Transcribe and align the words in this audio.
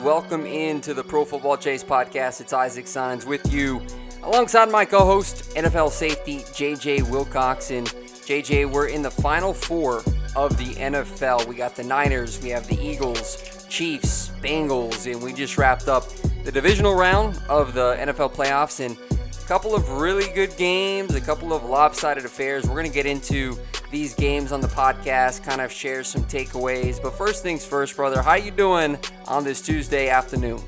Welcome 0.00 0.46
into 0.46 0.94
the 0.94 1.02
Pro 1.02 1.24
Football 1.24 1.56
Chase 1.56 1.82
podcast. 1.82 2.40
It's 2.40 2.52
Isaac 2.52 2.86
Signs 2.86 3.26
with 3.26 3.52
you 3.52 3.82
alongside 4.22 4.70
my 4.70 4.84
co 4.84 5.04
host, 5.04 5.50
NFL 5.56 5.90
safety 5.90 6.38
JJ 6.38 7.00
Wilcoxon. 7.00 7.84
JJ, 8.24 8.70
we're 8.70 8.86
in 8.86 9.02
the 9.02 9.10
final 9.10 9.52
four 9.52 10.04
of 10.36 10.56
the 10.56 10.72
NFL. 10.76 11.48
We 11.48 11.56
got 11.56 11.74
the 11.74 11.82
Niners, 11.82 12.40
we 12.40 12.48
have 12.50 12.64
the 12.68 12.80
Eagles, 12.80 13.66
Chiefs, 13.68 14.30
Bengals, 14.40 15.12
and 15.12 15.20
we 15.20 15.32
just 15.32 15.58
wrapped 15.58 15.88
up 15.88 16.08
the 16.44 16.52
divisional 16.52 16.94
round 16.94 17.42
of 17.48 17.74
the 17.74 17.96
NFL 17.98 18.32
playoffs. 18.34 18.78
And 18.78 18.96
a 19.10 19.48
couple 19.48 19.74
of 19.74 19.90
really 19.90 20.32
good 20.32 20.56
games, 20.56 21.16
a 21.16 21.20
couple 21.20 21.52
of 21.52 21.64
lopsided 21.64 22.24
affairs. 22.24 22.68
We're 22.68 22.74
going 22.74 22.86
to 22.86 22.92
get 22.92 23.06
into 23.06 23.58
these 23.90 24.14
games 24.14 24.52
on 24.52 24.60
the 24.60 24.68
podcast, 24.68 25.42
kind 25.44 25.60
of 25.60 25.72
share 25.72 26.04
some 26.04 26.24
takeaways. 26.24 27.02
But 27.02 27.14
first 27.14 27.42
things 27.42 27.64
first, 27.64 27.96
brother, 27.96 28.22
how 28.22 28.34
you 28.34 28.50
doing 28.50 28.98
on 29.26 29.44
this 29.44 29.60
Tuesday 29.60 30.08
afternoon? 30.08 30.60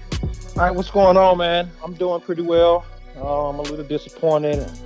All 0.57 0.65
right, 0.65 0.75
what's 0.75 0.91
going 0.91 1.17
on, 1.17 1.39
man? 1.39 1.71
I'm 1.85 1.95
doing 1.95 2.21
pretty 2.21 2.43
well. 2.43 2.85
Uh, 3.17 3.49
I'm 3.49 3.59
a 3.59 3.63
little 3.63 3.85
disappointed 3.85 4.59
and 4.59 4.79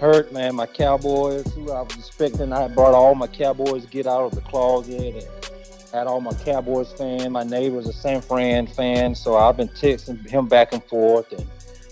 hurt, 0.00 0.32
man. 0.32 0.54
My 0.54 0.66
Cowboys, 0.66 1.52
who 1.54 1.70
I 1.70 1.82
was 1.82 1.96
expecting, 1.96 2.52
I 2.52 2.68
brought 2.68 2.94
all 2.94 3.14
my 3.14 3.26
Cowboys 3.26 3.86
get 3.86 4.06
out 4.06 4.24
of 4.24 4.34
the 4.34 4.40
closet 4.40 5.14
and 5.14 5.26
had 5.92 6.06
all 6.06 6.20
my 6.20 6.34
Cowboys 6.34 6.92
fan. 6.92 7.32
My 7.32 7.44
neighbor's 7.44 7.86
a 7.86 7.92
San 7.92 8.20
Fran 8.20 8.66
fan, 8.66 9.14
so 9.14 9.36
I've 9.36 9.56
been 9.56 9.68
texting 9.68 10.28
him 10.28 10.48
back 10.48 10.72
and 10.72 10.82
forth 10.84 11.32
and 11.32 11.46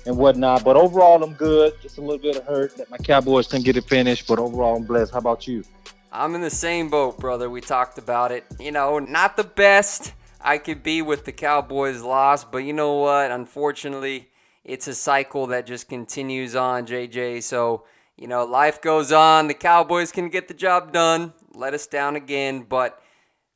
and 0.06 0.16
whatnot. 0.16 0.64
But 0.64 0.76
overall, 0.76 1.22
I'm 1.22 1.34
good. 1.34 1.74
Just 1.82 1.98
a 1.98 2.00
little 2.00 2.18
bit 2.18 2.36
of 2.36 2.44
hurt 2.44 2.76
that 2.76 2.90
my 2.90 2.96
Cowboys 2.96 3.46
couldn't 3.46 3.64
get 3.64 3.76
it 3.76 3.84
finished, 3.84 4.26
but 4.26 4.38
overall, 4.38 4.76
I'm 4.76 4.84
blessed. 4.84 5.12
How 5.12 5.18
about 5.18 5.46
you? 5.46 5.64
I'm 6.12 6.34
in 6.34 6.40
the 6.40 6.50
same 6.50 6.88
boat, 6.88 7.18
brother. 7.18 7.48
We 7.48 7.60
talked 7.60 7.96
about 7.96 8.32
it. 8.32 8.44
You 8.58 8.72
know, 8.72 8.98
not 8.98 9.36
the 9.36 9.44
best 9.44 10.12
I 10.40 10.58
could 10.58 10.82
be 10.82 11.02
with 11.02 11.24
the 11.24 11.32
Cowboys' 11.32 12.02
loss, 12.02 12.44
but 12.44 12.58
you 12.58 12.72
know 12.72 12.94
what? 12.94 13.30
Unfortunately, 13.30 14.28
it's 14.64 14.88
a 14.88 14.94
cycle 14.94 15.46
that 15.48 15.66
just 15.66 15.88
continues 15.88 16.56
on, 16.56 16.86
JJ. 16.86 17.44
So, 17.44 17.84
you 18.16 18.26
know, 18.26 18.44
life 18.44 18.82
goes 18.82 19.12
on. 19.12 19.46
The 19.46 19.54
Cowboys 19.54 20.10
can 20.10 20.30
get 20.30 20.48
the 20.48 20.54
job 20.54 20.92
done, 20.92 21.32
let 21.54 21.74
us 21.74 21.86
down 21.86 22.16
again. 22.16 22.66
But 22.68 23.00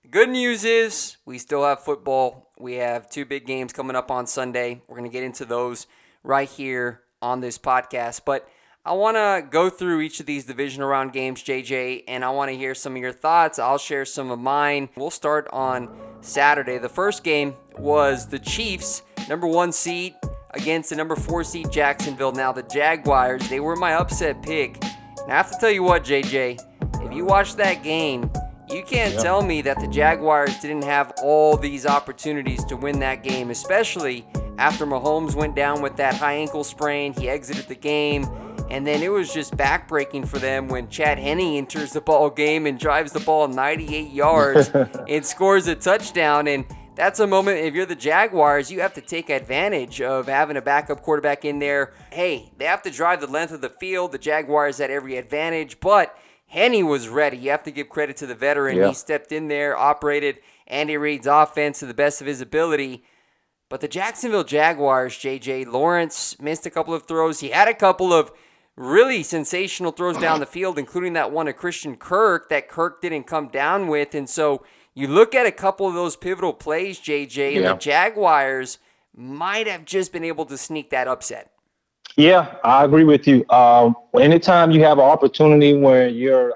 the 0.03 0.09
good 0.09 0.29
news 0.29 0.65
is 0.65 1.17
we 1.27 1.39
still 1.39 1.65
have 1.65 1.83
football. 1.83 2.53
We 2.57 2.75
have 2.75 3.11
two 3.11 3.25
big 3.25 3.47
games 3.47 3.73
coming 3.73 3.97
up 3.97 4.13
on 4.13 4.29
Sunday. 4.29 4.81
We're 4.87 4.97
going 4.97 5.11
to 5.11 5.13
get 5.13 5.25
into 5.25 5.45
those 5.45 5.89
right 6.23 6.49
here 6.49 7.03
on 7.21 7.41
this 7.41 7.59
podcast. 7.59 8.21
But 8.25 8.49
I 8.87 8.93
want 8.93 9.17
to 9.17 9.43
go 9.49 9.71
through 9.71 10.03
each 10.03 10.21
of 10.21 10.27
these 10.27 10.45
divisional 10.45 10.87
round 10.87 11.15
games, 11.15 11.43
JJ, 11.43 12.05
and 12.07 12.23
I 12.23 12.29
want 12.29 12.51
to 12.51 12.57
hear 12.57 12.75
some 12.75 12.95
of 12.95 13.01
your 13.01 13.13
thoughts. 13.13 13.59
I'll 13.59 13.79
share 13.79 14.05
some 14.05 14.31
of 14.31 14.39
mine. 14.39 14.91
We'll 14.95 15.09
start 15.09 15.49
on 15.55 15.89
Saturday. 16.21 16.77
The 16.77 16.91
first 16.91 17.25
game 17.25 17.55
was 17.79 18.29
the 18.29 18.39
Chiefs, 18.39 19.01
number 19.27 19.47
one 19.47 19.73
seed, 19.73 20.15
against 20.51 20.91
the 20.91 20.97
number 20.97 21.17
four 21.17 21.45
seed 21.45 21.73
Jacksonville. 21.73 22.33
Now, 22.33 22.53
the 22.53 22.63
Jaguars, 22.65 23.49
they 23.49 23.59
were 23.59 23.75
my 23.75 23.95
upset 23.95 24.43
pick. 24.43 24.85
And 24.85 25.33
I 25.33 25.37
have 25.37 25.51
to 25.51 25.57
tell 25.59 25.71
you 25.71 25.83
what, 25.83 26.05
JJ, 26.05 26.61
if 27.07 27.15
you 27.15 27.25
watch 27.25 27.57
that 27.57 27.83
game, 27.83 28.31
you 28.69 28.83
can't 28.83 29.15
yep. 29.15 29.23
tell 29.23 29.41
me 29.41 29.63
that 29.63 29.81
the 29.81 29.89
Jaguars 29.89 30.59
didn't 30.59 30.85
have 30.85 31.15
all 31.23 31.57
these 31.57 31.87
opportunities 31.87 32.63
to 32.67 32.77
win 32.77 32.99
that 32.99 33.23
game, 33.23 33.49
especially 33.49 34.27
after 34.59 34.85
Mahomes 34.85 35.35
went 35.35 35.57
down 35.57 35.81
with 35.81 35.97
that 35.97 36.17
high 36.17 36.35
ankle 36.35 36.65
sprain. 36.65 37.15
He 37.15 37.31
exited 37.31 37.67
the 37.67 37.75
game. 37.75 38.29
And 38.71 38.87
then 38.87 39.03
it 39.03 39.11
was 39.11 39.33
just 39.33 39.57
backbreaking 39.57 40.27
for 40.27 40.39
them 40.39 40.69
when 40.69 40.89
Chad 40.89 41.19
Henne 41.19 41.57
enters 41.57 41.93
the 41.93 42.01
ball 42.01 42.31
game 42.31 42.67
and 42.67 42.79
drives 42.79 43.13
the 43.13 43.21
ball 43.21 43.47
98 43.47 44.11
yards 44.11 44.71
and 45.09 45.25
scores 45.25 45.69
a 45.69 45.75
touchdown. 45.75 46.49
And 46.49 46.65
that's 46.97 47.21
a 47.21 47.27
moment, 47.27 47.59
if 47.59 47.75
you're 47.75 47.87
the 47.87 47.95
Jaguars, 47.95 48.71
you 48.71 48.81
have 48.81 48.95
to 48.95 49.01
take 49.01 49.31
advantage 49.31 50.01
of 50.01 50.27
having 50.27 50.57
a 50.57 50.63
backup 50.63 51.03
quarterback 51.03 51.45
in 51.45 51.59
there. 51.59 51.93
Hey, 52.11 52.53
they 52.57 52.65
have 52.65 52.83
to 52.83 52.91
drive 52.91 53.21
the 53.21 53.27
length 53.27 53.53
of 53.53 53.61
the 53.61 53.69
field. 53.69 54.13
The 54.13 54.19
Jaguars 54.19 54.79
had 54.79 54.91
every 54.91 55.17
advantage, 55.17 55.81
but 55.81 56.17
Henne 56.47 56.87
was 56.87 57.09
ready. 57.09 57.37
You 57.37 57.51
have 57.51 57.65
to 57.65 57.71
give 57.71 57.89
credit 57.89 58.17
to 58.19 58.27
the 58.27 58.35
veteran. 58.35 58.79
Yeah. 58.79 58.89
He 58.89 58.95
stepped 58.95 59.33
in 59.33 59.49
there, 59.49 59.77
operated 59.77 60.39
Andy 60.67 60.97
Reid's 60.97 61.27
offense 61.27 61.81
to 61.81 61.87
the 61.87 61.95
best 61.95 62.21
of 62.21 62.27
his 62.27 62.41
ability. 62.41 63.05
But 63.69 63.81
the 63.81 63.89
Jacksonville 63.89 64.45
Jaguars, 64.45 65.15
JJ 65.15 65.67
Lawrence 65.67 66.41
missed 66.41 66.65
a 66.67 66.71
couple 66.71 66.95
of 66.95 67.05
throws. 67.05 67.41
He 67.41 67.49
had 67.49 67.67
a 67.67 67.75
couple 67.75 68.13
of 68.13 68.31
really 68.77 69.23
sensational 69.23 69.93
throws 69.93 70.17
down 70.19 70.41
the 70.41 70.47
field, 70.47 70.79
including 70.79 71.13
that 71.13 71.31
one 71.31 71.47
to 71.47 71.53
Christian 71.53 71.97
Kirk 71.97 72.49
that 72.49 72.69
Kirk 72.69 73.01
didn't 73.01 73.25
come 73.25 73.49
down 73.49 73.87
with. 73.87 74.15
And 74.15 74.29
so 74.29 74.65
you 74.95 75.07
look 75.07 75.35
at 75.35 75.47
a 75.47 75.53
couple 75.53 75.87
of 75.87 75.95
those 75.95 76.17
pivotal 76.17 76.53
plays, 76.53 76.99
JJ, 76.99 77.55
and 77.55 77.65
yeah. 77.65 77.73
the 77.73 77.79
Jaguars 77.79 78.79
might 79.17 79.67
have 79.67 79.85
just 79.85 80.13
been 80.13 80.25
able 80.25 80.45
to 80.47 80.59
sneak 80.59 80.91
that 80.91 81.07
upset. 81.07 81.53
Yeah, 82.17 82.57
I 82.65 82.85
agree 82.85 83.05
with 83.05 83.27
you. 83.27 83.49
Um, 83.51 83.97
anytime 84.19 84.71
you 84.71 84.83
have 84.85 84.99
an 84.99 85.05
opportunity 85.05 85.75
where 85.75 86.09
your 86.09 86.55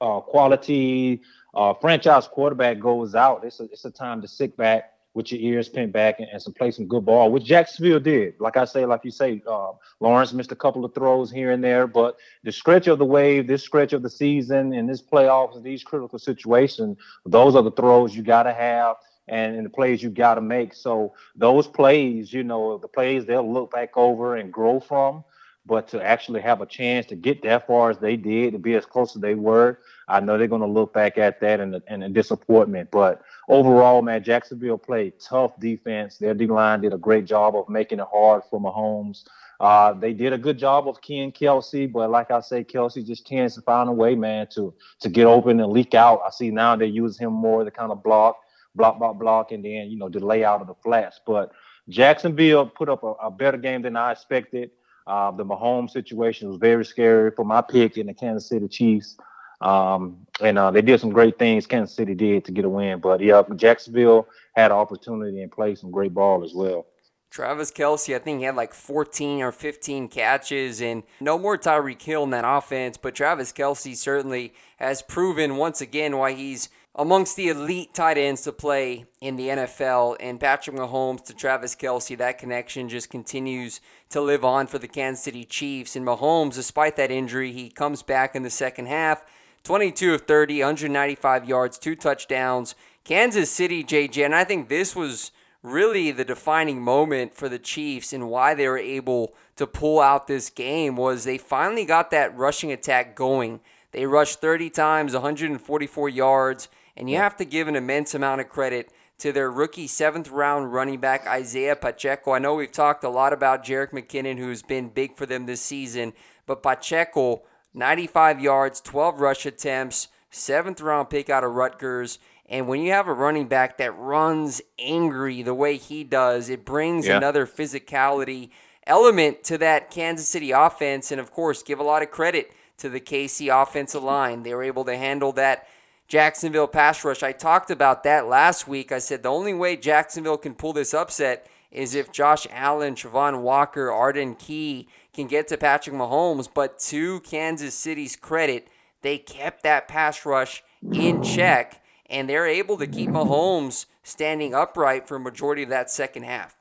uh, 0.00 0.20
quality 0.20 1.22
uh, 1.54 1.74
franchise 1.74 2.28
quarterback 2.28 2.78
goes 2.78 3.14
out, 3.14 3.44
it's 3.44 3.60
a, 3.60 3.64
it's 3.64 3.84
a 3.84 3.90
time 3.90 4.20
to 4.22 4.28
sit 4.28 4.56
back 4.56 4.91
with 5.14 5.30
your 5.30 5.40
ears 5.40 5.68
pinned 5.68 5.92
back 5.92 6.20
and, 6.20 6.28
and 6.32 6.40
some 6.40 6.52
play 6.52 6.70
some 6.70 6.86
good 6.86 7.04
ball, 7.04 7.30
which 7.30 7.44
Jacksonville 7.44 8.00
did. 8.00 8.34
Like 8.40 8.56
I 8.56 8.64
say, 8.64 8.86
like 8.86 9.04
you 9.04 9.10
say, 9.10 9.42
uh, 9.46 9.72
Lawrence 10.00 10.32
missed 10.32 10.52
a 10.52 10.56
couple 10.56 10.84
of 10.84 10.94
throws 10.94 11.30
here 11.30 11.50
and 11.50 11.62
there, 11.62 11.86
but 11.86 12.16
the 12.44 12.52
stretch 12.52 12.86
of 12.86 12.98
the 12.98 13.04
wave, 13.04 13.46
this 13.46 13.62
stretch 13.62 13.92
of 13.92 14.02
the 14.02 14.10
season, 14.10 14.72
and 14.72 14.88
this 14.88 15.02
playoffs, 15.02 15.62
these 15.62 15.84
critical 15.84 16.18
situations, 16.18 16.96
those 17.26 17.54
are 17.54 17.62
the 17.62 17.72
throws 17.72 18.16
you 18.16 18.22
got 18.22 18.44
to 18.44 18.54
have 18.54 18.96
and, 19.28 19.56
and 19.56 19.66
the 19.66 19.70
plays 19.70 20.02
you 20.02 20.10
got 20.10 20.34
to 20.36 20.40
make. 20.40 20.74
So 20.74 21.14
those 21.36 21.66
plays, 21.66 22.32
you 22.32 22.44
know, 22.44 22.78
the 22.78 22.88
plays 22.88 23.24
they'll 23.26 23.50
look 23.50 23.70
back 23.72 23.96
over 23.96 24.36
and 24.36 24.52
grow 24.52 24.80
from. 24.80 25.24
But 25.64 25.86
to 25.88 26.02
actually 26.02 26.40
have 26.40 26.60
a 26.60 26.66
chance 26.66 27.06
to 27.06 27.14
get 27.14 27.42
that 27.42 27.68
far 27.68 27.90
as 27.90 27.98
they 27.98 28.16
did, 28.16 28.52
to 28.52 28.58
be 28.58 28.74
as 28.74 28.84
close 28.84 29.14
as 29.14 29.22
they 29.22 29.36
were, 29.36 29.78
I 30.08 30.18
know 30.18 30.36
they're 30.36 30.48
going 30.48 30.60
to 30.60 30.66
look 30.66 30.92
back 30.92 31.18
at 31.18 31.40
that 31.40 31.60
and 31.60 31.80
and 31.86 32.12
disappointment. 32.12 32.90
But 32.90 33.22
overall, 33.48 34.02
man, 34.02 34.24
Jacksonville 34.24 34.78
played 34.78 35.20
tough 35.20 35.58
defense. 35.60 36.18
Their 36.18 36.34
D 36.34 36.46
line 36.46 36.80
did 36.80 36.92
a 36.92 36.98
great 36.98 37.26
job 37.26 37.54
of 37.54 37.68
making 37.68 38.00
it 38.00 38.06
hard 38.12 38.42
for 38.50 38.60
Mahomes. 38.60 39.24
Uh, 39.62 39.92
they 39.92 40.12
did 40.12 40.32
a 40.32 40.38
good 40.38 40.58
job 40.58 40.88
of 40.88 41.00
Ken 41.00 41.30
Kelce, 41.30 41.90
but 41.90 42.10
like 42.10 42.32
I 42.32 42.40
say, 42.40 42.64
Kelce 42.64 43.06
just 43.06 43.24
tends 43.24 43.54
to 43.54 43.60
find 43.60 43.88
a 43.88 43.92
way, 43.92 44.16
man, 44.16 44.48
to 44.54 44.74
to 44.98 45.08
get 45.08 45.26
open 45.26 45.60
and 45.60 45.72
leak 45.72 45.94
out. 45.94 46.20
I 46.26 46.30
see 46.30 46.50
now 46.50 46.74
they 46.74 46.86
use 46.86 47.16
him 47.16 47.32
more 47.32 47.62
to 47.62 47.70
kind 47.70 47.92
of 47.92 48.02
block, 48.02 48.40
block, 48.74 48.98
block, 48.98 49.20
block, 49.20 49.52
and 49.52 49.64
then 49.64 49.88
you 49.88 49.96
know 49.96 50.08
the 50.08 50.18
layout 50.18 50.60
of 50.60 50.66
the 50.66 50.74
flats. 50.82 51.20
But 51.24 51.52
Jacksonville 51.88 52.66
put 52.66 52.88
up 52.88 53.04
a, 53.04 53.12
a 53.22 53.30
better 53.30 53.56
game 53.56 53.82
than 53.82 53.96
I 53.96 54.10
expected. 54.10 54.72
Uh, 55.06 55.30
the 55.30 55.44
Mahomes 55.44 55.90
situation 55.90 56.48
was 56.48 56.58
very 56.58 56.84
scary 56.84 57.30
for 57.30 57.44
my 57.44 57.60
pick 57.60 57.96
in 57.96 58.06
the 58.06 58.14
Kansas 58.14 58.48
City 58.48 58.68
Chiefs. 58.68 59.16
Um, 59.60 60.26
and 60.40 60.58
uh, 60.58 60.70
they 60.70 60.82
did 60.82 61.00
some 61.00 61.10
great 61.10 61.38
things. 61.38 61.66
Kansas 61.66 61.94
City 61.94 62.14
did 62.14 62.44
to 62.46 62.52
get 62.52 62.64
a 62.64 62.68
win, 62.68 62.98
but 62.98 63.20
yeah, 63.20 63.42
Jacksonville 63.54 64.28
had 64.54 64.72
an 64.72 64.76
opportunity 64.76 65.40
and 65.40 65.52
played 65.52 65.78
some 65.78 65.90
great 65.90 66.12
ball 66.12 66.44
as 66.44 66.52
well. 66.52 66.86
Travis 67.32 67.72
Kelce, 67.72 68.14
I 68.14 68.18
think 68.18 68.40
he 68.40 68.44
had 68.44 68.56
like 68.56 68.74
14 68.74 69.40
or 69.40 69.52
15 69.52 70.08
catches, 70.08 70.82
and 70.82 71.02
no 71.18 71.38
more 71.38 71.56
Tyreek 71.56 72.02
Hill 72.02 72.24
in 72.24 72.30
that 72.30 72.44
offense. 72.46 72.98
But 72.98 73.14
Travis 73.14 73.52
Kelce 73.52 73.96
certainly 73.96 74.52
has 74.76 75.00
proven 75.00 75.56
once 75.56 75.80
again 75.80 76.18
why 76.18 76.32
he's 76.32 76.68
amongst 76.94 77.36
the 77.36 77.48
elite 77.48 77.94
tight 77.94 78.18
ends 78.18 78.42
to 78.42 78.52
play 78.52 79.06
in 79.20 79.36
the 79.36 79.48
NFL. 79.48 80.16
And 80.20 80.38
Patrick 80.38 80.76
Mahomes 80.76 81.24
to 81.24 81.34
Travis 81.34 81.74
Kelce, 81.74 82.16
that 82.18 82.38
connection 82.38 82.88
just 82.88 83.10
continues 83.10 83.80
to 84.10 84.20
live 84.20 84.44
on 84.44 84.66
for 84.66 84.78
the 84.78 84.88
Kansas 84.88 85.24
City 85.24 85.44
Chiefs. 85.44 85.96
And 85.96 86.06
Mahomes, 86.06 86.54
despite 86.54 86.96
that 86.96 87.10
injury, 87.10 87.52
he 87.52 87.70
comes 87.70 88.02
back 88.02 88.34
in 88.34 88.42
the 88.42 88.50
second 88.50 88.86
half 88.86 89.24
22 89.64 90.14
of 90.14 90.22
30, 90.22 90.58
195 90.58 91.48
yards, 91.48 91.78
two 91.78 91.94
touchdowns. 91.94 92.74
Kansas 93.04 93.50
City, 93.50 93.82
JJ, 93.84 94.24
and 94.24 94.34
I 94.34 94.44
think 94.44 94.68
this 94.68 94.94
was 94.94 95.30
really 95.62 96.10
the 96.10 96.24
defining 96.24 96.82
moment 96.82 97.34
for 97.34 97.48
the 97.48 97.58
Chiefs 97.58 98.12
and 98.12 98.28
why 98.28 98.54
they 98.54 98.68
were 98.68 98.78
able 98.78 99.34
to 99.56 99.66
pull 99.66 100.00
out 100.00 100.26
this 100.26 100.50
game 100.50 100.96
was 100.96 101.24
they 101.24 101.38
finally 101.38 101.84
got 101.84 102.10
that 102.10 102.36
rushing 102.36 102.72
attack 102.72 103.14
going. 103.14 103.60
They 103.92 104.06
rushed 104.06 104.40
30 104.40 104.70
times, 104.70 105.12
144 105.12 106.08
yards, 106.08 106.68
and 106.96 107.08
you 107.08 107.16
have 107.16 107.36
to 107.36 107.44
give 107.44 107.68
an 107.68 107.76
immense 107.76 108.14
amount 108.14 108.40
of 108.40 108.48
credit 108.48 108.90
to 109.18 109.32
their 109.32 109.50
rookie 109.50 109.86
seventh 109.86 110.30
round 110.30 110.72
running 110.72 110.98
back, 110.98 111.26
Isaiah 111.26 111.76
Pacheco. 111.76 112.32
I 112.32 112.38
know 112.38 112.54
we've 112.54 112.72
talked 112.72 113.04
a 113.04 113.08
lot 113.08 113.32
about 113.32 113.64
Jerick 113.64 113.90
McKinnon, 113.92 114.38
who's 114.38 114.62
been 114.62 114.88
big 114.88 115.16
for 115.16 115.26
them 115.26 115.46
this 115.46 115.60
season, 115.60 116.12
but 116.46 116.62
Pacheco, 116.62 117.42
95 117.72 118.40
yards, 118.40 118.80
12 118.80 119.20
rush 119.20 119.46
attempts, 119.46 120.08
seventh 120.30 120.80
round 120.80 121.08
pick 121.08 121.30
out 121.30 121.44
of 121.44 121.52
Rutgers. 121.52 122.18
And 122.46 122.66
when 122.66 122.80
you 122.80 122.90
have 122.90 123.06
a 123.06 123.12
running 123.12 123.46
back 123.46 123.78
that 123.78 123.96
runs 123.96 124.60
angry 124.78 125.42
the 125.42 125.54
way 125.54 125.76
he 125.76 126.04
does, 126.04 126.50
it 126.50 126.64
brings 126.64 127.06
yeah. 127.06 127.16
another 127.16 127.46
physicality 127.46 128.50
element 128.86 129.44
to 129.44 129.56
that 129.58 129.90
Kansas 129.90 130.28
City 130.28 130.50
offense. 130.50 131.12
And 131.12 131.20
of 131.20 131.30
course, 131.30 131.62
give 131.62 131.78
a 131.78 131.84
lot 131.84 132.02
of 132.02 132.10
credit 132.10 132.52
to 132.78 132.88
the 132.88 133.00
KC 133.00 133.62
offensive 133.62 134.02
line. 134.02 134.42
They 134.42 134.52
were 134.54 134.64
able 134.64 134.84
to 134.86 134.96
handle 134.96 135.32
that 135.34 135.66
Jacksonville 136.12 136.68
pass 136.68 137.02
rush. 137.06 137.22
I 137.22 137.32
talked 137.32 137.70
about 137.70 138.02
that 138.02 138.26
last 138.26 138.68
week. 138.68 138.92
I 138.92 138.98
said 138.98 139.22
the 139.22 139.30
only 139.30 139.54
way 139.54 139.76
Jacksonville 139.76 140.36
can 140.36 140.54
pull 140.54 140.74
this 140.74 140.92
upset 140.92 141.46
is 141.70 141.94
if 141.94 142.12
Josh 142.12 142.46
Allen, 142.50 142.94
Travon 142.94 143.40
Walker, 143.40 143.90
Arden 143.90 144.34
Key 144.34 144.88
can 145.14 145.26
get 145.26 145.48
to 145.48 145.56
Patrick 145.56 145.96
Mahomes. 145.96 146.50
But 146.52 146.78
to 146.80 147.20
Kansas 147.20 147.74
City's 147.74 148.14
credit, 148.14 148.68
they 149.00 149.16
kept 149.16 149.62
that 149.62 149.88
pass 149.88 150.26
rush 150.26 150.62
in 150.92 151.22
check, 151.22 151.82
and 152.10 152.28
they're 152.28 152.46
able 152.46 152.76
to 152.76 152.86
keep 152.86 153.08
Mahomes 153.08 153.86
standing 154.02 154.52
upright 154.52 155.08
for 155.08 155.16
a 155.16 155.20
majority 155.20 155.62
of 155.62 155.70
that 155.70 155.90
second 155.90 156.24
half. 156.24 156.58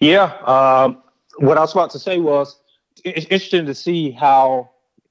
Yeah. 0.00 0.32
Um, 0.46 1.02
what 1.36 1.58
I 1.58 1.60
was 1.60 1.72
about 1.72 1.90
to 1.90 1.98
say 1.98 2.20
was 2.20 2.58
it's 3.04 3.26
interesting 3.26 3.66
to 3.66 3.74
see 3.74 4.12
how 4.12 4.70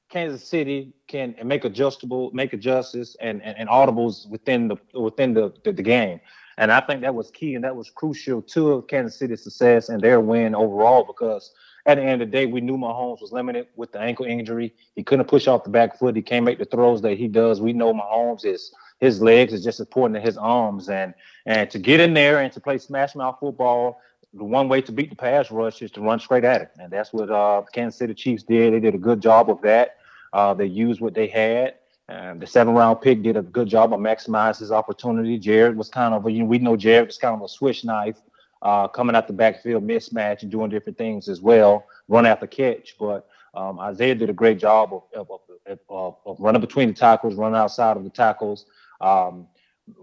Kansas 0.09 0.43
City 0.43 0.93
can 1.07 1.35
make 1.43 1.65
adjustable, 1.65 2.31
make 2.31 2.53
adjustments 2.53 3.15
and, 3.21 3.41
and, 3.43 3.57
and 3.57 3.69
audibles 3.69 4.27
within 4.29 4.67
the 4.67 4.77
within 4.93 5.33
the, 5.33 5.53
the, 5.63 5.71
the 5.71 5.83
game. 5.83 6.19
And 6.57 6.71
I 6.71 6.79
think 6.81 7.01
that 7.01 7.13
was 7.13 7.29
key 7.31 7.55
and 7.55 7.63
that 7.63 7.75
was 7.75 7.89
crucial 7.89 8.41
to 8.41 8.83
Kansas 8.89 9.17
City's 9.17 9.43
success 9.43 9.89
and 9.89 10.01
their 10.01 10.19
win 10.19 10.55
overall 10.55 11.03
because 11.03 11.51
at 11.85 11.95
the 11.95 12.03
end 12.03 12.21
of 12.21 12.27
the 12.27 12.31
day, 12.31 12.45
we 12.45 12.59
knew 12.59 12.77
Mahomes 12.77 13.21
was 13.21 13.31
limited 13.31 13.67
with 13.77 13.93
the 13.93 13.99
ankle 13.99 14.25
injury. 14.25 14.73
He 14.95 15.03
couldn't 15.03 15.27
push 15.27 15.47
off 15.47 15.63
the 15.63 15.69
back 15.69 15.97
foot. 15.97 16.15
He 16.15 16.21
can't 16.21 16.43
make 16.43 16.59
the 16.59 16.65
throws 16.65 17.01
that 17.03 17.17
he 17.17 17.29
does. 17.29 17.61
We 17.61 17.71
know 17.71 17.93
Mahomes 17.93 18.43
is 18.43 18.73
his 18.99 19.21
legs 19.21 19.53
is 19.53 19.63
just 19.63 19.79
as 19.79 19.85
important 19.85 20.17
as 20.17 20.25
his 20.25 20.37
arms. 20.37 20.89
And 20.89 21.13
and 21.45 21.69
to 21.69 21.79
get 21.79 22.01
in 22.01 22.13
there 22.13 22.39
and 22.39 22.51
to 22.53 22.59
play 22.59 22.77
smash 22.77 23.15
mouth 23.15 23.37
football, 23.39 24.01
the 24.33 24.43
one 24.43 24.67
way 24.67 24.81
to 24.81 24.91
beat 24.91 25.09
the 25.09 25.15
pass 25.15 25.49
rush 25.49 25.81
is 25.81 25.91
to 25.91 26.01
run 26.01 26.19
straight 26.19 26.43
at 26.43 26.61
it. 26.61 26.71
And 26.77 26.91
that's 26.91 27.13
what 27.13 27.29
uh, 27.29 27.61
Kansas 27.71 27.97
City 27.97 28.13
Chiefs 28.13 28.43
did. 28.43 28.73
They 28.73 28.79
did 28.79 28.95
a 28.95 28.99
good 28.99 29.21
job 29.21 29.49
of 29.49 29.61
that. 29.61 29.95
Uh, 30.37 30.53
they 30.53 30.67
used 30.67 31.01
what 31.01 31.15
they 31.15 31.25
had. 31.25 31.73
Um, 32.09 32.37
the 32.37 32.45
seven 32.45 32.75
round 32.75 33.01
pick 33.01 33.23
did 33.23 33.37
a 33.37 33.41
good 33.41 33.67
job 33.67 33.91
of 33.91 33.99
maximizing 33.99 34.59
his 34.59 34.71
opportunity. 34.71 35.39
Jared 35.39 35.75
was 35.75 35.89
kind 35.89 36.13
of, 36.13 36.29
you 36.29 36.41
know, 36.41 36.45
we 36.45 36.59
know 36.59 36.77
Jared 36.77 37.07
was 37.07 37.17
kind 37.17 37.33
of 37.33 37.41
a 37.41 37.47
switch 37.47 37.83
knife, 37.83 38.21
uh, 38.61 38.87
coming 38.87 39.15
out 39.15 39.25
the 39.25 39.33
backfield 39.33 39.83
mismatch 39.83 40.43
and 40.43 40.51
doing 40.51 40.69
different 40.69 40.95
things 40.95 41.27
as 41.27 41.41
well, 41.41 41.87
run 42.07 42.27
after 42.27 42.45
catch. 42.45 42.95
But 42.99 43.27
um, 43.55 43.79
Isaiah 43.79 44.13
did 44.13 44.29
a 44.29 44.33
great 44.33 44.59
job 44.59 44.93
of, 44.93 45.03
of, 45.15 45.41
of, 45.89 46.17
of, 46.23 46.39
running 46.39 46.61
between 46.61 46.89
the 46.89 46.93
tackles, 46.93 47.33
running 47.33 47.57
outside 47.57 47.97
of 47.97 48.03
the 48.03 48.09
tackles, 48.11 48.67
um, 49.01 49.47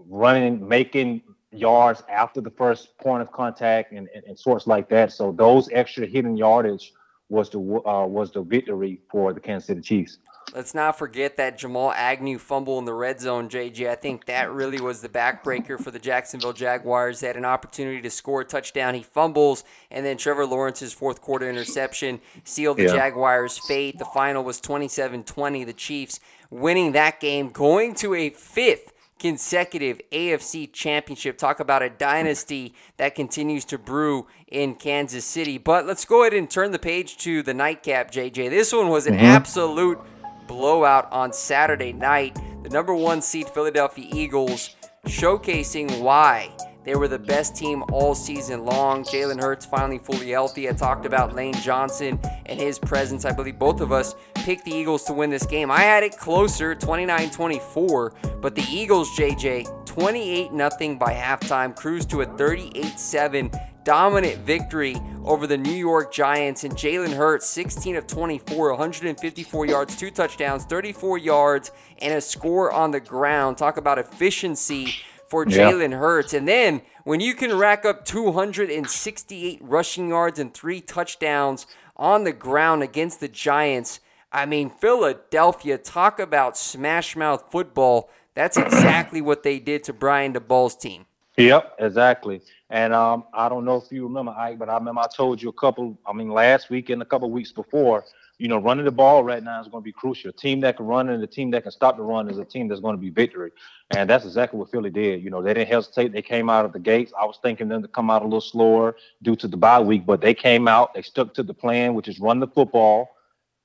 running, 0.09 0.67
making 0.67 1.21
yards 1.53 2.03
after 2.09 2.41
the 2.41 2.51
first 2.51 2.97
point 2.97 3.21
of 3.21 3.31
contact 3.31 3.93
and, 3.93 4.09
and, 4.13 4.25
and, 4.25 4.37
sorts 4.37 4.67
like 4.67 4.89
that. 4.89 5.13
So 5.13 5.31
those 5.31 5.69
extra 5.71 6.05
hidden 6.05 6.35
yardage 6.35 6.91
was 7.29 7.49
the 7.49 7.59
uh, 7.59 8.05
was 8.05 8.31
the 8.31 8.41
victory 8.41 8.99
for 9.09 9.33
the 9.33 9.39
Kansas 9.39 9.67
City 9.67 9.81
Chiefs. 9.81 10.19
Let's 10.53 10.75
not 10.75 10.97
forget 10.97 11.37
that 11.37 11.57
Jamal 11.57 11.91
Agnew 11.91 12.37
fumble 12.37 12.77
in 12.77 12.85
the 12.85 12.93
red 12.93 13.19
zone, 13.19 13.49
JJ. 13.49 13.89
I 13.89 13.95
think 13.95 14.25
that 14.25 14.51
really 14.51 14.79
was 14.79 15.01
the 15.01 15.09
backbreaker 15.09 15.81
for 15.81 15.89
the 15.89 15.97
Jacksonville 15.97 16.53
Jaguars. 16.53 17.19
They 17.19 17.27
had 17.27 17.35
an 17.35 17.45
opportunity 17.45 17.99
to 18.01 18.11
score 18.11 18.41
a 18.41 18.45
touchdown. 18.45 18.93
He 18.93 19.01
fumbles, 19.01 19.63
and 19.89 20.05
then 20.05 20.17
Trevor 20.17 20.45
Lawrence's 20.45 20.93
fourth 20.93 21.19
quarter 21.19 21.49
interception 21.49 22.21
sealed 22.43 22.77
the 22.77 22.83
yeah. 22.83 22.93
Jaguars' 22.93 23.57
fate. 23.57 23.97
The 23.97 24.05
final 24.05 24.43
was 24.43 24.61
27 24.61 25.23
20. 25.23 25.63
The 25.63 25.73
Chiefs 25.73 26.19
winning 26.51 26.91
that 26.91 27.19
game, 27.19 27.49
going 27.49 27.95
to 27.95 28.13
a 28.13 28.29
fifth 28.29 28.93
consecutive 29.19 30.01
AFC 30.11 30.71
championship. 30.71 31.37
Talk 31.37 31.59
about 31.59 31.81
a 31.81 31.89
dynasty 31.89 32.73
that 32.97 33.15
continues 33.15 33.65
to 33.65 33.77
brew 33.77 34.27
in 34.47 34.75
Kansas 34.75 35.25
City. 35.25 35.57
But 35.57 35.85
let's 35.85 36.05
go 36.05 36.21
ahead 36.21 36.33
and 36.33 36.49
turn 36.49 36.71
the 36.71 36.79
page 36.79 37.17
to 37.19 37.41
the 37.41 37.53
nightcap, 37.53 38.11
JJ. 38.11 38.49
This 38.49 38.73
one 38.73 38.89
was 38.89 39.07
an 39.07 39.15
mm-hmm. 39.15 39.25
absolute 39.25 39.99
blowout 40.47 41.11
on 41.11 41.33
Saturday 41.33 41.93
night. 41.93 42.37
The 42.63 42.69
number 42.69 42.93
one 42.93 43.21
seed 43.21 43.49
Philadelphia 43.49 44.07
Eagles 44.11 44.75
showcasing 45.05 46.01
why 46.01 46.55
they 46.85 46.95
were 46.95 47.07
the 47.07 47.19
best 47.19 47.55
team 47.55 47.83
all 47.91 48.13
season 48.13 48.63
long. 48.63 49.03
Jalen 49.03 49.41
Hurts 49.41 49.65
finally 49.65 49.97
fully 49.97 50.29
healthy. 50.29 50.69
I 50.69 50.73
talked 50.73 51.05
about 51.05 51.35
Lane 51.35 51.55
Johnson 51.55 52.19
and 52.45 52.59
his 52.59 52.77
presence. 52.77 53.25
I 53.25 53.31
believe 53.31 53.57
both 53.57 53.81
of 53.81 53.91
us 53.91 54.15
picked 54.35 54.65
the 54.65 54.71
Eagles 54.71 55.03
to 55.05 55.13
win 55.13 55.31
this 55.31 55.45
game. 55.45 55.71
I 55.71 55.79
had 55.79 56.03
it 56.03 56.15
closer, 56.17 56.75
29 56.75 57.31
24, 57.31 58.13
but 58.39 58.53
the 58.53 58.63
Eagles, 58.69 59.09
JJ, 59.17 59.85
28 59.85 60.51
0 60.51 60.95
by 60.95 61.13
halftime, 61.13 61.75
cruised 61.75 62.11
to 62.11 62.21
a 62.21 62.25
38 62.37 62.99
7 62.99 63.51
dominant 63.83 64.37
victory 64.39 64.97
over 65.23 65.47
the 65.47 65.57
New 65.57 65.71
York 65.71 66.13
Giants. 66.13 66.63
And 66.65 66.73
Jalen 66.75 67.15
Hurts, 67.15 67.47
16 67.47 67.95
of 67.95 68.05
24, 68.05 68.71
154 68.71 69.65
yards, 69.65 69.95
two 69.95 70.11
touchdowns, 70.11 70.65
34 70.65 71.17
yards, 71.17 71.71
and 71.99 72.13
a 72.13 72.21
score 72.21 72.71
on 72.71 72.91
the 72.91 72.99
ground. 72.99 73.57
Talk 73.57 73.77
about 73.77 73.97
efficiency 73.97 74.95
for 75.35 75.45
Jalen 75.45 75.91
yeah. 75.91 75.97
Hurts. 75.97 76.33
And 76.33 76.47
then 76.47 76.81
when 77.03 77.19
you 77.19 77.33
can 77.33 77.57
rack 77.57 77.83
up 77.83 78.05
268 78.05 79.59
rushing 79.61 80.07
yards 80.07 80.39
and 80.39 80.53
three 80.53 80.79
touchdowns 80.79 81.67
on 81.97 82.23
the 82.23 82.31
ground 82.31 82.83
against 82.83 83.19
the 83.19 83.27
Giants, 83.27 83.99
I 84.31 84.45
mean, 84.45 84.69
Philadelphia, 84.69 85.77
talk 85.77 86.21
about 86.21 86.57
smash 86.57 87.17
mouth 87.17 87.51
football. 87.51 88.09
That's 88.33 88.55
exactly 88.55 89.19
what 89.19 89.43
they 89.43 89.59
did 89.59 89.83
to 89.83 89.93
Brian 89.93 90.31
Daboll's 90.31 90.77
team. 90.77 91.05
Yep, 91.35 91.75
exactly. 91.79 92.39
And 92.69 92.93
um, 92.93 93.25
I 93.33 93.49
don't 93.49 93.65
know 93.65 93.75
if 93.75 93.91
you 93.91 94.03
remember, 94.05 94.31
Ike, 94.31 94.57
but 94.57 94.69
I 94.69 94.75
remember 94.75 95.01
I 95.01 95.07
told 95.13 95.41
you 95.41 95.49
a 95.49 95.53
couple, 95.53 95.97
I 96.07 96.13
mean, 96.13 96.29
last 96.29 96.69
week 96.69 96.89
and 96.91 97.01
a 97.01 97.05
couple 97.05 97.29
weeks 97.29 97.51
before 97.51 98.05
you 98.37 98.47
know, 98.47 98.57
running 98.57 98.85
the 98.85 98.91
ball 98.91 99.23
right 99.23 99.41
now 99.41 99.61
is 99.61 99.67
going 99.67 99.81
to 99.81 99.85
be 99.85 99.93
crucial. 99.93 100.29
A 100.29 100.33
team 100.33 100.59
that 100.61 100.77
can 100.77 100.85
run 100.85 101.09
and 101.09 101.23
a 101.23 101.27
team 101.27 101.51
that 101.51 101.63
can 101.63 101.71
stop 101.71 101.95
the 101.95 102.03
run 102.03 102.29
is 102.29 102.37
a 102.37 102.43
team 102.45 102.67
that's 102.67 102.81
going 102.81 102.95
to 102.95 103.01
be 103.01 103.09
victory. 103.09 103.51
And 103.95 104.09
that's 104.09 104.25
exactly 104.25 104.59
what 104.59 104.69
Philly 104.71 104.89
did. 104.89 105.23
You 105.23 105.29
know, 105.29 105.41
they 105.41 105.53
didn't 105.53 105.69
hesitate. 105.69 106.11
They 106.11 106.21
came 106.21 106.49
out 106.49 106.65
of 106.65 106.73
the 106.73 106.79
gates. 106.79 107.13
I 107.19 107.25
was 107.25 107.39
thinking 107.41 107.69
them 107.69 107.81
to 107.81 107.87
come 107.87 108.09
out 108.09 108.23
a 108.23 108.25
little 108.25 108.41
slower 108.41 108.97
due 109.23 109.35
to 109.37 109.47
the 109.47 109.57
bye 109.57 109.79
week, 109.79 110.05
but 110.05 110.19
they 110.19 110.33
came 110.33 110.67
out. 110.67 110.93
They 110.93 111.01
stuck 111.01 111.33
to 111.35 111.43
the 111.43 111.53
plan, 111.53 111.93
which 111.93 112.07
is 112.07 112.19
run 112.19 112.39
the 112.39 112.47
football, 112.47 113.15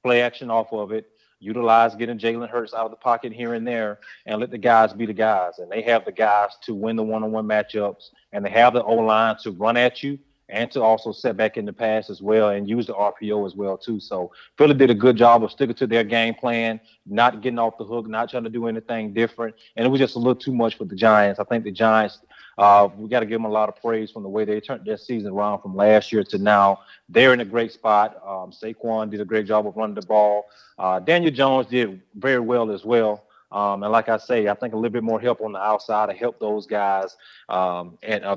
play 0.04 0.22
action 0.22 0.50
off 0.50 0.72
of 0.72 0.92
it, 0.92 1.06
utilize 1.40 1.96
getting 1.96 2.18
Jalen 2.18 2.48
Hurts 2.48 2.72
out 2.72 2.84
of 2.84 2.90
the 2.90 2.96
pocket 2.96 3.32
here 3.32 3.54
and 3.54 3.66
there, 3.66 3.98
and 4.26 4.40
let 4.40 4.50
the 4.50 4.58
guys 4.58 4.92
be 4.92 5.06
the 5.06 5.12
guys. 5.12 5.58
And 5.58 5.70
they 5.70 5.82
have 5.82 6.04
the 6.04 6.12
guys 6.12 6.50
to 6.62 6.74
win 6.74 6.94
the 6.94 7.02
one-on-one 7.02 7.46
matchups, 7.46 8.10
and 8.32 8.44
they 8.44 8.50
have 8.50 8.74
the 8.74 8.84
O 8.84 8.94
line 8.94 9.36
to 9.42 9.50
run 9.50 9.76
at 9.76 10.02
you 10.02 10.18
and 10.50 10.70
to 10.72 10.82
also 10.82 11.12
set 11.12 11.36
back 11.36 11.56
in 11.56 11.64
the 11.64 11.72
pass 11.72 12.10
as 12.10 12.20
well 12.20 12.50
and 12.50 12.68
use 12.68 12.86
the 12.86 12.94
RPO 12.94 13.46
as 13.46 13.54
well 13.54 13.78
too. 13.78 14.00
So 14.00 14.32
Philly 14.58 14.74
did 14.74 14.90
a 14.90 14.94
good 14.94 15.16
job 15.16 15.44
of 15.44 15.50
sticking 15.50 15.74
to 15.76 15.86
their 15.86 16.04
game 16.04 16.34
plan, 16.34 16.80
not 17.06 17.40
getting 17.40 17.58
off 17.58 17.78
the 17.78 17.84
hook, 17.84 18.08
not 18.08 18.30
trying 18.30 18.44
to 18.44 18.50
do 18.50 18.66
anything 18.66 19.12
different, 19.12 19.54
and 19.76 19.86
it 19.86 19.88
was 19.88 20.00
just 20.00 20.16
a 20.16 20.18
little 20.18 20.34
too 20.34 20.54
much 20.54 20.76
for 20.76 20.84
the 20.84 20.96
Giants. 20.96 21.40
I 21.40 21.44
think 21.44 21.64
the 21.64 21.72
Giants. 21.72 22.18
Uh, 22.58 22.88
we 22.98 23.08
got 23.08 23.20
to 23.20 23.26
give 23.26 23.36
them 23.36 23.46
a 23.46 23.50
lot 23.50 23.70
of 23.70 23.76
praise 23.76 24.10
from 24.10 24.22
the 24.22 24.28
way 24.28 24.44
they 24.44 24.60
turned 24.60 24.84
their 24.84 24.98
season 24.98 25.32
around 25.32 25.62
from 25.62 25.74
last 25.74 26.12
year 26.12 26.22
to 26.22 26.36
now. 26.36 26.80
They're 27.08 27.32
in 27.32 27.40
a 27.40 27.44
great 27.44 27.72
spot. 27.72 28.16
Um, 28.16 28.50
Saquon 28.50 29.08
did 29.10 29.20
a 29.20 29.24
great 29.24 29.46
job 29.46 29.66
of 29.66 29.76
running 29.76 29.94
the 29.94 30.02
ball. 30.02 30.44
Uh, 30.78 31.00
Daniel 31.00 31.32
Jones 31.32 31.68
did 31.68 32.02
very 32.16 32.40
well 32.40 32.70
as 32.70 32.84
well. 32.84 33.24
Um, 33.52 33.82
and 33.82 33.90
like 33.90 34.08
I 34.08 34.16
say, 34.16 34.48
I 34.48 34.54
think 34.54 34.74
a 34.74 34.76
little 34.76 34.92
bit 34.92 35.02
more 35.02 35.20
help 35.20 35.40
on 35.40 35.52
the 35.52 35.58
outside 35.58 36.06
to 36.06 36.14
help 36.14 36.38
those 36.38 36.66
guys 36.66 37.16
um, 37.48 37.98
and 38.02 38.24
uh, 38.24 38.36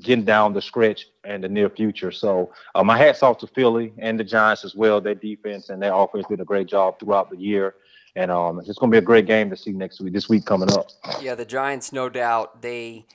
getting 0.00 0.24
down 0.24 0.52
the 0.52 0.60
stretch 0.60 1.06
and 1.24 1.42
the 1.42 1.48
near 1.48 1.70
future. 1.70 2.12
So 2.12 2.52
uh, 2.74 2.84
my 2.84 2.98
hats 2.98 3.22
off 3.22 3.38
to 3.38 3.46
Philly 3.46 3.92
and 3.98 4.20
the 4.20 4.24
Giants 4.24 4.64
as 4.64 4.74
well. 4.74 5.00
Their 5.00 5.14
defense 5.14 5.70
and 5.70 5.82
their 5.82 5.94
offense 5.94 6.26
did 6.28 6.40
a 6.40 6.44
great 6.44 6.66
job 6.66 6.98
throughout 6.98 7.30
the 7.30 7.38
year. 7.38 7.76
And 8.14 8.30
um, 8.30 8.58
it's 8.58 8.78
going 8.78 8.90
to 8.90 8.94
be 8.94 8.98
a 8.98 9.00
great 9.00 9.24
game 9.26 9.48
to 9.48 9.56
see 9.56 9.72
next 9.72 9.98
week, 10.00 10.12
this 10.12 10.28
week 10.28 10.44
coming 10.44 10.70
up. 10.72 10.88
Yeah, 11.22 11.34
the 11.34 11.46
Giants, 11.46 11.92
no 11.94 12.10
doubt, 12.10 12.60
they 12.60 13.06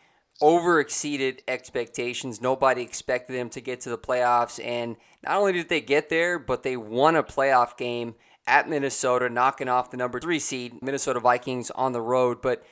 over 0.41 0.79
exceeded 0.79 1.44
expectations. 1.48 2.41
Nobody 2.41 2.82
expected 2.82 3.34
them 3.34 3.50
to 3.51 3.62
get 3.62 3.79
to 3.82 3.89
the 3.89 3.98
playoffs. 3.98 4.63
And 4.63 4.96
not 5.24 5.38
only 5.38 5.53
did 5.53 5.70
they 5.70 5.82
get 5.82 6.10
there, 6.10 6.39
but 6.39 6.63
they 6.63 6.77
won 6.77 7.15
a 7.15 7.24
playoff 7.24 7.77
game 7.77 8.15
at 8.48 8.70
Minnesota, 8.70 9.30
knocking 9.30 9.70
off 9.70 9.92
the 9.92 9.98
number 9.98 10.20
three 10.20 10.39
seed 10.39 10.82
Minnesota 10.82 11.20
Vikings 11.20 11.70
on 11.72 11.92
the 11.92 12.01
road. 12.01 12.42
But 12.42 12.63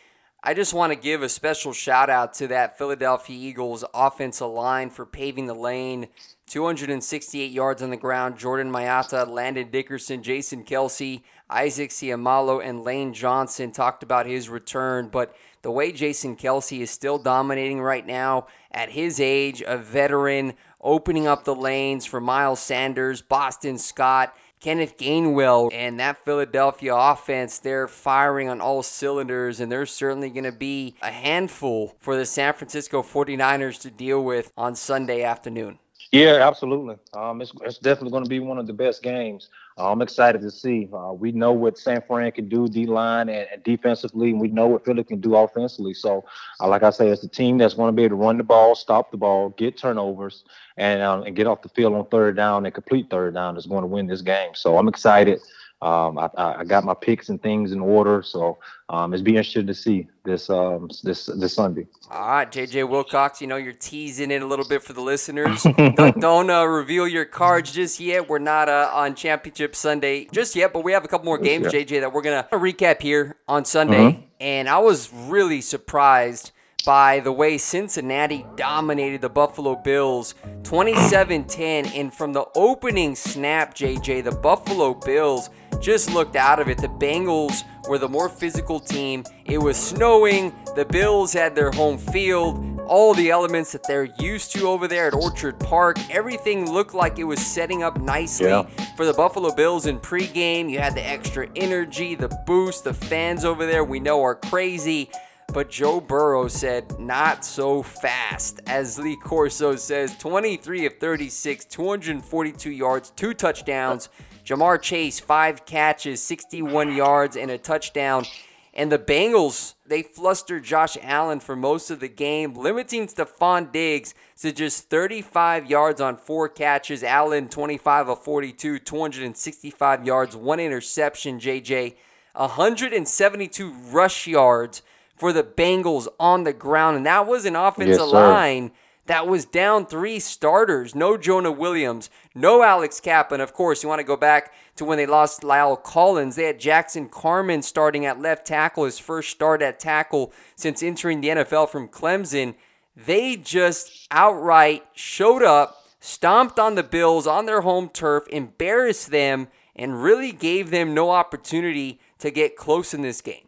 I 0.41 0.53
just 0.53 0.73
want 0.73 0.93
to 0.93 0.95
give 0.95 1.21
a 1.21 1.29
special 1.29 1.73
shout 1.73 2.09
out 2.09 2.33
to 2.35 2.47
that 2.47 2.77
Philadelphia 2.77 3.35
Eagles 3.35 3.83
offensive 3.93 4.47
line 4.47 4.89
for 4.89 5.05
paving 5.05 5.47
the 5.47 5.55
lane. 5.55 6.07
268 6.47 7.51
yards 7.51 7.81
on 7.81 7.89
the 7.89 7.97
ground. 7.97 8.37
Jordan 8.37 8.71
Mailata, 8.71 9.27
Landon 9.27 9.71
Dickerson, 9.71 10.21
Jason 10.21 10.63
Kelce, 10.63 11.23
Isaac 11.49 11.89
Seumalo, 11.89 12.63
and 12.63 12.83
Lane 12.83 13.13
Johnson 13.13 13.71
talked 13.71 14.03
about 14.03 14.27
his 14.27 14.47
return. 14.47 15.09
But 15.09 15.35
the 15.63 15.71
way 15.71 15.91
Jason 15.91 16.35
Kelce 16.35 16.79
is 16.79 16.91
still 16.91 17.17
dominating 17.17 17.81
right 17.81 18.05
now 18.05 18.45
at 18.71 18.91
his 18.91 19.19
age, 19.19 19.63
a 19.65 19.77
veteran, 19.79 20.53
opening 20.79 21.25
up 21.25 21.43
the 21.43 21.55
lanes 21.55 22.05
for 22.05 22.21
Miles 22.21 22.59
Sanders, 22.59 23.23
Boston 23.23 23.79
Scott, 23.79 24.37
Kenneth 24.65 24.97
Gainwell, 24.97 25.69
and 25.71 25.99
that 25.99 26.25
Philadelphia 26.25 26.95
offense, 26.95 27.59
they're 27.59 27.87
firing 27.87 28.49
on 28.49 28.61
all 28.61 28.81
cylinders, 28.81 29.59
and 29.59 29.71
they're 29.71 29.85
certainly 29.85 30.31
going 30.31 30.43
to 30.43 30.51
be 30.51 30.95
a 31.03 31.11
handful 31.11 31.95
for 31.99 32.15
the 32.15 32.25
San 32.25 32.51
Francisco 32.55 33.03
49ers 33.03 33.79
to 33.81 33.91
deal 33.91 34.23
with 34.23 34.51
on 34.57 34.73
Sunday 34.73 35.21
afternoon. 35.21 35.77
Yeah, 36.15 36.47
absolutely. 36.47 36.95
Um, 37.13 37.41
it's, 37.41 37.51
it's 37.61 37.77
definitely 37.77 38.11
going 38.11 38.23
to 38.23 38.29
be 38.29 38.39
one 38.39 38.57
of 38.57 38.67
the 38.67 38.73
best 38.73 39.03
games. 39.03 39.49
Uh, 39.77 39.91
I'm 39.91 40.01
excited 40.01 40.41
to 40.43 40.49
see. 40.49 40.87
Uh, 40.93 41.11
we 41.11 41.33
know 41.33 41.51
what 41.51 41.77
San 41.77 42.01
Fran 42.07 42.31
can 42.31 42.47
do 42.47 42.69
D 42.69 42.85
line 42.85 43.27
and, 43.27 43.45
and, 43.51 43.61
defensively, 43.63 44.29
and 44.29 44.39
we 44.39 44.47
know 44.47 44.65
what 44.65 44.85
Philly 44.85 45.03
can 45.03 45.19
do 45.19 45.35
offensively. 45.35 45.93
So, 45.93 46.23
uh, 46.61 46.69
like 46.69 46.83
I 46.83 46.91
say, 46.91 47.09
it's 47.09 47.23
a 47.23 47.27
team 47.27 47.57
that's 47.57 47.73
going 47.73 47.89
to 47.89 47.91
be 47.91 48.03
able 48.05 48.15
to 48.15 48.23
run 48.23 48.37
the 48.37 48.45
ball, 48.45 48.75
stop 48.75 49.11
the 49.11 49.17
ball, 49.17 49.49
get 49.57 49.77
turnovers, 49.77 50.45
and 50.77 51.01
um, 51.01 51.23
and 51.23 51.35
get 51.35 51.47
off 51.47 51.61
the 51.61 51.69
field 51.69 51.93
on 51.93 52.05
third 52.05 52.37
down 52.37 52.65
and 52.65 52.73
complete 52.73 53.09
third 53.09 53.33
down 53.33 53.57
is 53.57 53.65
going 53.65 53.81
to 53.81 53.87
win 53.87 54.07
this 54.07 54.21
game. 54.21 54.51
So 54.55 54.77
I'm 54.77 54.87
excited. 54.87 55.41
Um, 55.81 56.17
I, 56.17 56.29
I, 56.37 56.63
got 56.63 56.85
my 56.85 56.93
picks 56.93 57.27
and 57.27 57.41
things 57.41 57.73
in 57.73 57.81
order, 57.81 58.23
so 58.23 58.57
um, 58.89 59.13
it's 59.13 59.21
be 59.21 59.31
interesting 59.31 59.67
to 59.67 59.73
see 59.73 60.07
this 60.23 60.49
um, 60.49 60.89
this 61.03 61.25
this 61.25 61.53
Sunday. 61.53 61.85
All 62.09 62.27
right, 62.27 62.49
JJ 62.49 62.89
Wilcox, 62.89 63.41
you 63.41 63.47
know 63.47 63.57
you're 63.57 63.73
teasing 63.73 64.31
it 64.31 64.41
a 64.41 64.47
little 64.47 64.65
bit 64.65 64.83
for 64.83 64.93
the 64.93 65.01
listeners. 65.01 65.63
don't, 65.95 66.19
don't 66.19 66.49
uh, 66.49 66.63
reveal 66.63 67.07
your 67.09 67.25
cards 67.25 67.73
just 67.73 67.99
yet. 67.99 68.29
We're 68.29 68.39
not 68.39 68.69
uh, 68.69 68.89
on 68.93 69.15
Championship 69.15 69.75
Sunday 69.75 70.25
just 70.31 70.55
yet, 70.55 70.71
but 70.71 70.85
we 70.85 70.93
have 70.93 71.03
a 71.03 71.09
couple 71.09 71.25
more 71.25 71.37
games, 71.37 71.65
yeah. 71.65 71.81
JJ, 71.81 71.99
that 71.99 72.13
we're 72.13 72.21
gonna 72.21 72.47
recap 72.53 73.01
here 73.01 73.35
on 73.47 73.65
Sunday. 73.65 74.11
Mm-hmm. 74.11 74.21
And 74.39 74.69
I 74.69 74.79
was 74.79 75.11
really 75.13 75.59
surprised 75.59 76.51
by 76.85 77.19
the 77.19 77.31
way 77.31 77.57
Cincinnati 77.57 78.45
dominated 78.55 79.21
the 79.21 79.29
Buffalo 79.29 79.75
Bills 79.75 80.35
27 80.63 81.45
10. 81.45 81.85
And 81.87 82.13
from 82.13 82.31
the 82.33 82.45
opening 82.55 83.15
snap, 83.15 83.73
JJ, 83.73 84.23
the 84.23 84.31
Buffalo 84.31 84.93
Bills 84.93 85.49
just 85.79 86.13
looked 86.13 86.35
out 86.35 86.59
of 86.59 86.69
it. 86.69 86.77
The 86.77 86.87
Bengals 86.87 87.63
were 87.87 87.97
the 87.97 88.09
more 88.09 88.29
physical 88.29 88.79
team. 88.79 89.23
It 89.45 89.57
was 89.57 89.77
snowing. 89.77 90.53
The 90.75 90.85
Bills 90.85 91.33
had 91.33 91.55
their 91.55 91.71
home 91.71 91.97
field. 91.97 92.81
All 92.87 93.15
the 93.15 93.31
elements 93.31 93.71
that 93.71 93.83
they're 93.87 94.09
used 94.19 94.51
to 94.51 94.67
over 94.67 94.87
there 94.87 95.07
at 95.07 95.13
Orchard 95.13 95.59
Park. 95.59 95.97
Everything 96.11 96.71
looked 96.71 96.93
like 96.93 97.17
it 97.17 97.23
was 97.23 97.43
setting 97.43 97.81
up 97.81 97.99
nicely 97.99 98.47
yeah. 98.47 98.63
for 98.95 99.05
the 99.05 99.13
Buffalo 99.13 99.53
Bills 99.53 99.87
in 99.87 99.99
pregame. 99.99 100.69
You 100.69 100.79
had 100.79 100.95
the 100.95 101.05
extra 101.05 101.47
energy, 101.55 102.13
the 102.13 102.29
boost, 102.45 102.83
the 102.83 102.93
fans 102.93 103.43
over 103.43 103.65
there 103.65 103.83
we 103.83 103.99
know 103.99 104.21
are 104.23 104.35
crazy. 104.35 105.09
But 105.55 105.69
Joe 105.69 106.01
Burrow 106.01 106.49
said, 106.49 106.99
not 106.99 107.45
so 107.45 107.81
fast. 107.81 108.59
As 108.67 108.99
Lee 108.99 109.15
Corso 109.15 109.77
says, 109.77 110.13
23 110.17 110.85
of 110.85 110.97
36, 110.99 111.63
242 111.63 112.71
yards, 112.71 113.11
two 113.11 113.33
touchdowns. 113.33 114.09
Ja'Marr 114.45 114.81
Chase, 114.81 115.21
five 115.21 115.65
catches, 115.65 116.21
61 116.21 116.93
yards, 116.93 117.37
and 117.37 117.49
a 117.49 117.57
touchdown. 117.57 118.25
And 118.73 118.91
the 118.91 118.99
Bengals, 118.99 119.75
they 119.85 120.03
flustered 120.03 120.65
Josh 120.65 120.97
Allen 121.01 121.39
for 121.39 121.55
most 121.55 121.89
of 121.89 122.01
the 122.01 122.09
game, 122.09 122.53
limiting 122.55 123.07
Stefon 123.07 123.71
Diggs 123.71 124.13
to 124.41 124.51
just 124.51 124.89
35 124.89 125.69
yards 125.69 126.01
on 126.01 126.17
four 126.17 126.49
catches. 126.49 127.01
Allen, 127.01 127.47
25 127.47 128.09
of 128.09 128.21
42, 128.25 128.79
265 128.79 130.05
yards, 130.05 130.35
one 130.35 130.59
interception, 130.59 131.39
JJ. 131.39 131.95
172 132.33 133.71
rush 133.71 134.27
yards 134.27 134.81
for 135.15 135.31
the 135.31 135.43
Bengals 135.43 136.07
on 136.19 136.43
the 136.43 136.53
ground. 136.53 136.97
And 136.97 137.05
that 137.05 137.27
was 137.27 137.45
an 137.45 137.55
offensive 137.55 137.99
yes, 137.99 138.11
line 138.11 138.71
that 139.07 139.27
was 139.27 139.45
down 139.45 139.85
three 139.85 140.19
starters. 140.19 140.95
No 140.95 141.17
Jonah 141.17 141.51
Williams, 141.51 142.09
no 142.33 142.63
Alex 142.63 142.99
Cappa. 142.99 143.35
And 143.35 143.41
of 143.41 143.53
course, 143.53 143.83
you 143.83 143.89
want 143.89 143.99
to 143.99 144.05
go 144.05 144.17
back 144.17 144.51
to 144.77 144.85
when 144.85 144.97
they 144.97 145.05
lost 145.05 145.41
La'el 145.41 145.81
Collins. 145.81 146.35
They 146.35 146.45
had 146.45 146.59
Jackson 146.59 147.07
Carman 147.09 147.61
starting 147.61 148.05
at 148.05 148.19
left 148.19 148.47
tackle, 148.47 148.85
his 148.85 148.99
first 148.99 149.29
start 149.29 149.61
at 149.61 149.79
tackle 149.79 150.33
since 150.55 150.81
entering 150.81 151.21
the 151.21 151.29
NFL 151.29 151.69
from 151.69 151.87
Clemson. 151.87 152.55
They 152.95 153.35
just 153.35 154.07
outright 154.09 154.83
showed 154.93 155.43
up, 155.43 155.83
stomped 155.99 156.59
on 156.59 156.75
the 156.75 156.83
Bills 156.83 157.27
on 157.27 157.45
their 157.45 157.61
home 157.61 157.89
turf, 157.89 158.23
embarrassed 158.29 159.11
them, 159.11 159.49
and 159.75 160.01
really 160.01 160.31
gave 160.31 160.71
them 160.71 160.93
no 160.93 161.11
opportunity 161.11 161.99
to 162.19 162.31
get 162.31 162.55
close 162.55 162.93
in 162.93 163.01
this 163.01 163.21
game. 163.21 163.44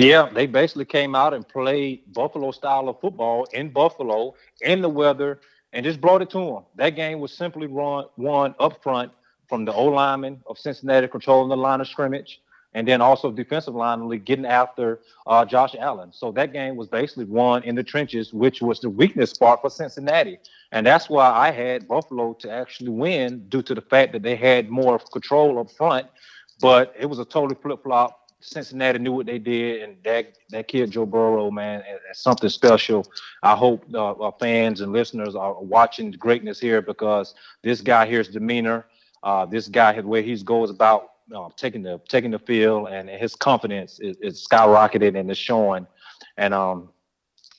Yeah, 0.00 0.30
they 0.32 0.46
basically 0.46 0.86
came 0.86 1.14
out 1.14 1.34
and 1.34 1.46
played 1.46 2.10
Buffalo 2.14 2.52
style 2.52 2.88
of 2.88 2.98
football 3.00 3.44
in 3.52 3.68
Buffalo 3.68 4.34
in 4.62 4.80
the 4.80 4.88
weather 4.88 5.40
and 5.74 5.84
just 5.84 6.00
brought 6.00 6.22
it 6.22 6.30
to 6.30 6.38
them. 6.38 6.62
That 6.76 6.96
game 6.96 7.20
was 7.20 7.34
simply 7.34 7.66
run, 7.66 8.06
won 8.16 8.54
up 8.58 8.82
front 8.82 9.12
from 9.46 9.66
the 9.66 9.74
O 9.74 9.84
lineman 9.84 10.40
of 10.46 10.58
Cincinnati 10.58 11.06
controlling 11.06 11.50
the 11.50 11.56
line 11.58 11.82
of 11.82 11.86
scrimmage 11.86 12.40
and 12.72 12.88
then 12.88 13.02
also 13.02 13.30
defensive 13.30 13.74
line 13.74 14.08
getting 14.24 14.46
after 14.46 15.00
uh, 15.26 15.44
Josh 15.44 15.76
Allen. 15.78 16.12
So 16.14 16.32
that 16.32 16.54
game 16.54 16.76
was 16.76 16.88
basically 16.88 17.26
won 17.26 17.62
in 17.64 17.74
the 17.74 17.82
trenches, 17.82 18.32
which 18.32 18.62
was 18.62 18.80
the 18.80 18.88
weakness 18.88 19.32
spot 19.32 19.60
for 19.60 19.68
Cincinnati. 19.68 20.38
And 20.72 20.86
that's 20.86 21.10
why 21.10 21.30
I 21.30 21.50
had 21.50 21.86
Buffalo 21.86 22.32
to 22.40 22.50
actually 22.50 22.88
win 22.88 23.44
due 23.50 23.60
to 23.60 23.74
the 23.74 23.82
fact 23.82 24.14
that 24.14 24.22
they 24.22 24.36
had 24.36 24.70
more 24.70 24.98
control 24.98 25.58
up 25.58 25.70
front. 25.70 26.06
But 26.58 26.94
it 26.98 27.04
was 27.04 27.18
a 27.18 27.24
totally 27.26 27.60
flip 27.60 27.82
flop 27.82 28.19
Cincinnati 28.40 28.98
knew 28.98 29.12
what 29.12 29.26
they 29.26 29.38
did, 29.38 29.82
and 29.82 29.96
that 30.04 30.36
that 30.50 30.68
kid 30.68 30.90
Joe 30.90 31.06
Burrow, 31.06 31.50
man, 31.50 31.82
is 32.10 32.18
something 32.18 32.48
special. 32.48 33.06
I 33.42 33.54
hope 33.54 33.84
uh, 33.94 34.12
our 34.14 34.34
fans 34.40 34.80
and 34.80 34.92
listeners 34.92 35.34
are 35.34 35.60
watching 35.60 36.10
greatness 36.12 36.58
here 36.58 36.80
because 36.82 37.34
this 37.62 37.80
guy 37.80 38.06
here's 38.06 38.28
demeanor, 38.28 38.86
uh, 39.22 39.46
this 39.46 39.68
guy, 39.68 40.00
the 40.00 40.06
way 40.06 40.22
he 40.22 40.36
goes 40.42 40.70
about 40.70 41.10
uh, 41.34 41.48
taking 41.56 41.82
the 41.82 42.00
taking 42.08 42.30
the 42.30 42.38
field, 42.38 42.88
and 42.88 43.08
his 43.08 43.34
confidence 43.36 44.00
is, 44.00 44.16
is 44.20 44.46
skyrocketed 44.50 45.18
and 45.18 45.30
it's 45.30 45.38
showing. 45.38 45.86
And 46.36 46.54
um, 46.54 46.90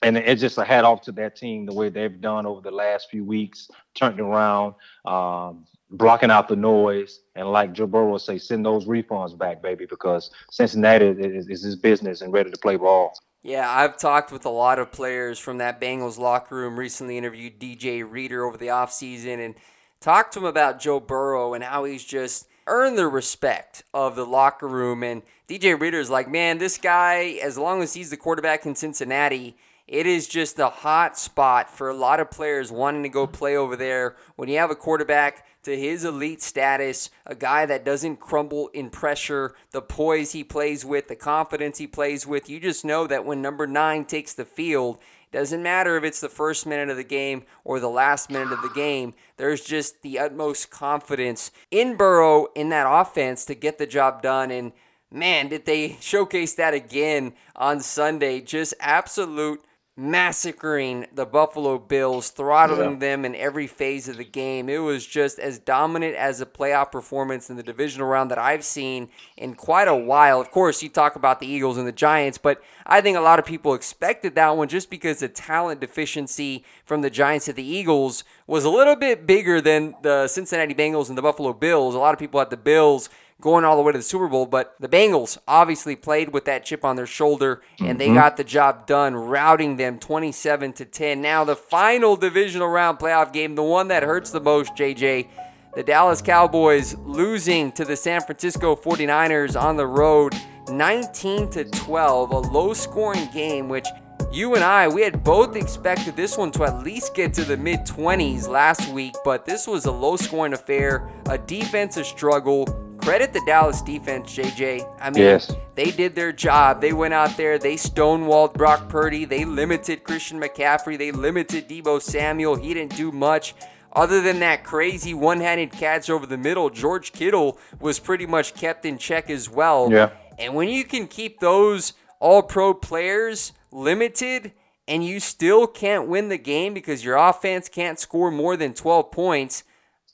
and 0.01 0.17
it's 0.17 0.41
just 0.41 0.58
a 0.58 0.63
hat 0.63 0.84
off 0.84 1.01
to 1.01 1.12
that 1.13 1.36
team 1.36 1.65
the 1.65 1.74
way 1.74 1.89
they've 1.89 2.20
done 2.22 2.46
over 2.46 2.62
the 2.62 2.72
last 2.72 3.10
few 3.10 3.24
weeks, 3.24 3.70
turned 3.93 4.20
around. 4.20 4.74
Um, 5.05 5.65
blocking 5.91 6.31
out 6.31 6.48
the 6.48 6.55
noise, 6.55 7.20
and 7.36 7.51
like 7.51 7.74
Joe 7.74 7.86
Burrow 7.86 8.17
say, 8.17 8.38
send 8.38 8.65
those 8.65 8.86
refunds 8.86 9.38
back, 9.38 9.62
baby, 9.62 9.86
because 9.86 10.31
Cincinnati 10.50 11.05
is, 11.05 11.48
is 11.48 11.63
his 11.63 11.75
business 11.75 12.22
and 12.22 12.31
ready 12.31 12.50
to 12.50 12.58
play 12.58 12.77
ball. 12.77 13.13
Yeah, 13.43 13.70
I've 13.70 13.98
talked 13.98 14.31
with 14.31 14.46
a 14.46 14.50
lot 14.50 14.79
of 14.79 14.91
players 14.91 15.39
from 15.39 15.58
that 15.58 15.81
Bengals 15.81 16.17
locker 16.17 16.55
room. 16.55 16.77
Recently 16.77 17.17
interviewed 17.17 17.60
DJ 17.60 18.10
Reader 18.10 18.46
over 18.46 18.55
the 18.55 18.67
offseason 18.67 19.43
and 19.43 19.55
talked 20.00 20.34
to 20.34 20.39
him 20.39 20.46
about 20.46 20.79
Joe 20.79 21.00
Burrow 21.00 21.53
and 21.53 21.63
how 21.63 21.84
he's 21.84 22.03
just 22.03 22.48
earned 22.67 22.98
the 22.98 23.08
respect 23.08 23.84
of 23.93 24.15
the 24.15 24.25
locker 24.25 24.67
room. 24.67 25.01
And 25.01 25.24
DJ 25.48 25.79
Reader 25.79 26.00
is 26.00 26.10
like, 26.10 26.29
man, 26.29 26.60
this 26.60 26.77
guy, 26.77 27.39
as 27.41 27.58
long 27.58 27.81
as 27.81 27.96
he's 27.96 28.12
the 28.12 28.17
quarterback 28.17 28.65
in 28.65 28.75
Cincinnati, 28.75 29.58
it 29.91 30.07
is 30.07 30.25
just 30.25 30.57
a 30.57 30.69
hot 30.69 31.17
spot 31.17 31.69
for 31.69 31.89
a 31.89 31.93
lot 31.93 32.21
of 32.21 32.31
players 32.31 32.71
wanting 32.71 33.03
to 33.03 33.10
go 33.10 33.27
play 33.27 33.57
over 33.57 33.75
there. 33.75 34.15
When 34.38 34.48
you 34.48 34.57
have 34.57 34.71
a 34.71 34.75
quarterback 34.75 35.45
to 35.63 35.77
his 35.77 36.05
elite 36.05 36.41
status, 36.41 37.10
a 37.25 37.36
guy 37.36 37.65
that 37.65 37.83
doesn't 37.83 38.21
crumble 38.21 38.69
in 38.69 38.89
pressure, 38.89 39.53
the 39.71 39.81
poise 39.81 40.31
he 40.31 40.45
plays 40.45 40.86
with, 40.86 41.10
the 41.10 41.17
confidence 41.17 41.77
he 41.77 41.88
plays 41.88 42.25
with, 42.25 42.50
you 42.50 42.57
just 42.57 42.86
know 42.86 43.05
that 43.05 43.25
when 43.25 43.41
number 43.41 43.67
nine 43.67 44.05
takes 44.05 44.33
the 44.33 44.45
field, 44.45 44.98
doesn't 45.33 45.62
matter 45.62 45.98
if 45.98 46.05
it's 46.05 46.21
the 46.21 46.29
first 46.29 46.65
minute 46.65 46.89
of 46.89 46.95
the 46.95 47.03
game 47.03 47.43
or 47.65 47.81
the 47.81 47.89
last 47.89 48.29
minute 48.29 48.53
of 48.53 48.62
the 48.62 48.69
game. 48.69 49.13
There's 49.36 49.62
just 49.62 50.03
the 50.03 50.19
utmost 50.19 50.71
confidence 50.71 51.51
in 51.69 51.98
Burrow 51.98 52.48
in 52.55 52.69
that 52.69 52.88
offense 52.89 53.43
to 53.43 53.55
get 53.55 53.77
the 53.77 53.88
job 53.88 54.21
done. 54.21 54.51
And 54.51 54.71
man, 55.12 55.50
did 55.50 55.65
they 55.65 55.98
showcase 56.00 56.53
that 56.53 56.74
again 56.74 57.33
on 57.57 57.81
Sunday. 57.81 58.39
Just 58.39 58.74
absolute 58.79 59.62
massacring 59.98 61.05
the 61.13 61.25
Buffalo 61.25 61.77
Bills, 61.77 62.29
throttling 62.29 62.93
yeah. 62.93 63.00
them 63.00 63.25
in 63.25 63.36
every 63.36 63.67
phase 63.67 64.07
of 64.07 64.17
the 64.17 64.24
game. 64.24 64.69
It 64.69 64.77
was 64.77 65.05
just 65.05 65.38
as 65.38 65.60
dominant 65.60 66.15
as 66.15 66.39
a 66.39 66.45
playoff 66.45 66.91
performance 66.91 67.50
in 67.50 67.57
the 67.57 67.63
divisional 67.63 68.07
round 68.07 68.31
that 68.31 68.38
I've 68.38 68.63
seen 68.63 69.10
in 69.36 69.53
quite 69.53 69.89
a 69.89 69.95
while. 69.95 70.39
Of 70.39 70.50
course, 70.50 70.81
you 70.81 70.89
talk 70.89 71.15
about 71.15 71.39
the 71.39 71.48
Eagles 71.48 71.77
and 71.77 71.86
the 71.86 71.91
Giants, 71.91 72.38
but 72.38 72.63
I 72.86 73.01
think 73.01 73.17
a 73.17 73.21
lot 73.21 73.39
of 73.39 73.45
people 73.45 73.74
expected 73.74 74.36
that 74.36 74.55
one 74.55 74.69
just 74.69 74.89
because 74.89 75.19
the 75.19 75.27
talent 75.27 75.81
deficiency 75.81 76.63
from 76.86 77.01
the 77.01 77.10
Giants 77.10 77.45
to 77.45 77.53
the 77.53 77.63
Eagles 77.63 78.24
was 78.48 78.63
a 78.63 78.69
little 78.69 78.95
bit 78.95 79.27
bigger 79.27 79.60
than 79.60 79.95
the 80.03 80.27
Cincinnati 80.27 80.74
Bengals 80.74 81.10
and 81.10 81.17
the 81.17 81.21
Buffalo 81.21 81.51
Bills. 81.53 81.95
A 81.95 82.00
lot 82.00 82.13
of 82.13 82.19
people 82.19 82.39
had 82.39 82.50
the 82.50 82.57
Bills 82.57 83.10
going 83.41 83.65
all 83.65 83.75
the 83.75 83.81
way 83.81 83.91
to 83.91 83.98
the 83.98 84.03
Super 84.03 84.27
Bowl. 84.27 84.45
But 84.45 84.75
the 84.79 84.88
Bengals 84.88 85.38
obviously 85.48 85.95
played 85.95 86.31
with 86.31 86.45
that 86.45 86.63
chip 86.63 86.86
on 86.86 86.95
their 86.95 87.07
shoulder, 87.07 87.62
and 87.79 88.00
they 88.00 88.05
mm-hmm. 88.05 88.15
got 88.15 88.38
the 88.38 88.43
job 88.43 88.88
done, 88.88 89.15
routing 89.15 89.77
them 89.77 90.00
27 90.00 90.74
to 90.74 90.86
10. 90.86 91.21
Now 91.21 91.43
the 91.43 91.55
final 91.55 92.15
divisional 92.15 92.67
round 92.67 93.00
playoff 93.00 93.33
game, 93.33 93.55
the 93.55 93.63
one 93.63 93.88
that 93.89 94.03
hurts 94.03 94.31
the 94.31 94.41
most, 94.41 94.75
JJ. 94.75 95.27
The 95.75 95.83
Dallas 95.83 96.21
Cowboys 96.21 96.95
losing 96.98 97.71
to 97.74 97.86
the 97.86 97.95
San 97.95 98.21
Francisco 98.21 98.75
49ers 98.75 99.60
on 99.60 99.77
the 99.77 99.88
road 99.88 100.33
19 100.69 101.50
to 101.51 101.63
12, 101.63 102.31
a 102.31 102.38
low 102.38 102.74
scoring 102.74 103.29
game 103.33 103.69
which 103.69 103.88
you 104.31 104.55
and 104.55 104.63
I, 104.63 104.88
we 104.88 105.01
had 105.01 105.24
both 105.24 105.55
expected 105.55 106.15
this 106.15 106.38
one 106.38 106.51
to 106.51 106.63
at 106.63 106.83
least 106.83 107.13
get 107.13 107.33
to 107.33 107.43
the 107.43 107.57
mid 107.57 107.81
20s 107.81 108.48
last 108.48 108.88
week, 108.89 109.15
but 109.25 109.45
this 109.45 109.67
was 109.67 109.86
a 109.86 109.91
low 109.91 110.15
scoring 110.15 110.53
affair, 110.53 111.10
a 111.29 111.38
defensive 111.38 112.05
struggle. 112.05 112.65
Credit 113.01 113.34
the 113.34 113.41
Dallas 113.48 113.81
defense, 113.81 114.31
JJ. 114.31 114.86
I 115.00 115.10
mean, 115.10 115.24
Yes. 115.24 115.53
they 115.75 115.89
did 115.91 116.13
their 116.15 116.31
job. 116.31 116.81
They 116.81 116.93
went 116.93 117.13
out 117.13 117.36
there, 117.36 117.58
they 117.58 117.75
stonewalled 117.75 118.53
Brock 118.53 118.89
Purdy, 118.89 119.25
they 119.25 119.43
limited 119.43 120.03
Christian 120.03 120.39
McCaffrey, 120.39 120.98
they 120.98 121.12
limited 121.12 121.67
Deebo 121.67 122.01
Samuel. 122.01 122.55
He 122.55 122.74
didn't 122.75 122.96
do 122.96 123.12
much. 123.12 123.55
Other 123.93 124.22
than 124.22 124.39
that 124.39 124.63
crazy 124.63 125.13
one 125.13 125.41
handed 125.41 125.72
catch 125.72 126.10
over 126.10 126.25
the 126.25 126.38
middle, 126.38 126.70
George 126.70 127.12
Kittle 127.12 127.58
was 127.79 128.00
pretty 128.00 128.25
much 128.25 128.53
kept 128.53 128.86
in 128.86 128.98
check 128.98 129.29
as 129.29 129.50
well. 129.50 129.89
Yeah. 129.91 130.12
And 130.38 130.53
when 130.53 130.70
you 130.70 130.84
can 130.86 131.08
keep 131.08 131.39
those 131.39 131.93
all 132.20 132.43
pro 132.43 132.74
players 132.74 133.51
limited 133.72 134.53
and 134.88 135.03
you 135.03 135.20
still 135.20 135.67
can't 135.67 136.08
win 136.08 136.29
the 136.29 136.38
game 136.38 136.74
because 136.74 137.03
your 137.03 137.17
offense 137.17 137.67
can't 137.67 138.00
score 138.00 138.31
more 138.31 138.55
than 138.55 138.74
12 138.74 139.12
points, 139.12 139.63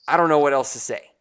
I 0.08 0.18
don't 0.18 0.30
know 0.30 0.40
what 0.40 0.54
else 0.54 0.74
to 0.74 0.80
say. 0.80 1.12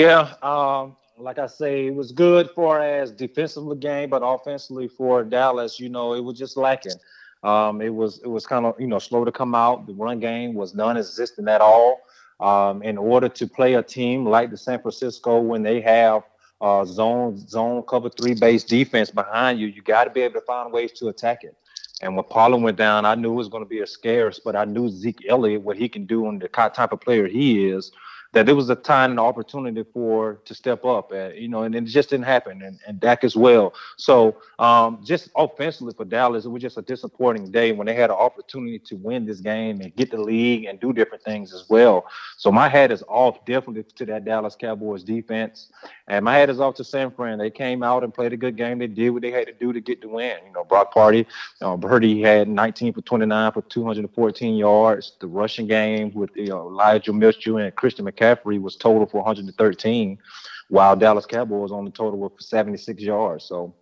Yeah, 0.00 0.34
um, 0.42 0.96
like 1.18 1.38
I 1.38 1.46
say, 1.46 1.86
it 1.86 1.94
was 1.94 2.10
good 2.10 2.50
for 2.50 2.80
as 2.80 3.12
defensively 3.12 3.76
game, 3.76 4.10
but 4.10 4.22
offensively 4.24 4.88
for 4.88 5.22
Dallas, 5.22 5.78
you 5.78 5.88
know, 5.88 6.14
it 6.14 6.20
was 6.20 6.36
just 6.36 6.56
lacking. 6.56 6.98
Um, 7.44 7.80
it 7.80 7.94
was 7.94 8.18
it 8.24 8.28
was 8.28 8.44
kind 8.44 8.66
of 8.66 8.74
you 8.80 8.88
know 8.88 8.98
slow 8.98 9.24
to 9.24 9.30
come 9.30 9.54
out. 9.54 9.86
The 9.86 9.92
run 9.94 10.18
game 10.18 10.54
was 10.54 10.74
non-existent 10.74 11.48
at 11.48 11.60
all. 11.60 12.00
Um, 12.40 12.82
in 12.82 12.98
order 12.98 13.28
to 13.28 13.46
play 13.46 13.74
a 13.74 13.82
team 13.82 14.26
like 14.26 14.50
the 14.50 14.56
San 14.56 14.80
Francisco, 14.80 15.40
when 15.40 15.62
they 15.62 15.80
have 15.82 16.24
uh, 16.60 16.84
zone 16.84 17.38
zone 17.46 17.84
cover 17.88 18.08
three 18.08 18.34
base 18.34 18.64
defense 18.64 19.12
behind 19.12 19.60
you, 19.60 19.68
you 19.68 19.82
got 19.82 20.04
to 20.04 20.10
be 20.10 20.22
able 20.22 20.40
to 20.40 20.46
find 20.46 20.72
ways 20.72 20.90
to 20.92 21.08
attack 21.08 21.44
it. 21.44 21.54
And 22.02 22.16
when 22.16 22.24
Pollard 22.24 22.62
went 22.62 22.76
down, 22.76 23.04
I 23.04 23.14
knew 23.14 23.32
it 23.32 23.36
was 23.36 23.48
going 23.48 23.62
to 23.62 23.68
be 23.68 23.80
a 23.80 23.86
scarce, 23.86 24.40
but 24.44 24.56
I 24.56 24.64
knew 24.64 24.88
Zeke 24.88 25.24
Elliott, 25.28 25.62
what 25.62 25.76
he 25.76 25.88
can 25.88 26.06
do 26.06 26.26
and 26.28 26.42
the 26.42 26.48
type 26.48 26.92
of 26.92 27.00
player 27.00 27.28
he 27.28 27.68
is, 27.68 27.92
that 28.34 28.46
there 28.46 28.54
was 28.54 28.68
a 28.68 28.74
time 28.74 29.12
and 29.12 29.20
opportunity 29.20 29.84
for 29.92 30.40
to 30.44 30.54
step 30.54 30.84
up. 30.84 31.12
Uh, 31.12 31.28
you 31.28 31.48
know, 31.48 31.62
and 31.62 31.74
it 31.74 31.84
just 31.84 32.10
didn't 32.10 32.26
happen. 32.26 32.62
And, 32.62 32.78
and 32.86 33.00
Dak 33.00 33.24
as 33.24 33.36
well. 33.36 33.74
So 33.96 34.36
um, 34.58 35.00
just 35.04 35.30
offensively 35.36 35.94
for 35.96 36.04
Dallas, 36.04 36.44
it 36.44 36.48
was 36.48 36.60
just 36.60 36.76
a 36.76 36.82
disappointing 36.82 37.50
day 37.50 37.72
when 37.72 37.86
they 37.86 37.94
had 37.94 38.10
an 38.10 38.16
opportunity 38.16 38.78
to 38.80 38.96
win 38.96 39.24
this 39.24 39.40
game 39.40 39.80
and 39.80 39.94
get 39.94 40.10
the 40.10 40.20
league 40.20 40.64
and 40.64 40.80
do 40.80 40.92
different 40.92 41.22
things 41.22 41.54
as 41.54 41.68
well. 41.68 42.06
So 42.36 42.50
my 42.50 42.68
hat 42.68 42.90
is 42.90 43.04
off 43.08 43.44
definitely 43.44 43.84
to 43.84 44.06
that 44.06 44.24
Dallas 44.24 44.56
Cowboys 44.56 45.04
defense. 45.04 45.70
And 46.08 46.24
my 46.24 46.36
hat 46.36 46.50
is 46.50 46.60
off 46.60 46.74
to 46.76 46.84
San 46.84 47.10
Fran. 47.12 47.38
They 47.38 47.50
came 47.50 47.82
out 47.82 48.04
and 48.04 48.12
played 48.12 48.32
a 48.32 48.36
good 48.36 48.56
game. 48.56 48.78
They 48.78 48.88
did 48.88 49.10
what 49.10 49.22
they 49.22 49.30
had 49.30 49.46
to 49.46 49.54
do 49.54 49.72
to 49.72 49.80
get 49.80 50.00
the 50.02 50.08
win. 50.08 50.38
You 50.46 50.52
know, 50.52 50.64
Brock 50.64 50.92
Party, 50.92 51.26
uh, 51.62 51.76
Purdy 51.76 52.20
had 52.20 52.48
19 52.48 52.92
for 52.92 53.00
29 53.00 53.52
for 53.52 53.62
214 53.62 54.56
yards. 54.56 55.12
The 55.20 55.26
rushing 55.28 55.66
game 55.66 56.12
with 56.12 56.30
you 56.34 56.48
know 56.48 56.68
Elijah 56.68 57.12
Mitchell 57.12 57.58
and 57.58 57.74
Christian 57.74 58.04
McCaffrey 58.04 58.23
was 58.58 58.76
total 58.76 59.06
for 59.06 59.18
113, 59.18 60.18
while 60.68 60.96
Dallas 60.96 61.26
Cowboys 61.26 61.72
on 61.72 61.84
the 61.84 61.90
total 61.90 62.18
with 62.18 62.32
76 62.40 63.02
yards. 63.02 63.44
So. 63.44 63.74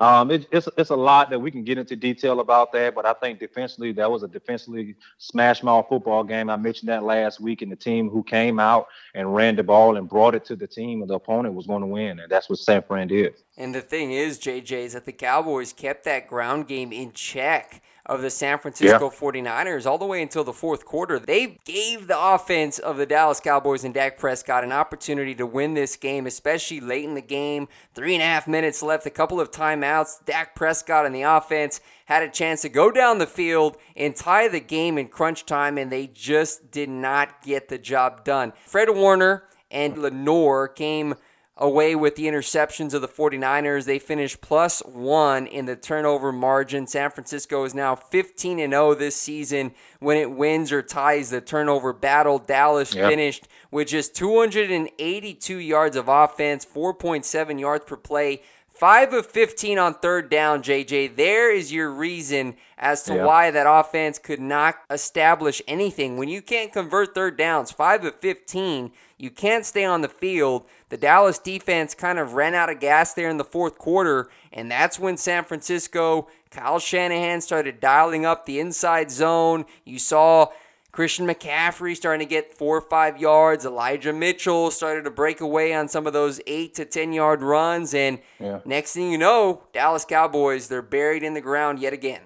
Um, 0.00 0.30
it, 0.30 0.46
it's 0.52 0.68
it's 0.76 0.90
a 0.90 0.96
lot 0.96 1.28
that 1.30 1.40
we 1.40 1.50
can 1.50 1.64
get 1.64 1.76
into 1.76 1.96
detail 1.96 2.38
about 2.38 2.70
that, 2.72 2.94
but 2.94 3.04
I 3.04 3.14
think 3.14 3.40
defensively 3.40 3.90
that 3.94 4.08
was 4.08 4.22
a 4.22 4.28
defensively 4.28 4.94
smash 5.18 5.64
mouth 5.64 5.86
football 5.88 6.22
game. 6.22 6.50
I 6.50 6.56
mentioned 6.56 6.88
that 6.88 7.02
last 7.02 7.40
week, 7.40 7.62
and 7.62 7.72
the 7.72 7.76
team 7.76 8.08
who 8.08 8.22
came 8.22 8.60
out 8.60 8.86
and 9.14 9.34
ran 9.34 9.56
the 9.56 9.64
ball 9.64 9.96
and 9.96 10.08
brought 10.08 10.36
it 10.36 10.44
to 10.44 10.54
the 10.54 10.68
team, 10.68 11.00
and 11.00 11.10
the 11.10 11.14
opponent 11.14 11.54
was 11.54 11.66
going 11.66 11.80
to 11.80 11.88
win, 11.88 12.20
and 12.20 12.30
that's 12.30 12.48
what 12.48 12.60
San 12.60 12.82
Fran 12.82 13.08
did. 13.08 13.34
And 13.58 13.74
the 13.74 13.80
thing 13.80 14.12
is, 14.12 14.38
JJ, 14.38 14.70
is 14.70 14.92
that 14.92 15.04
the 15.04 15.12
Cowboys 15.12 15.72
kept 15.72 16.04
that 16.04 16.28
ground 16.28 16.68
game 16.68 16.92
in 16.92 17.10
check 17.10 17.82
of 18.06 18.22
the 18.22 18.30
San 18.30 18.58
Francisco 18.58 19.10
49ers 19.10 19.84
all 19.84 19.98
the 19.98 20.06
way 20.06 20.22
until 20.22 20.44
the 20.44 20.52
fourth 20.52 20.84
quarter. 20.84 21.18
They 21.18 21.58
gave 21.64 22.06
the 22.06 22.18
offense 22.18 22.78
of 22.78 22.96
the 22.96 23.04
Dallas 23.04 23.40
Cowboys 23.40 23.82
and 23.82 23.92
Dak 23.92 24.16
Prescott 24.16 24.62
an 24.62 24.70
opportunity 24.70 25.34
to 25.34 25.44
win 25.44 25.74
this 25.74 25.96
game, 25.96 26.24
especially 26.24 26.78
late 26.78 27.04
in 27.04 27.14
the 27.14 27.20
game. 27.20 27.66
Three 27.94 28.14
and 28.14 28.22
a 28.22 28.26
half 28.26 28.46
minutes 28.46 28.80
left, 28.80 29.04
a 29.06 29.10
couple 29.10 29.40
of 29.40 29.50
timeouts. 29.50 30.24
Dak 30.24 30.54
Prescott 30.54 31.04
and 31.04 31.14
the 31.14 31.22
offense 31.22 31.80
had 32.06 32.22
a 32.22 32.30
chance 32.30 32.62
to 32.62 32.68
go 32.68 32.92
down 32.92 33.18
the 33.18 33.26
field 33.26 33.76
and 33.96 34.14
tie 34.14 34.46
the 34.46 34.60
game 34.60 34.96
in 34.96 35.08
crunch 35.08 35.44
time, 35.44 35.76
and 35.76 35.90
they 35.90 36.06
just 36.06 36.70
did 36.70 36.88
not 36.88 37.42
get 37.42 37.68
the 37.68 37.76
job 37.78 38.24
done. 38.24 38.52
Fred 38.64 38.88
Warner 38.88 39.48
and 39.70 39.98
Lenoir 39.98 40.68
came 40.68 41.16
away 41.60 41.94
with 41.94 42.14
the 42.14 42.24
interceptions 42.26 42.94
of 42.94 43.00
the 43.02 43.08
49ers. 43.08 43.84
They 43.84 43.98
finished 43.98 44.40
plus 44.40 44.80
one 44.86 45.46
in 45.46 45.66
the 45.66 45.76
turnover 45.76 46.30
margin. 46.32 46.86
San 46.86 47.10
Francisco 47.10 47.64
is 47.64 47.74
now 47.74 47.94
15 47.96 48.60
and 48.60 48.72
0 48.72 48.94
this 48.94 49.16
season 49.16 49.72
when 49.98 50.16
it 50.16 50.30
wins 50.30 50.70
or 50.70 50.82
ties 50.82 51.30
the 51.30 51.40
turnover 51.40 51.92
battle. 51.92 52.38
Dallas 52.38 52.94
Yep. 52.94 53.10
finished 53.10 53.48
with 53.70 53.88
just 53.88 54.14
282 54.14 55.56
yards 55.58 55.96
of 55.96 56.08
offense, 56.08 56.64
4.7 56.64 57.58
yards 57.58 57.84
per 57.84 57.96
play. 57.96 58.42
5 58.68 59.12
of 59.12 59.26
15 59.26 59.76
on 59.76 59.94
third 59.94 60.30
down, 60.30 60.62
JJ. 60.62 61.08
There 61.16 61.52
is 61.52 61.72
your 61.72 61.90
reason 61.90 62.54
as 62.78 63.02
to 63.04 63.14
why 63.24 63.50
that 63.50 63.66
offense 63.68 64.20
could 64.20 64.38
not 64.38 64.76
establish 64.88 65.60
anything. 65.66 66.16
When 66.16 66.28
you 66.28 66.40
can't 66.40 66.72
convert 66.72 67.12
third 67.12 67.36
downs, 67.36 67.72
5 67.72 68.04
of 68.04 68.14
15, 68.20 68.92
you 69.18 69.30
can't 69.30 69.66
stay 69.66 69.84
on 69.84 70.00
the 70.00 70.08
field. 70.08 70.64
The 70.88 70.96
Dallas 70.96 71.38
defense 71.38 71.94
kind 71.94 72.18
of 72.18 72.34
ran 72.34 72.54
out 72.54 72.70
of 72.70 72.80
gas 72.80 73.12
there 73.14 73.28
in 73.28 73.36
the 73.36 73.44
fourth 73.44 73.76
quarter, 73.76 74.30
and 74.52 74.70
that's 74.70 74.98
when 74.98 75.16
San 75.16 75.44
Francisco, 75.44 76.28
Kyle 76.50 76.78
Shanahan 76.78 77.40
started 77.40 77.80
dialing 77.80 78.24
up 78.24 78.46
the 78.46 78.58
inside 78.60 79.10
zone. 79.10 79.64
You 79.84 79.98
saw 79.98 80.46
Christian 80.92 81.26
McCaffrey 81.26 81.94
starting 81.94 82.26
to 82.26 82.30
get 82.30 82.52
four 82.54 82.76
or 82.78 82.80
five 82.80 83.20
yards. 83.20 83.66
Elijah 83.66 84.12
Mitchell 84.12 84.70
started 84.70 85.04
to 85.04 85.10
break 85.10 85.40
away 85.40 85.74
on 85.74 85.86
some 85.88 86.06
of 86.06 86.12
those 86.12 86.40
eight 86.46 86.74
to 86.76 86.84
10 86.84 87.12
yard 87.12 87.42
runs. 87.42 87.92
And 87.94 88.20
Yeah. 88.40 88.60
next 88.64 88.94
thing 88.94 89.12
you 89.12 89.18
know, 89.18 89.62
Dallas 89.72 90.04
Cowboys, 90.06 90.68
they're 90.68 90.80
buried 90.82 91.22
in 91.22 91.34
the 91.34 91.40
ground 91.42 91.78
yet 91.78 91.92
again. 91.92 92.22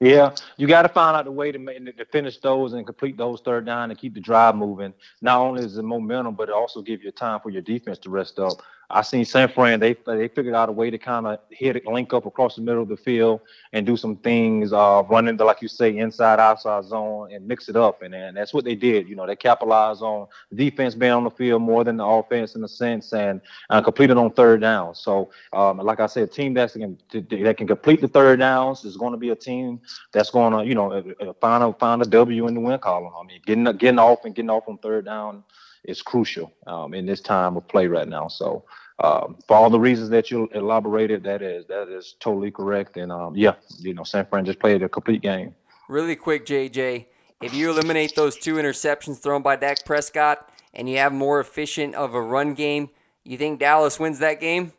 Yeah, 0.00 0.34
you 0.56 0.66
got 0.66 0.82
to 0.82 0.88
find 0.88 1.14
out 1.14 1.26
the 1.26 1.30
way 1.30 1.52
to, 1.52 1.58
make, 1.58 1.98
to 1.98 2.04
finish 2.06 2.38
those 2.38 2.72
and 2.72 2.86
complete 2.86 3.18
those 3.18 3.42
third 3.42 3.66
down 3.66 3.90
and 3.90 4.00
keep 4.00 4.14
the 4.14 4.20
drive 4.20 4.56
moving. 4.56 4.94
Not 5.20 5.40
only 5.40 5.62
is 5.62 5.76
it 5.76 5.82
momentum, 5.82 6.34
but 6.34 6.48
it 6.48 6.54
also 6.54 6.80
give 6.80 7.04
you 7.04 7.10
time 7.10 7.38
for 7.40 7.50
your 7.50 7.60
defense 7.60 7.98
to 7.98 8.10
rest 8.10 8.38
up. 8.38 8.62
I 8.90 9.02
seen 9.02 9.24
San 9.24 9.48
Fran; 9.48 9.80
they 9.80 9.96
they 10.06 10.28
figured 10.28 10.54
out 10.54 10.68
a 10.68 10.72
way 10.72 10.90
to 10.90 10.98
kind 10.98 11.26
of 11.26 11.38
hit 11.50 11.76
it, 11.76 11.86
link 11.86 12.12
up 12.12 12.26
across 12.26 12.56
the 12.56 12.62
middle 12.62 12.82
of 12.82 12.88
the 12.88 12.96
field, 12.96 13.40
and 13.72 13.86
do 13.86 13.96
some 13.96 14.16
things, 14.16 14.72
uh, 14.72 15.02
running 15.08 15.36
the 15.36 15.44
like 15.44 15.62
you 15.62 15.68
say 15.68 15.96
inside 15.96 16.40
outside 16.40 16.84
zone 16.84 17.32
and 17.32 17.46
mix 17.46 17.68
it 17.68 17.76
up, 17.76 18.02
and, 18.02 18.14
and 18.14 18.36
that's 18.36 18.52
what 18.52 18.64
they 18.64 18.74
did. 18.74 19.08
You 19.08 19.16
know, 19.16 19.26
they 19.26 19.36
capitalized 19.36 20.02
on 20.02 20.26
the 20.50 20.70
defense 20.70 20.94
being 20.94 21.12
on 21.12 21.24
the 21.24 21.30
field 21.30 21.62
more 21.62 21.84
than 21.84 21.96
the 21.96 22.04
offense 22.04 22.54
in 22.54 22.64
a 22.64 22.68
sense, 22.68 23.12
and 23.12 23.40
uh, 23.70 23.80
completed 23.80 24.16
on 24.16 24.32
third 24.32 24.60
down. 24.60 24.94
So, 24.94 25.30
um, 25.52 25.78
like 25.78 26.00
I 26.00 26.06
said, 26.06 26.24
a 26.24 26.26
team 26.26 26.54
that's 26.54 26.72
can 26.72 26.98
that 27.12 27.54
can 27.56 27.66
complete 27.66 28.00
the 28.00 28.08
third 28.08 28.40
downs 28.40 28.84
is 28.84 28.96
going 28.96 29.12
to 29.12 29.18
be 29.18 29.30
a 29.30 29.36
team 29.36 29.80
that's 30.12 30.30
going 30.30 30.52
to, 30.52 30.66
you 30.66 30.74
know, 30.74 31.02
find 31.40 31.62
a 31.62 31.72
find 31.74 32.02
a 32.02 32.06
W 32.06 32.46
in 32.46 32.54
the 32.54 32.60
win 32.60 32.78
column. 32.78 33.12
I 33.18 33.24
mean, 33.24 33.40
getting 33.46 33.64
getting 33.76 33.98
off 33.98 34.24
and 34.24 34.34
getting 34.34 34.50
off 34.50 34.64
on 34.68 34.78
third 34.78 35.04
down 35.04 35.44
is 35.84 36.02
crucial 36.02 36.52
um, 36.66 36.94
in 36.94 37.06
this 37.06 37.20
time 37.20 37.56
of 37.56 37.66
play 37.68 37.86
right 37.86 38.08
now. 38.08 38.28
So, 38.28 38.64
um, 39.02 39.38
for 39.46 39.56
all 39.56 39.70
the 39.70 39.80
reasons 39.80 40.10
that 40.10 40.30
you 40.30 40.48
elaborated, 40.54 41.24
that 41.24 41.42
is 41.42 41.66
that 41.66 41.88
is 41.88 42.16
totally 42.20 42.50
correct. 42.50 42.96
And 42.96 43.10
um, 43.10 43.34
yeah, 43.34 43.54
you 43.78 43.94
know, 43.94 44.04
San 44.04 44.26
Fran 44.26 44.44
just 44.44 44.58
played 44.58 44.82
a 44.82 44.88
complete 44.88 45.22
game. 45.22 45.54
Really 45.88 46.16
quick, 46.16 46.46
JJ, 46.46 47.06
if 47.42 47.54
you 47.54 47.70
eliminate 47.70 48.14
those 48.14 48.36
two 48.36 48.54
interceptions 48.56 49.18
thrown 49.18 49.42
by 49.42 49.56
Dak 49.56 49.84
Prescott 49.84 50.50
and 50.74 50.88
you 50.88 50.98
have 50.98 51.12
more 51.12 51.40
efficient 51.40 51.94
of 51.94 52.14
a 52.14 52.20
run 52.20 52.54
game, 52.54 52.90
you 53.24 53.38
think 53.38 53.58
Dallas 53.58 53.98
wins 53.98 54.18
that 54.18 54.40
game? 54.40 54.72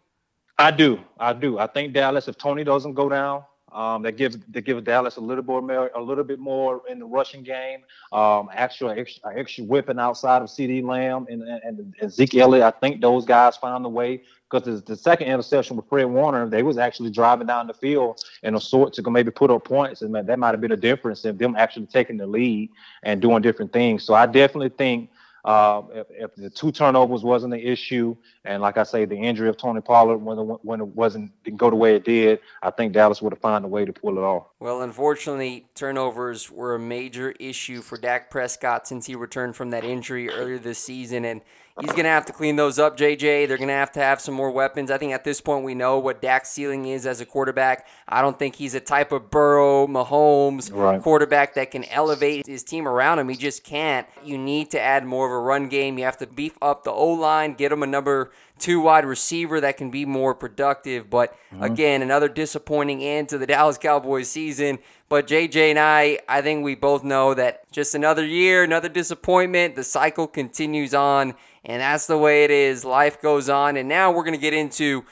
I 0.58 0.70
do, 0.70 1.00
I 1.20 1.34
do. 1.34 1.58
I 1.58 1.68
think 1.68 1.94
Dallas, 1.94 2.28
if 2.28 2.38
Tony 2.38 2.64
doesn't 2.64 2.94
go 2.94 3.10
down, 3.10 3.44
um, 3.72 4.02
they 4.02 4.12
give 4.12 4.52
they 4.52 4.62
give 4.62 4.84
Dallas 4.84 5.16
a 5.16 5.22
little 5.22 5.44
more, 5.44 5.92
a 5.96 6.02
little 6.02 6.24
bit 6.24 6.40
more 6.40 6.82
in 6.90 7.00
the 7.00 7.06
rushing 7.06 7.44
game. 7.44 7.80
Um, 8.12 8.50
actual 8.54 8.90
extra, 8.90 9.38
extra 9.38 9.64
whipping 9.64 10.00
outside 10.00 10.42
of 10.42 10.50
CeeDee 10.50 10.84
Lamb 10.84 11.28
and, 11.30 11.42
and, 11.42 11.94
and 12.02 12.12
Zeke 12.12 12.36
Elliott. 12.36 12.64
I 12.64 12.72
think 12.72 13.02
those 13.02 13.26
guys 13.26 13.58
found 13.58 13.86
a 13.86 13.90
way 13.90 14.22
because 14.50 14.66
the, 14.66 14.86
the 14.86 14.98
second 14.98 15.28
interception 15.28 15.78
with 15.78 15.88
Fred 15.88 16.06
Warner, 16.06 16.50
they 16.50 16.64
was 16.64 16.78
actually 16.78 17.12
driving 17.12 17.48
down 17.48 17.68
the 17.68 17.74
field 17.74 18.24
in 18.44 18.56
a 18.56 18.60
sort 18.60 18.94
to 18.94 19.10
maybe 19.10 19.32
put 19.32 19.50
up 19.50 19.64
points, 19.64 20.02
and 20.02 20.14
that, 20.16 20.28
that 20.28 20.40
might 20.40 20.52
have 20.52 20.62
been 20.62 20.74
a 20.74 20.78
difference 20.78 21.24
in 21.24 21.38
them 21.38 21.56
actually 21.56 21.86
taking 21.86 22.18
the 22.18 22.28
lead 22.28 22.70
and 23.04 23.22
doing 23.22 23.42
different 23.42 23.72
things. 23.72 24.04
So 24.04 24.14
I 24.14 24.26
definitely 24.26 24.70
think 24.70 25.10
uh, 25.44 25.82
if, 25.94 26.08
if, 26.12 26.36
the 26.36 26.50
two 26.50 26.72
turnovers 26.72 27.24
wasn't 27.24 27.54
an 27.54 27.60
issue, 27.60 28.16
and 28.46 28.62
like 28.62 28.78
I 28.78 28.84
say, 28.84 29.06
the 29.06 29.16
injury 29.16 29.50
of 29.50 29.58
Tony 29.58 29.82
Pollard 29.82 30.18
when 30.18 30.38
it, 30.38 30.60
when 30.64 30.82
it 30.82 30.88
wasn't 30.88 31.32
didn't 31.44 31.58
go 31.58 31.70
the 31.70 31.76
way 31.76 31.96
it 31.96 32.06
did, 32.06 32.40
I 32.62 32.70
think 32.70 32.94
Dallas 32.94 33.22
would 33.22 33.34
have 33.34 33.42
found 33.42 33.66
a 33.66 33.68
way 33.68 33.86
to 33.86 33.94
pull 33.94 34.18
it 34.18 34.22
off. 34.22 34.48
Well, 34.60 34.82
unfortunately, 34.82 35.68
turnovers 35.74 36.52
were 36.52 36.76
a 36.76 36.80
major 36.80 37.32
issue 37.40 37.82
for 37.82 37.98
Dak 37.98 38.30
Prescott 38.30 38.88
since 38.88 39.08
he 39.08 39.16
returned 39.16 39.56
from 39.56 39.72
that 39.72 39.84
injury 39.84 40.30
earlier 40.30 40.60
this 40.60 40.80
season, 40.80 41.26
and 41.26 41.42
He's 41.80 41.92
going 41.92 42.04
to 42.04 42.10
have 42.10 42.26
to 42.26 42.34
clean 42.34 42.58
those 42.58 42.78
up, 42.80 42.98
JJ. 42.98 43.48
They're 43.48 43.58
going 43.58 43.68
to 43.68 43.74
have 43.74 43.92
to 43.94 44.00
have 44.00 44.20
some 44.20 44.34
more 44.34 44.52
weapons. 44.52 44.92
I 44.92 44.98
think 44.98 45.14
at 45.14 45.24
this 45.24 45.40
point 45.40 45.64
we 45.64 45.74
know 45.74 46.00
what 46.00 46.22
Dak's 46.22 46.50
ceiling 46.50 46.86
is 46.86 47.06
as 47.06 47.22
a 47.22 47.26
quarterback. 47.26 47.88
I 48.08 48.22
don't 48.22 48.38
think 48.38 48.56
he's 48.56 48.76
a 48.76 48.80
type 48.80 49.12
of 49.12 49.32
Burrow, 49.32 49.88
Mahomes 49.88 50.72
right. 50.74 51.02
quarterback 51.02 51.54
that 51.56 51.72
can 51.72 51.86
elevate 51.86 52.46
his 52.46 52.64
team 52.64 52.88
around 52.88 53.20
him. 53.20 53.30
He 53.30 53.38
just 53.38 53.64
can't. 53.64 54.06
You 54.24 54.38
need 54.38 54.70
to 54.72 54.82
add 54.82 55.06
more 55.06 55.26
of 55.26 55.32
a 55.32 55.40
run 55.40 55.70
game. 55.70 55.98
You 55.98 56.04
have 56.04 56.18
to 56.18 56.28
beef 56.28 56.58
up 56.62 56.84
the 56.84 56.92
O 56.92 57.08
line, 57.08 57.54
get 57.54 57.72
him 57.72 57.84
a 57.84 57.88
number 57.88 58.32
two 58.62 58.80
wide 58.80 59.06
receiver 59.06 59.60
that 59.60 59.78
can 59.78 59.91
be 59.91 60.06
more 60.06 60.34
productive. 60.34 61.10
But 61.10 61.34
mm-hmm. 61.54 61.63
again, 61.63 62.02
another 62.02 62.30
disappointing 62.30 63.04
end 63.04 63.30
to 63.30 63.38
the 63.38 63.47
Dallas 63.47 63.78
Cowboys 63.78 64.30
season. 64.30 64.80
But 65.10 65.28
JJ 65.28 65.71
and 65.71 65.80
I, 65.80 66.19
I 66.30 66.41
think 66.41 66.63
we 66.63 66.76
both 66.76 67.04
know 67.04 67.34
that 67.34 67.69
just 67.71 67.95
another 67.95 68.26
year, 68.26 68.63
another 68.63 68.88
disappointment. 68.88 69.76
The 69.76 69.84
cycle 69.84 70.28
continues 70.28 70.93
on, 70.93 71.34
and 71.65 71.82
that's 71.82 72.08
the 72.08 72.17
way 72.17 72.45
it 72.45 72.52
is. 72.52 72.86
Life 72.86 73.21
goes 73.21 73.50
on. 73.50 73.76
And 73.76 73.89
now 73.89 74.12
we're 74.12 74.24
going 74.24 74.36
to 74.36 74.39
get 74.39 74.54
into 74.54 75.04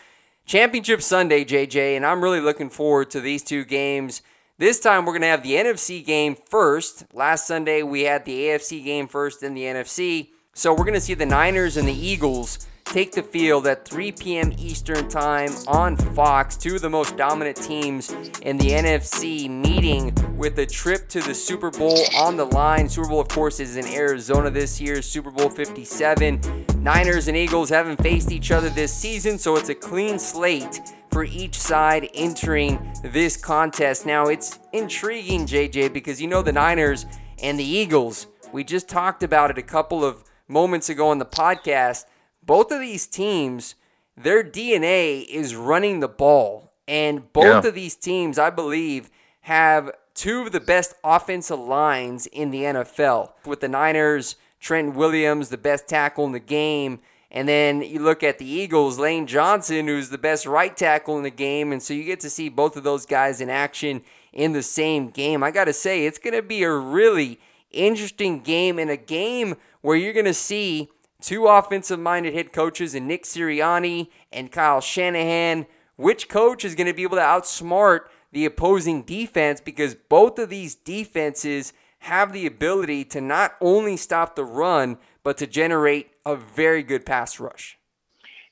Championship 0.45 1.01
Sunday, 1.01 1.43
JJ, 1.43 1.95
and 1.95 2.05
I'm 2.05 2.23
really 2.23 2.41
looking 2.41 2.69
forward 2.69 3.11
to 3.11 3.21
these 3.21 3.43
two 3.43 3.65
games. 3.65 4.21
This 4.57 4.79
time 4.79 5.05
we're 5.05 5.13
going 5.13 5.21
to 5.21 5.27
have 5.27 5.43
the 5.43 5.53
NFC 5.53 6.03
game 6.03 6.35
first. 6.35 7.05
Last 7.13 7.47
Sunday 7.47 7.81
we 7.81 8.01
had 8.01 8.25
the 8.25 8.45
AFC 8.45 8.83
game 8.83 9.07
first, 9.07 9.41
then 9.41 9.53
the 9.53 9.61
NFC. 9.61 10.29
So 10.53 10.73
we're 10.73 10.83
going 10.83 10.95
to 10.95 10.99
see 10.99 11.13
the 11.13 11.25
Niners 11.25 11.77
and 11.77 11.87
the 11.87 11.93
Eagles 11.93 12.67
take 12.89 13.11
the 13.11 13.21
field 13.21 13.67
at 13.67 13.85
3 13.85 14.11
p.m. 14.13 14.51
Eastern 14.57 15.07
Time 15.07 15.51
on 15.67 15.95
Fox. 15.95 16.57
Two 16.57 16.75
of 16.75 16.81
the 16.81 16.89
most 16.89 17.15
dominant 17.15 17.55
teams 17.55 18.09
in 18.41 18.57
the 18.57 18.71
NFC 18.71 19.47
meeting 19.47 20.11
with 20.35 20.57
a 20.57 20.65
trip 20.65 21.07
to 21.09 21.21
the 21.21 21.35
Super 21.35 21.69
Bowl 21.69 22.03
on 22.15 22.35
the 22.35 22.45
line. 22.45 22.89
Super 22.89 23.07
Bowl, 23.09 23.19
of 23.19 23.27
course, 23.27 23.59
is 23.59 23.77
in 23.77 23.85
Arizona 23.87 24.49
this 24.49 24.81
year, 24.81 25.03
Super 25.03 25.29
Bowl 25.29 25.49
57. 25.49 26.65
Niners 26.77 27.27
and 27.27 27.37
Eagles 27.37 27.69
haven't 27.69 28.01
faced 28.01 28.31
each 28.31 28.49
other 28.49 28.69
this 28.69 28.91
season, 28.91 29.37
so 29.37 29.55
it's 29.55 29.69
a 29.69 29.75
clean 29.75 30.17
slate 30.17 30.81
for 31.11 31.23
each 31.23 31.59
side 31.59 32.09
entering 32.15 32.91
this 33.03 33.37
contest. 33.37 34.07
Now, 34.07 34.25
it's 34.25 34.57
intriguing, 34.73 35.45
JJ, 35.45 35.93
because 35.93 36.19
you 36.19 36.27
know 36.27 36.41
the 36.41 36.53
Niners 36.53 37.05
and 37.43 37.59
the 37.59 37.63
Eagles. 37.63 38.27
We 38.51 38.63
just 38.63 38.89
talked 38.89 39.21
about 39.21 39.51
it 39.51 39.59
a 39.59 39.63
couple 39.63 40.03
of 40.03 40.23
moments 40.47 40.89
ago 40.89 41.09
on 41.09 41.19
the 41.19 41.25
podcast 41.25 42.05
both 42.49 42.71
of 42.71 42.79
these 42.79 43.05
teams, 43.05 43.75
their 44.17 44.43
DNA 44.43 45.23
is 45.27 45.55
running 45.55 45.99
the 45.99 46.07
ball. 46.07 46.73
And 46.87 47.31
both 47.31 47.63
yeah. 47.63 47.69
of 47.69 47.75
these 47.75 47.95
teams, 47.95 48.39
I 48.39 48.49
believe, 48.49 49.11
have 49.41 49.91
two 50.15 50.41
of 50.41 50.51
the 50.51 50.59
best 50.59 50.95
offensive 51.03 51.59
lines 51.59 52.25
in 52.25 52.49
the 52.49 52.63
NFL. 52.63 53.33
With 53.45 53.59
the 53.59 53.67
Niners, 53.67 54.35
Trent 54.59 54.95
Williams, 54.95 55.49
the 55.49 55.59
best 55.59 55.87
tackle 55.87 56.25
in 56.25 56.31
the 56.31 56.39
game. 56.39 57.01
And 57.29 57.47
then 57.47 57.83
you 57.83 57.99
look 57.99 58.23
at 58.23 58.39
the 58.39 58.49
Eagles, 58.49 58.97
Lane 58.97 59.27
Johnson, 59.27 59.85
who's 59.85 60.09
the 60.09 60.17
best 60.17 60.47
right 60.47 60.75
tackle 60.75 61.17
in 61.17 61.23
the 61.23 61.29
game. 61.29 61.71
And 61.71 61.83
so 61.83 61.93
you 61.93 62.03
get 62.03 62.19
to 62.21 62.31
see 62.31 62.49
both 62.49 62.75
of 62.75 62.83
those 62.83 63.05
guys 63.05 63.41
in 63.41 63.51
action 63.51 64.01
in 64.33 64.53
the 64.53 64.63
same 64.63 65.11
game. 65.11 65.43
I 65.43 65.51
got 65.51 65.65
to 65.65 65.73
say, 65.73 66.07
it's 66.07 66.17
going 66.17 66.33
to 66.33 66.41
be 66.41 66.63
a 66.63 66.73
really 66.73 67.39
interesting 67.69 68.39
game 68.39 68.79
and 68.79 68.89
a 68.89 68.97
game 68.97 69.55
where 69.81 69.95
you're 69.95 70.13
going 70.13 70.25
to 70.25 70.33
see 70.33 70.89
two 71.21 71.47
offensive 71.47 71.99
minded 71.99 72.33
head 72.33 72.53
coaches 72.53 72.95
in 72.95 73.07
Nick 73.07 73.23
Sirianni 73.23 74.09
and 74.31 74.51
Kyle 74.51 74.81
Shanahan. 74.81 75.65
Which 75.95 76.29
coach 76.29 76.63
is 76.63 76.75
going 76.75 76.87
to 76.87 76.93
be 76.93 77.03
able 77.03 77.17
to 77.17 77.23
outsmart 77.23 78.01
the 78.31 78.45
opposing 78.45 79.03
defense 79.03 79.59
because 79.59 79.95
both 79.95 80.39
of 80.39 80.49
these 80.49 80.75
defenses 80.75 81.73
have 81.99 82.31
the 82.31 82.45
ability 82.45 83.03
to 83.03 83.21
not 83.21 83.55
only 83.59 83.97
stop 83.97 84.35
the 84.35 84.45
run, 84.45 84.97
but 85.23 85.37
to 85.37 85.47
generate 85.47 86.09
a 86.25 86.35
very 86.35 86.83
good 86.83 87.05
pass 87.05 87.39
rush. 87.39 87.77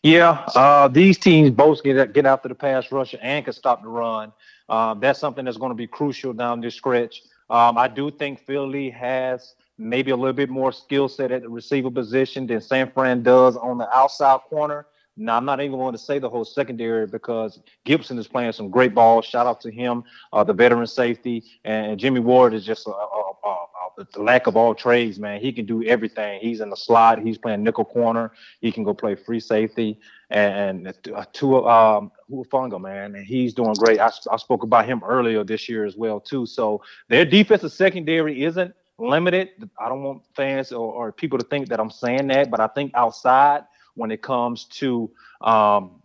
Yeah, 0.03 0.45
uh, 0.55 0.87
these 0.87 1.17
teams 1.17 1.51
both 1.51 1.83
get 1.83 2.13
get 2.13 2.25
after 2.25 2.49
the 2.49 2.55
pass 2.55 2.91
rush 2.91 3.15
and 3.21 3.43
can 3.43 3.53
stop 3.53 3.81
the 3.81 3.89
run. 3.89 4.31
Um, 4.69 4.99
that's 4.99 5.19
something 5.19 5.45
that's 5.45 5.57
going 5.57 5.71
to 5.71 5.75
be 5.75 5.87
crucial 5.87 6.33
down 6.33 6.61
this 6.61 6.75
stretch. 6.75 7.23
Um, 7.49 7.77
I 7.77 7.87
do 7.87 8.11
think 8.11 8.39
Philly 8.39 8.89
has 8.89 9.55
maybe 9.77 10.11
a 10.11 10.15
little 10.15 10.33
bit 10.33 10.49
more 10.49 10.71
skill 10.71 11.07
set 11.07 11.31
at 11.31 11.43
the 11.43 11.49
receiver 11.49 11.91
position 11.91 12.47
than 12.47 12.61
San 12.61 12.91
Fran 12.91 13.23
does 13.23 13.55
on 13.55 13.77
the 13.77 13.89
outside 13.95 14.39
corner. 14.49 14.85
Now, 15.19 15.37
I'm 15.37 15.45
not 15.45 15.59
even 15.61 15.77
going 15.79 15.93
to 15.93 15.99
say 15.99 16.19
the 16.19 16.29
whole 16.29 16.45
secondary 16.45 17.07
because 17.07 17.59
Gipson 17.85 18.19
is 18.19 18.27
playing 18.27 18.51
some 18.51 18.69
great 18.69 18.93
ball. 18.93 19.21
Shout 19.23 19.47
out 19.47 19.59
to 19.61 19.71
him, 19.71 20.03
uh, 20.31 20.43
the 20.43 20.53
veteran 20.53 20.85
safety, 20.85 21.43
and 21.63 21.99
Jimmy 21.99 22.19
Ward 22.19 22.53
is 22.53 22.63
just 22.63 22.85
a, 22.85 22.91
a, 22.91 23.33
a, 23.45 23.67
the 24.13 24.21
lack 24.21 24.45
of 24.45 24.55
all 24.55 24.75
trades, 24.75 25.17
man. 25.17 25.41
He 25.41 25.51
can 25.51 25.65
do 25.65 25.83
everything. 25.83 26.39
He's 26.39 26.61
in 26.61 26.69
the 26.69 26.77
slot. 26.77 27.19
He's 27.19 27.39
playing 27.39 27.63
nickel 27.63 27.85
corner. 27.85 28.31
He 28.61 28.71
can 28.71 28.83
go 28.83 28.93
play 28.93 29.15
free 29.15 29.39
safety. 29.39 29.99
And, 30.29 30.87
uh, 30.87 31.25
to 31.33 31.67
um, 31.67 32.11
Hufanga, 32.29 32.79
man, 32.79 33.15
and 33.15 33.25
he's 33.25 33.55
doing 33.55 33.73
great. 33.73 33.99
I, 33.99 34.11
I 34.31 34.37
spoke 34.37 34.61
about 34.61 34.85
him 34.85 35.01
earlier 35.03 35.43
this 35.43 35.67
year 35.67 35.83
as 35.85 35.95
well 35.95 36.19
too. 36.19 36.45
So 36.45 36.83
their 37.07 37.25
defensive 37.25 37.71
secondary 37.71 38.43
isn't 38.43 38.75
limited. 38.99 39.69
I 39.79 39.89
don't 39.89 40.03
want 40.03 40.23
fans 40.35 40.71
or, 40.71 40.93
or, 40.93 41.11
people 41.11 41.37
to 41.37 41.45
think 41.45 41.69
that 41.69 41.79
I'm 41.79 41.91
saying 41.91 42.27
that, 42.27 42.49
but 42.49 42.59
I 42.59 42.67
think 42.67 42.91
outside 42.95 43.63
when 43.95 44.11
it 44.11 44.21
comes 44.21 44.65
to 44.65 45.09
um, 45.41 46.01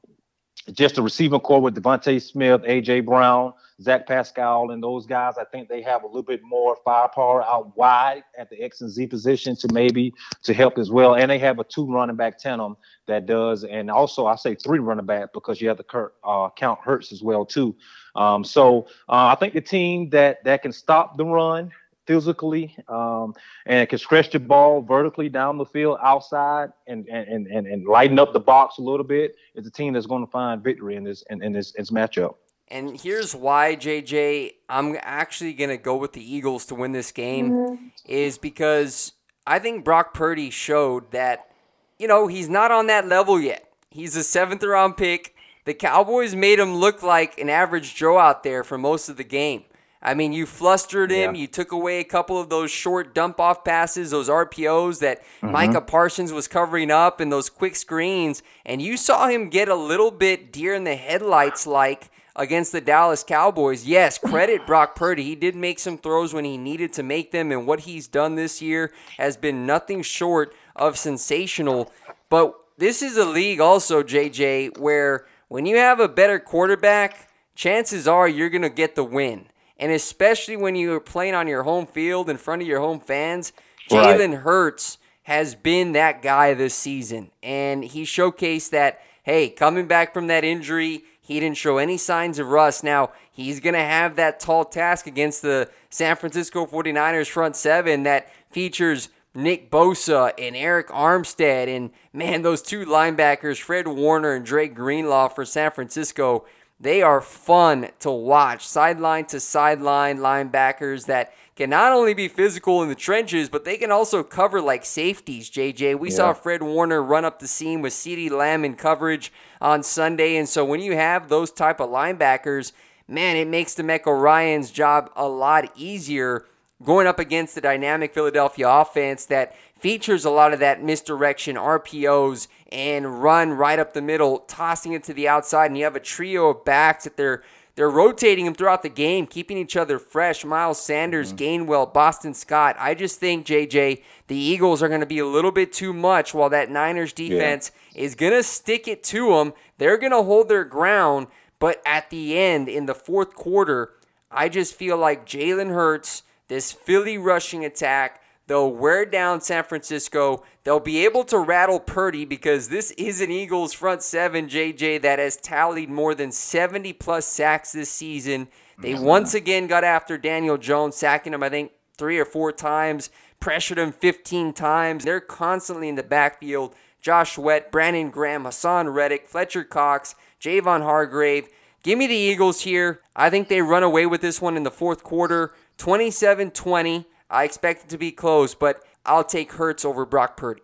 just 0.73 0.97
the 0.97 1.03
receiving 1.03 1.41
core 1.41 1.61
with 1.61 1.75
DeVonta 1.75 2.21
Smith, 2.21 2.63
AJ 2.63 3.05
Brown, 3.05 3.53
Zach 3.81 4.07
Pascal, 4.07 4.71
and 4.71 4.83
those 4.83 5.07
guys, 5.07 5.35
I 5.39 5.45
think 5.45 5.69
they 5.69 5.83
have 5.83 6.05
a 6.05 6.07
little 6.07 6.23
bit 6.23 6.41
more 6.45 6.77
firepower 6.85 7.43
out 7.43 7.77
wide 7.77 8.23
at 8.39 8.49
the 8.49 8.61
X 8.63 8.81
and 8.81 8.91
Z 8.91 9.09
position 9.09 9.57
to 9.57 9.69
maybe 9.73 10.15
to 10.45 10.55
help 10.55 10.79
as 10.79 10.91
well. 10.91 11.17
And 11.17 11.31
they 11.31 11.39
have 11.39 11.59
a 11.59 11.65
two 11.65 11.91
running 11.93 12.17
back 12.17 12.39
tandem 12.39 12.77
that 13.07 13.27
does, 13.27 13.65
and 13.65 13.91
also 13.91 14.27
I 14.27 14.37
say 14.37 14.55
three 14.55 14.79
running 14.79 15.07
back 15.07 15.33
because 15.33 15.61
you 15.61 15.69
have 15.69 15.79
to 15.79 16.11
uh, 16.23 16.51
count 16.57 16.79
Hurts 16.81 17.13
as 17.13 17.23
well 17.23 17.45
too. 17.45 17.75
Um, 18.15 18.45
so 18.45 18.87
uh, 19.09 19.33
I 19.33 19.35
think 19.35 19.55
the 19.55 19.61
team 19.61 20.11
that 20.11 20.45
that 20.45 20.63
can 20.63 20.73
stop 20.73 21.17
the 21.17 21.25
run 21.25 21.73
physically 22.07 22.77
um, 22.89 23.35
and 23.67 23.89
can 23.89 23.99
stretch 23.99 24.31
the 24.31 24.41
ball 24.41 24.83
vertically 24.83 25.29
down 25.29 25.59
the 25.59 25.65
field 25.65 25.99
outside 26.03 26.71
and, 26.87 27.07
and, 27.09 27.47
and, 27.47 27.67
and 27.67 27.87
lighten 27.87 28.19
up 28.19 28.33
the 28.33 28.41
box 28.41 28.79
a 28.79 28.83
little 28.83 29.05
bit 29.05 29.37
is 29.55 29.67
a 29.67 29.71
team 29.71 29.93
that's 29.93 30.07
going 30.07 30.25
to 30.25 30.31
find 30.31 30.63
victory 30.63 30.97
in 30.97 31.05
this 31.05 31.23
in, 31.31 31.43
in 31.43 31.53
this, 31.53 31.73
this 31.73 31.91
matchup. 31.91 32.35
And 32.69 32.99
here's 32.99 33.35
why, 33.35 33.77
JJ, 33.77 34.55
I'm 34.69 34.97
actually 35.03 35.53
going 35.53 35.71
to 35.71 35.77
go 35.77 35.97
with 35.97 36.15
the 36.15 36.23
Eagles 36.23 36.65
to 36.67 36.75
win 36.75 36.93
this 36.93 37.13
game 37.13 37.51
mm-hmm. 37.51 37.85
is 38.07 38.39
because 38.39 39.13
I 39.47 39.59
think 39.59 39.85
Brock 39.85 40.15
Purdy 40.15 40.49
showed 40.49 41.11
that, 41.11 41.51
you 41.99 42.09
know, 42.09 42.29
he's 42.29 42.49
not 42.49 42.71
on 42.71 42.87
that 42.87 43.07
level 43.07 43.39
yet. 43.39 43.69
He's 43.91 44.17
a 44.17 44.25
seventh 44.25 44.63
round 44.63 44.97
pick. 44.97 45.35
The 45.65 45.75
Cowboys 45.75 46.35
made 46.35 46.59
him 46.59 46.77
look 46.77 47.03
like 47.03 47.39
an 47.39 47.51
average 47.51 47.95
Joe 47.95 48.19
out 48.19 48.43
there 48.43 48.65
for 48.65 48.79
most 48.79 49.11
of 49.11 49.19
the 49.19 49.25
game. 49.25 49.65
I 50.03 50.15
mean, 50.15 50.33
you 50.33 50.47
flustered 50.47 51.11
him. 51.11 51.35
Yeah. 51.35 51.43
You 51.43 51.47
took 51.47 51.71
away 51.71 52.01
a 52.01 52.05
couple 52.05 52.41
of 52.41 52.49
those 52.49 52.71
short 52.71 53.15
dump 53.15 53.39
off 53.39 53.65
passes, 53.65 54.11
those 54.11 54.29
RPOs 54.29 54.99
that 55.01 55.23
mm-hmm. 55.23 55.53
Micah 55.53 55.81
Parsons 55.81 56.33
was 56.33 56.49
covering 56.49 56.91
up, 56.91 57.21
and 57.21 57.31
those 57.31 57.49
quick 57.49 57.77
screens. 57.77 58.43
And 58.67 58.83
you 58.83 58.97
saw 58.97 59.29
him 59.29 59.49
get 59.49 59.69
a 59.69 59.77
little 59.77 60.11
bit 60.11 60.53
deer 60.53 60.75
in 60.75 60.85
the 60.85 60.97
headlights 60.97 61.67
like 61.67 62.11
against 62.35 62.73
the 62.73 62.81
Dallas 62.81 63.23
Cowboys. 63.23 63.87
Yes, 63.87 64.19
credit 64.19 64.67
Brock 64.67 64.97
Purdy. 64.97 65.23
He 65.23 65.37
did 65.37 65.55
make 65.55 65.79
some 65.79 65.99
throws 65.99 66.35
when 66.35 66.45
he 66.45 66.57
needed 66.57 66.93
to 66.95 67.03
make 67.03 67.31
them, 67.31 67.53
and 67.53 67.67
what 67.67 67.81
he's 67.81 68.09
done 68.09 68.35
this 68.35 68.61
year 68.61 68.93
has 69.19 69.37
been 69.37 69.67
nothing 69.67 70.03
short 70.03 70.55
of 70.75 70.99
sensational. 70.99 71.93
But 72.29 72.55
this 72.79 73.03
is 73.03 73.17
a 73.17 73.25
league 73.25 73.61
also, 73.61 74.03
JJ, 74.03 74.79
where 74.79 75.27
when 75.49 75.67
you 75.67 75.77
have 75.77 76.01
a 76.01 76.09
better 76.09 76.39
quarterback, 76.39 77.29
chances 77.55 78.09
are 78.09 78.27
you're 78.27 78.51
going 78.51 78.63
to 78.63 78.71
get 78.71 78.95
the 78.95 79.05
win. 79.05 79.47
And 79.83 79.91
especially 79.91 80.57
when 80.57 80.77
you're 80.77 81.01
playing 81.01 81.35
on 81.35 81.49
your 81.49 81.65
home 81.65 81.87
field 81.87 82.31
in 82.31 82.37
front 82.37 82.63
of 82.63 82.69
your 82.69 82.79
home 82.79 83.01
fans, 83.01 83.53
Jalen 83.91 84.31
right. 84.31 84.39
Hurts 84.39 84.99
has 85.25 85.57
been 85.57 85.91
that 85.91 86.23
guy 86.23 86.55
this 86.55 86.73
season. 86.73 87.33
And 87.43 87.83
he 87.83 88.05
showcased 88.05 88.71
that, 88.71 89.01
hey, 89.25 89.49
coming 89.51 89.89
back 89.89 90.15
from 90.15 90.29
that 90.29 90.45
injury, 90.45 91.03
he 91.21 91.41
didn't 91.41 91.57
show 91.57 91.79
any 91.79 91.97
signs 91.97 92.39
of 92.39 92.47
rust. 92.47 92.85
Now, 92.85 93.11
he's 93.33 93.59
going 93.59 93.75
to 93.75 93.81
have 93.81 94.15
that 94.15 94.39
tall 94.39 94.65
task 94.65 95.09
against 95.09 95.43
the 95.43 95.69
San 95.91 96.15
Francisco 96.15 96.65
49ers 96.65 97.29
front 97.29 97.57
seven 97.57 98.05
that 98.05 98.29
features 98.53 99.09
Nick 99.35 99.69
Bosa 99.69 100.33
and 100.39 100.55
Arik 100.55 100.91
Armstead. 100.91 101.67
And 101.67 101.91
man, 102.13 102.43
those 102.43 102.63
two 102.63 102.87
linebackers, 102.87 103.61
Fred 103.61 103.89
Warner 103.89 104.35
and 104.35 104.47
Drake 104.47 104.77
Greenlaw 104.77 105.27
for 105.27 105.45
San 105.45 105.73
Francisco, 105.73 106.45
They 106.83 107.01
are 107.01 107.21
fun 107.21 107.91
to 108.01 108.11
watch. 108.11 108.67
Sideline 108.67 109.27
to 109.27 109.39
sideline 109.39 110.19
linebackers 110.19 111.07
that 111.07 111.33
can 111.55 111.71
not 111.71 111.93
only 111.93 112.13
be 112.13 112.27
physical 112.27 112.83
in 112.83 112.89
the 112.89 112.97
trenches, 112.97 113.49
but 113.49 113.65
they 113.65 113.77
can 113.77 113.93
also 113.93 114.25
cover 114.25 114.61
like 114.61 114.85
safeties, 114.85 115.49
JJ. 115.49 115.97
We 115.97 116.11
yeah. 116.11 116.17
saw 116.17 116.33
Fred 116.33 116.61
Warner 116.61 117.01
run 117.01 117.25
up 117.25 117.39
the 117.39 117.47
seam 117.47 117.83
with 117.83 117.93
CeeDee 117.93 118.33
Lamb 118.33 118.65
in 118.65 118.75
coverage 118.75 119.33
on 119.61 119.85
Sunday. 119.85 120.35
And 120.37 120.49
so 120.49 120.65
when 120.65 120.81
you 120.81 120.97
have 120.97 121.29
those 121.29 121.53
type 121.53 121.79
of 121.79 121.89
linebackers, 121.89 122.73
man, 123.07 123.37
it 123.37 123.47
makes 123.47 123.77
DeMeco 123.77 124.21
Ryans' 124.21 124.73
job 124.73 125.09
a 125.15 125.29
lot 125.29 125.71
easier 125.77 126.47
going 126.83 127.07
up 127.07 127.21
against 127.21 127.55
the 127.55 127.61
dynamic 127.61 128.13
Philadelphia 128.13 128.69
offense 128.69 129.27
that 129.27 129.55
features 129.83 130.25
a 130.25 130.31
lot 130.31 130.53
of 130.53 130.61
that 130.61 130.83
misdirection, 130.83 131.57
RPOs, 131.57 132.47
and 132.71 133.21
run 133.21 133.51
right 133.51 133.79
up 133.79 133.93
the 133.93 134.01
middle, 134.01 134.39
tossing 134.41 134.93
it 134.93 135.03
to 135.05 135.13
the 135.13 135.29
outside. 135.29 135.67
And 135.67 135.77
you 135.77 135.85
have 135.85 135.97
a 135.97 136.01
trio 136.01 136.51
of 136.51 136.65
backs 136.65 137.05
that 137.05 137.17
they're 137.17 137.43
they're 137.75 137.91
rotating 137.91 138.45
them 138.45 138.55
throughout 138.55 138.83
the 138.83 138.91
game, 138.91 139.27
keeping 139.27 139.57
each 139.57 139.77
other 139.77 139.99
fresh. 139.99 140.45
Miles 140.45 140.81
Sanders, 140.81 141.33
mm-hmm. 141.33 141.67
Gainwell, 141.67 141.93
Boston 141.93 142.35
Scott. 142.35 142.77
I 142.79 142.95
just 142.95 143.19
think, 143.19 143.47
JJ, 143.47 144.03
the 144.27 144.37
Eagles 144.37 144.83
are 144.83 144.89
going 144.89 145.01
to 145.01 145.07
be 145.07 145.19
a 145.19 145.27
little 145.27 145.53
bit 145.53 145.73
too 145.73 145.95
much 145.95 146.35
while 146.35 146.51
that 146.51 146.71
Niners 146.71 147.15
defense 147.15 147.73
yeah. 147.95 148.03
is 148.03 148.15
going 148.15 148.33
to 148.33 148.43
stick 148.43 148.87
it 148.87 149.03
to 149.05 149.31
them. 149.31 149.55
They're 149.79 149.97
going 149.97 150.13
to 150.13 150.23
hold 150.23 150.51
their 150.51 150.65
ground. 150.65 151.29
But 151.59 151.81
at 151.87 152.11
the 152.11 152.39
end, 152.39 152.69
in 152.69 152.85
the 152.85 152.95
fourth 152.95 153.35
quarter, 153.35 153.95
I 154.31 154.51
just 154.51 154.75
feel 154.75 154.99
like 154.99 155.25
Jalen 155.25 155.73
Hurts, 155.73 156.25
this 156.49 156.73
Philly 156.73 157.17
rushing 157.17 157.65
attack, 157.65 158.22
They'll 158.53 158.71
wear 158.71 159.07
down 159.07 159.41
San 159.41 159.65
Francisco. 159.65 160.43
They'll 160.63 160.79
be 160.79 161.07
able 161.07 161.25
to 161.25 161.39
rattle 161.39 161.81
Purdy 161.81 162.27
because 162.27 162.69
this 162.69 162.91
is 162.99 163.23
an 163.23 163.31
Eagles 163.31 163.73
front 163.73 164.03
seven, 164.03 164.47
JJ, 164.47 165.01
that 165.01 165.19
has 165.19 165.39
tallied 165.39 165.89
more 165.89 166.15
than 166.15 166.31
70 166.31 166.93
plus 166.93 167.25
sacks 167.25 167.73
this 167.73 167.91
season. 167.91 168.49
They 168.79 168.93
mm-hmm. 168.93 169.05
once 169.05 169.33
again 169.33 169.69
got 169.69 169.85
after 169.85 170.19
Daniel 170.19 170.59
Jones, 170.59 170.97
sacking 170.97 171.33
him, 171.33 171.43
I 171.43 171.49
think, 171.49 171.73
three 171.97 172.19
or 172.19 172.27
four 172.27 172.53
times, 172.53 173.09
pressured 173.41 173.79
him 173.79 173.91
15 173.91 174.53
times. 174.53 175.07
They're 175.07 175.19
constantly 175.19 175.89
in 175.89 175.95
the 175.95 176.03
backfield. 176.03 176.75
Josh 177.01 177.37
Sweat, 177.37 177.73
Brandon 177.73 178.11
Graham, 178.11 178.45
Haason 178.45 178.93
Reddick, 178.93 179.27
Fletcher 179.27 179.65
Cox, 179.65 180.15
Javon 180.39 180.83
Hargrave. 180.83 181.49
Give 181.83 181.99
me 181.99 182.07
the 182.07 182.15
Eagles 182.15 182.61
here. 182.61 183.01
I 183.17 183.31
think 183.31 183.49
they 183.49 183.63
run 183.63 183.83
away 183.83 184.05
with 184.05 184.21
this 184.21 184.43
one 184.43 184.59
in 184.59 184.63
the 184.63 184.71
fourth 184.71 185.03
quarter, 185.03 185.55
27 185.79 186.51
20. 186.51 187.07
I 187.33 187.45
expect 187.45 187.85
it 187.85 187.89
to 187.89 187.99
be 187.99 188.13
close, 188.13 188.55
but 188.55 188.85
I'll 189.07 189.25
take 189.25 189.53
Hurts 189.53 189.85
over 189.85 190.05
Brock 190.05 190.37
Purdy. 190.37 190.63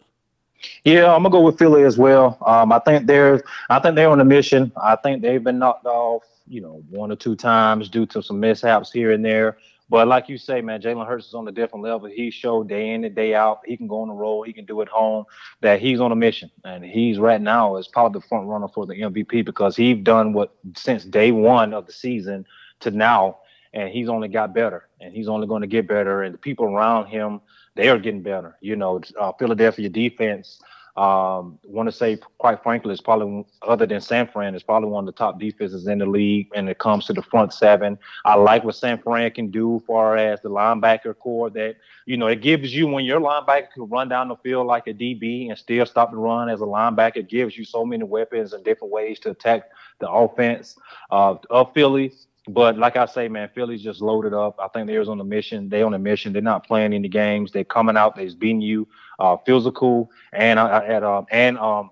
Yeah, 0.85 1.15
I'm 1.15 1.23
gonna 1.23 1.31
go 1.31 1.41
with 1.41 1.59
Philly 1.59 1.85
as 1.85 1.97
well. 1.97 2.37
Um, 2.45 2.73
I 2.73 2.79
think 2.81 3.07
they're, 3.07 3.43
I 3.71 3.79
think 3.79 3.95
they're 3.95 4.11
on 4.11 4.21
a 4.21 4.25
mission. 4.25 4.71
I 4.77 4.97
think 4.97 5.23
they've 5.23 5.43
been 5.43 5.59
knocked 5.59 5.87
off, 5.87 6.25
you 6.47 6.61
know, 6.61 6.83
one 6.91 7.11
or 7.11 7.17
two 7.17 7.37
times 7.37 7.89
due 7.89 8.07
to 8.07 8.23
some 8.23 8.39
mishaps 8.39 8.93
here 8.93 9.13
and 9.13 9.25
there. 9.25 9.57
But 9.89 10.09
like 10.09 10.29
you 10.29 10.37
say, 10.37 10.61
man, 10.61 10.83
Jalen 10.83 11.07
Hurts 11.07 11.29
is 11.29 11.35
on 11.35 11.49
a 11.49 11.53
different 11.53 11.85
level. 11.85 12.09
He 12.09 12.31
showed 12.31 12.69
day 12.69 12.91
in 12.91 13.05
and 13.05 13.15
day 13.15 13.35
out. 13.35 13.61
He 13.65 13.77
can 13.77 13.87
go 13.87 14.03
on 14.03 14.09
the 14.09 14.15
road. 14.15 14.43
He 14.43 14.53
can 14.53 14.67
do 14.67 14.83
it 14.83 14.89
home. 14.89 15.25
That 15.63 15.81
he's 15.81 16.01
on 16.01 16.13
a 16.13 16.17
mission, 16.17 16.51
and 16.65 16.85
he's 16.85 17.19
right 17.19 17.41
now 17.41 17.77
is 17.77 17.89
probably 17.89 18.21
the 18.21 18.27
front 18.27 18.47
runner 18.47 18.69
for 18.69 18.85
the 18.85 18.95
MVP 18.95 19.47
because 19.47 19.77
he's 19.77 19.97
done 20.03 20.35
what 20.35 20.53
since 20.77 21.05
day 21.05 21.31
one 21.31 21.73
of 21.73 21.87
the 21.87 21.93
season 21.93 22.45
to 22.81 22.91
now 22.91 23.39
and 23.73 23.91
he's 23.91 24.09
only 24.09 24.29
got 24.29 24.55
better 24.55 24.89
and 25.01 25.15
he's 25.15 25.29
only 25.29 25.47
going 25.47 25.63
to 25.63 25.69
get 25.69 25.87
better 25.87 26.23
and 26.23 26.35
the 26.35 26.39
people 26.39 26.67
around 26.67 27.07
him 27.07 27.41
they 27.75 27.89
are 27.89 27.99
getting 27.99 28.23
better 28.23 28.57
you 28.61 28.77
know 28.77 29.01
uh, 29.21 29.33
philadelphia 29.39 29.89
defense 29.89 30.61
um, 30.97 31.61
want 31.63 31.87
to 31.89 31.93
say 31.93 32.19
quite 32.39 32.61
frankly 32.61 32.91
it's 32.91 33.01
probably 33.01 33.45
other 33.63 33.87
than 33.87 34.01
san 34.01 34.27
fran 34.27 34.57
it's 34.57 34.65
probably 34.65 34.89
one 34.89 35.07
of 35.07 35.15
the 35.15 35.17
top 35.17 35.39
defenses 35.39 35.87
in 35.87 35.99
the 35.99 36.07
league 36.07 36.49
when 36.51 36.67
it 36.67 36.79
comes 36.79 37.07
to 37.07 37.13
the 37.13 37.23
front 37.23 37.55
seven. 37.55 37.97
I 38.25 38.35
like 38.35 38.65
what 38.65 38.75
san 38.75 38.99
fran 38.99 39.31
can 39.31 39.53
do 39.53 39.81
far 39.87 40.17
as 40.17 40.41
the 40.41 40.51
linebacker 40.51 41.17
core 41.17 41.51
that 41.51 41.77
you 42.05 42.17
know 42.17 42.27
it 42.27 42.43
gives 42.43 42.75
you 42.75 42.89
when 42.89 43.05
your 43.05 43.21
linebacker 43.21 43.71
can 43.75 43.89
run 43.89 44.09
down 44.09 44.27
the 44.27 44.37
field 44.37 44.67
like 44.67 44.89
a 44.89 44.93
db 44.93 45.51
and 45.51 45.57
still 45.57 45.87
stop 45.87 46.11
the 46.11 46.17
run 46.17 46.49
as 46.49 46.63
a 46.63 46.65
linebacker 46.65 47.19
it 47.19 47.29
gives 47.29 47.57
you 47.57 47.65
so 47.65 47.85
many 47.85 48.03
weapons 48.03 48.53
and 48.53 48.65
different 48.65 48.93
ways 48.93 49.21
to 49.21 49.31
attack 49.31 49.71
the 50.01 50.11
offense. 50.11 50.77
Uh, 51.13 51.37
of 51.51 51.73
philly 51.75 52.13
but 52.49 52.79
like 52.79 52.97
I 52.97 53.07
say, 53.07 53.29
man, 53.29 53.51
Philly's 53.55 53.83
just 53.83 54.01
loaded 54.01 54.33
up. 54.33 54.59
I 54.59 54.69
think 54.69 54.87
they're 54.87 55.09
on 55.09 55.21
a 55.21 55.25
mission. 55.25 55.69
They 55.69 55.83
on 55.83 55.95
a 55.95 55.99
mission. 55.99 56.33
They're 56.33 56.43
not 56.43 56.67
playing 56.67 56.95
any 56.95 57.09
games. 57.09 57.53
They're 57.53 57.65
coming 57.65 57.97
out. 57.97 58.17
They're 58.17 58.31
beating 58.35 58.61
you 58.61 58.89
uh, 59.19 59.37
physical 59.45 60.11
and 60.33 60.59
uh, 60.59 60.83
at 60.87 61.03
um, 61.05 61.27
and 61.31 61.59
um, 61.59 61.91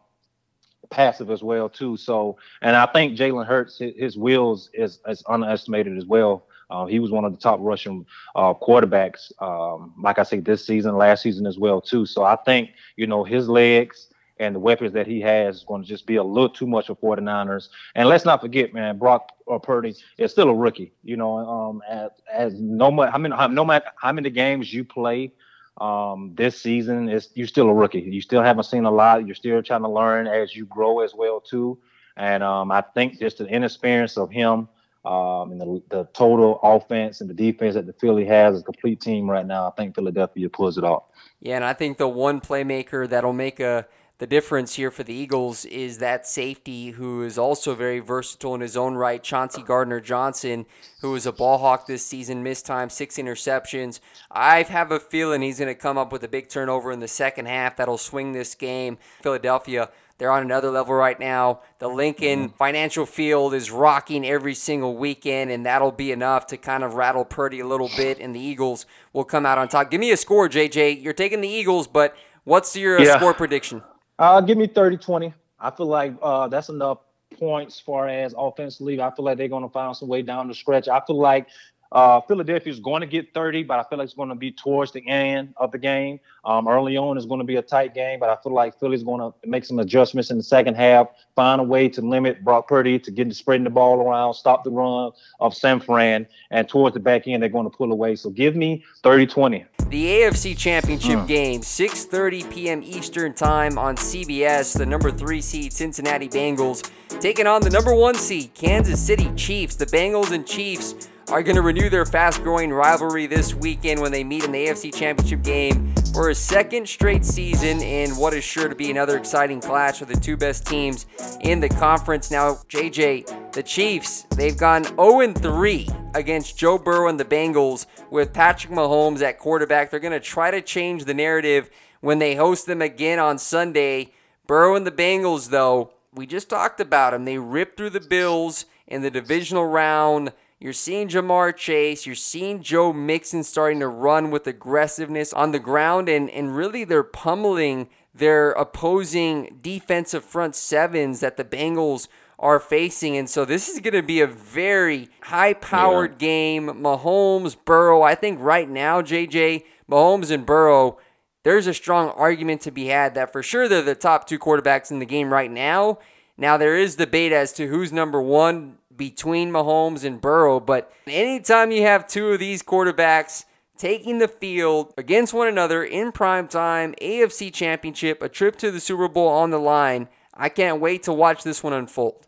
passive 0.90 1.30
as 1.30 1.42
well 1.42 1.68
too. 1.68 1.96
So, 1.96 2.38
and 2.62 2.74
I 2.74 2.86
think 2.86 3.18
Jalen 3.18 3.46
Hurts, 3.46 3.78
his, 3.78 3.94
his 3.96 4.16
wheels 4.16 4.70
is, 4.72 5.00
is 5.06 5.22
underestimated 5.28 5.96
as 5.96 6.06
well. 6.06 6.46
Uh, 6.68 6.86
he 6.86 6.98
was 6.98 7.12
one 7.12 7.24
of 7.24 7.32
the 7.32 7.38
top 7.38 7.60
rushing 7.62 8.04
uh, 8.34 8.52
quarterbacks, 8.54 9.30
um, 9.40 9.94
like 10.02 10.18
I 10.18 10.24
say, 10.24 10.40
this 10.40 10.66
season, 10.66 10.96
last 10.96 11.22
season 11.22 11.46
as 11.46 11.58
well 11.58 11.80
too. 11.80 12.06
So 12.06 12.24
I 12.24 12.36
think 12.44 12.70
you 12.96 13.06
know 13.06 13.22
his 13.22 13.48
legs 13.48 14.08
and 14.38 14.54
the 14.54 14.58
weapons 14.58 14.92
that 14.92 15.06
he 15.06 15.20
has 15.20 15.56
is 15.56 15.64
going 15.64 15.82
to 15.82 15.88
just 15.88 16.06
be 16.06 16.16
a 16.16 16.22
little 16.22 16.48
too 16.48 16.66
much 16.66 16.88
for 16.88 16.96
49ers. 16.96 17.68
And 17.94 18.08
let's 18.08 18.24
not 18.24 18.40
forget, 18.40 18.74
man, 18.74 18.98
Brock 18.98 19.32
or 19.46 19.58
Purdy 19.58 19.94
is 20.18 20.30
still 20.30 20.48
a 20.48 20.54
rookie. 20.54 20.92
You 21.04 21.16
know, 21.16 21.38
um, 21.38 21.82
as, 21.88 22.10
as 22.32 22.54
no 22.60 22.90
matter 22.90 23.10
how 23.10 23.18
many 23.18 23.34
no 23.54 23.64
matter 23.64 23.86
how 23.96 24.12
many 24.12 24.30
games 24.30 24.72
you 24.72 24.84
play 24.84 25.32
um, 25.80 26.32
this 26.34 26.60
season, 26.60 27.08
is 27.08 27.30
you're 27.34 27.46
still 27.46 27.68
a 27.68 27.74
rookie. 27.74 28.00
You 28.00 28.20
still 28.20 28.42
haven't 28.42 28.64
seen 28.64 28.84
a 28.84 28.90
lot. 28.90 29.26
You're 29.26 29.34
still 29.34 29.62
trying 29.62 29.82
to 29.82 29.88
learn 29.88 30.26
as 30.26 30.54
you 30.54 30.66
grow 30.66 31.00
as 31.00 31.14
well 31.14 31.40
too. 31.40 31.78
And 32.16 32.42
um, 32.42 32.70
I 32.70 32.80
think 32.80 33.18
just 33.18 33.38
the 33.38 33.46
inexperience 33.46 34.16
of 34.16 34.30
him. 34.30 34.68
Um, 35.04 35.52
and 35.52 35.60
the, 35.60 35.82
the 35.88 36.08
total 36.14 36.58
offense 36.64 37.20
and 37.20 37.30
the 37.30 37.34
defense 37.34 37.74
that 37.74 37.86
the 37.86 37.92
Philly 37.92 38.24
has 38.24 38.56
is 38.56 38.62
a 38.62 38.64
complete 38.64 39.00
team 39.00 39.30
right 39.30 39.46
now. 39.46 39.68
I 39.68 39.70
think 39.70 39.94
Philadelphia 39.94 40.48
pulls 40.48 40.78
it 40.78 40.82
off. 40.82 41.04
Yeah, 41.38 41.54
and 41.54 41.64
I 41.64 41.74
think 41.74 41.98
the 41.98 42.08
one 42.08 42.40
playmaker 42.40 43.08
that'll 43.08 43.32
make 43.32 43.60
a 43.60 43.86
the 44.18 44.26
difference 44.26 44.74
here 44.76 44.90
for 44.90 45.02
the 45.02 45.12
Eagles 45.12 45.66
is 45.66 45.98
that 45.98 46.26
safety, 46.26 46.92
who 46.92 47.22
is 47.22 47.36
also 47.36 47.74
very 47.74 47.98
versatile 47.98 48.54
in 48.54 48.62
his 48.62 48.76
own 48.76 48.94
right, 48.94 49.22
Chauncey 49.22 49.62
Gardner 49.62 50.00
Johnson, 50.00 50.64
who 51.02 51.14
is 51.14 51.26
a 51.26 51.32
ball 51.32 51.58
hawk 51.58 51.86
this 51.86 52.04
season, 52.04 52.42
missed 52.42 52.64
time, 52.64 52.88
six 52.88 53.16
interceptions. 53.16 54.00
I 54.30 54.62
have 54.62 54.90
a 54.90 54.98
feeling 54.98 55.42
he's 55.42 55.58
going 55.58 55.68
to 55.68 55.78
come 55.78 55.98
up 55.98 56.12
with 56.12 56.24
a 56.24 56.28
big 56.28 56.48
turnover 56.48 56.92
in 56.92 57.00
the 57.00 57.08
second 57.08 57.46
half 57.46 57.76
that'll 57.76 57.98
swing 57.98 58.32
this 58.32 58.54
game. 58.54 58.96
Philadelphia, 59.20 59.90
they're 60.16 60.30
on 60.30 60.42
another 60.42 60.70
level 60.70 60.94
right 60.94 61.20
now. 61.20 61.60
The 61.78 61.88
Lincoln 61.88 62.48
mm-hmm. 62.48 62.56
Financial 62.56 63.04
Field 63.04 63.52
is 63.52 63.70
rocking 63.70 64.26
every 64.26 64.54
single 64.54 64.96
weekend, 64.96 65.50
and 65.50 65.66
that'll 65.66 65.92
be 65.92 66.10
enough 66.10 66.46
to 66.46 66.56
kind 66.56 66.84
of 66.84 66.94
rattle 66.94 67.26
Purdy 67.26 67.60
a 67.60 67.66
little 67.66 67.90
bit, 67.98 68.18
and 68.18 68.34
the 68.34 68.40
Eagles 68.40 68.86
will 69.12 69.24
come 69.24 69.44
out 69.44 69.58
on 69.58 69.68
top. 69.68 69.90
Give 69.90 70.00
me 70.00 70.10
a 70.10 70.16
score, 70.16 70.48
JJ. 70.48 71.02
You're 71.02 71.12
taking 71.12 71.42
the 71.42 71.48
Eagles, 71.48 71.86
but 71.86 72.16
what's 72.44 72.74
your 72.74 72.98
yeah. 72.98 73.18
score 73.18 73.34
prediction? 73.34 73.82
Uh, 74.18 74.40
give 74.40 74.58
me 74.58 74.66
30 74.66 74.96
20. 74.96 75.32
I 75.58 75.70
feel 75.70 75.86
like 75.86 76.14
uh, 76.22 76.48
that's 76.48 76.68
enough 76.68 76.98
points 77.38 77.80
far 77.80 78.08
as 78.08 78.34
offensively. 78.36 79.00
I 79.00 79.10
feel 79.14 79.24
like 79.24 79.38
they're 79.38 79.48
going 79.48 79.62
to 79.62 79.68
find 79.68 79.96
some 79.96 80.08
way 80.08 80.22
down 80.22 80.48
the 80.48 80.54
stretch. 80.54 80.88
I 80.88 81.00
feel 81.06 81.18
like 81.18 81.48
uh, 81.92 82.20
Philadelphia 82.22 82.72
is 82.72 82.80
going 82.80 83.00
to 83.00 83.06
get 83.06 83.32
30, 83.32 83.64
but 83.64 83.78
I 83.78 83.84
feel 83.84 83.98
like 83.98 84.06
it's 84.06 84.14
going 84.14 84.28
to 84.28 84.34
be 84.34 84.52
towards 84.52 84.92
the 84.92 85.06
end 85.06 85.54
of 85.56 85.72
the 85.72 85.78
game. 85.78 86.20
Um, 86.44 86.68
early 86.68 86.96
on 86.96 87.16
it's 87.16 87.26
going 87.26 87.40
to 87.40 87.44
be 87.44 87.56
a 87.56 87.62
tight 87.62 87.94
game, 87.94 88.20
but 88.20 88.28
I 88.28 88.36
feel 88.42 88.52
like 88.52 88.78
Philly's 88.78 89.02
going 89.02 89.20
to 89.20 89.48
make 89.48 89.64
some 89.64 89.78
adjustments 89.78 90.30
in 90.30 90.36
the 90.36 90.42
second 90.42 90.74
half, 90.74 91.08
find 91.34 91.60
a 91.60 91.64
way 91.64 91.88
to 91.88 92.02
limit 92.02 92.44
Brock 92.44 92.68
Purdy 92.68 92.98
to 92.98 93.10
get 93.10 93.28
to 93.28 93.34
spreading 93.34 93.64
the 93.64 93.70
ball 93.70 94.00
around, 94.00 94.34
stop 94.34 94.64
the 94.64 94.70
run 94.70 95.12
of 95.40 95.54
San 95.54 95.80
Fran, 95.80 96.26
and 96.50 96.68
towards 96.68 96.94
the 96.94 97.00
back 97.00 97.26
end 97.26 97.42
they're 97.42 97.48
going 97.48 97.68
to 97.68 97.76
pull 97.76 97.92
away. 97.92 98.16
So 98.16 98.30
give 98.30 98.56
me 98.56 98.84
30-20. 99.02 99.66
The 99.88 100.04
AFC 100.06 100.58
Championship 100.58 101.20
mm. 101.20 101.28
game, 101.28 101.60
6:30 101.60 102.52
p.m. 102.52 102.82
Eastern 102.82 103.32
Time 103.32 103.78
on 103.78 103.94
CBS. 103.94 104.76
The 104.76 104.84
number 104.84 105.12
three 105.12 105.40
seed 105.40 105.72
Cincinnati 105.72 106.28
Bengals 106.28 106.90
taking 107.20 107.46
on 107.46 107.62
the 107.62 107.70
number 107.70 107.94
one 107.94 108.16
seed 108.16 108.52
Kansas 108.52 109.00
City 109.00 109.30
Chiefs. 109.36 109.76
The 109.76 109.86
Bengals 109.86 110.32
and 110.32 110.44
Chiefs 110.44 111.08
are 111.28 111.42
going 111.42 111.56
to 111.56 111.62
renew 111.62 111.90
their 111.90 112.06
fast 112.06 112.42
growing 112.42 112.72
rivalry 112.72 113.26
this 113.26 113.52
weekend 113.52 114.00
when 114.00 114.12
they 114.12 114.22
meet 114.22 114.44
in 114.44 114.52
the 114.52 114.66
AFC 114.66 114.94
Championship 114.94 115.42
game 115.42 115.92
for 116.12 116.30
a 116.30 116.34
second 116.34 116.88
straight 116.88 117.24
season 117.24 117.80
in 117.82 118.10
what 118.12 118.32
is 118.32 118.44
sure 118.44 118.68
to 118.68 118.76
be 118.76 118.92
another 118.92 119.18
exciting 119.18 119.60
clash 119.60 120.00
of 120.00 120.08
the 120.08 120.14
two 120.14 120.36
best 120.36 120.66
teams 120.66 121.06
in 121.40 121.58
the 121.58 121.68
conference. 121.68 122.30
Now, 122.30 122.54
JJ, 122.68 123.52
the 123.52 123.62
Chiefs, 123.62 124.22
they've 124.36 124.56
gone 124.56 124.84
0 124.84 125.32
3 125.32 125.88
against 126.14 126.56
Joe 126.56 126.78
Burrow 126.78 127.08
and 127.08 127.18
the 127.18 127.24
Bengals 127.24 127.86
with 128.08 128.32
Patrick 128.32 128.72
Mahomes 128.72 129.20
at 129.20 129.38
quarterback. 129.38 129.90
They're 129.90 129.98
going 129.98 130.12
to 130.12 130.20
try 130.20 130.52
to 130.52 130.62
change 130.62 131.06
the 131.06 131.14
narrative 131.14 131.70
when 132.00 132.20
they 132.20 132.36
host 132.36 132.66
them 132.66 132.80
again 132.80 133.18
on 133.18 133.38
Sunday. 133.38 134.12
Burrow 134.46 134.76
and 134.76 134.86
the 134.86 134.92
Bengals, 134.92 135.50
though, 135.50 135.90
we 136.14 136.24
just 136.24 136.48
talked 136.48 136.80
about 136.80 137.10
them. 137.10 137.24
They 137.24 137.38
ripped 137.38 137.76
through 137.76 137.90
the 137.90 138.00
Bills 138.00 138.64
in 138.86 139.02
the 139.02 139.10
divisional 139.10 139.66
round. 139.66 140.32
You're 140.58 140.72
seeing 140.72 141.08
Ja'Marr 141.08 141.54
Chase. 141.54 142.06
You're 142.06 142.14
seeing 142.14 142.62
Joe 142.62 142.92
Mixon 142.92 143.44
starting 143.44 143.80
to 143.80 143.88
run 143.88 144.30
with 144.30 144.46
aggressiveness 144.46 145.32
on 145.32 145.52
the 145.52 145.58
ground, 145.58 146.08
and, 146.08 146.30
and 146.30 146.56
really 146.56 146.84
they're 146.84 147.02
pummeling 147.02 147.88
their 148.14 148.52
opposing 148.52 149.58
defensive 149.60 150.24
front 150.24 150.56
sevens 150.56 151.20
that 151.20 151.36
the 151.36 151.44
Bengals 151.44 152.08
are 152.38 152.58
facing. 152.58 153.16
And 153.16 153.28
so 153.28 153.44
this 153.44 153.68
is 153.68 153.80
going 153.80 153.94
to 153.94 154.02
be 154.02 154.20
a 154.20 154.26
very 154.26 155.08
high 155.22 155.52
powered 155.52 156.12
yeah. 156.12 156.18
game. 156.28 156.66
Mahomes, 156.68 157.56
Burrow. 157.64 158.02
I 158.02 158.14
think 158.14 158.40
right 158.40 158.68
now, 158.68 159.02
JJ, 159.02 159.64
Mahomes 159.90 160.30
and 160.30 160.46
Burrow, 160.46 160.98
there's 161.44 161.66
a 161.66 161.74
strong 161.74 162.10
argument 162.10 162.62
to 162.62 162.70
be 162.70 162.86
had 162.86 163.14
that 163.14 163.32
for 163.32 163.42
sure 163.42 163.68
they're 163.68 163.82
the 163.82 163.94
top 163.94 164.26
two 164.26 164.38
quarterbacks 164.38 164.90
in 164.90 164.98
the 164.98 165.06
game 165.06 165.32
right 165.32 165.50
now. 165.50 165.98
Now, 166.38 166.56
there 166.56 166.76
is 166.76 166.96
debate 166.96 167.32
as 167.32 167.52
to 167.54 167.68
who's 167.68 167.92
number 167.92 168.20
one 168.20 168.76
between 168.96 169.50
Mahomes 169.50 170.04
and 170.04 170.20
Burrow, 170.20 170.60
but 170.60 170.92
anytime 171.06 171.70
you 171.70 171.82
have 171.82 172.06
two 172.06 172.30
of 172.30 172.40
these 172.40 172.62
quarterbacks 172.62 173.44
taking 173.76 174.18
the 174.18 174.28
field 174.28 174.92
against 174.96 175.34
one 175.34 175.48
another 175.48 175.84
in 175.84 176.12
prime 176.12 176.48
time, 176.48 176.94
AFC 177.00 177.52
championship, 177.52 178.22
a 178.22 178.28
trip 178.28 178.56
to 178.56 178.70
the 178.70 178.80
Super 178.80 179.08
Bowl 179.08 179.28
on 179.28 179.50
the 179.50 179.58
line, 179.58 180.08
I 180.34 180.48
can't 180.48 180.80
wait 180.80 181.02
to 181.04 181.12
watch 181.12 181.42
this 181.42 181.62
one 181.62 181.72
unfold. 181.72 182.26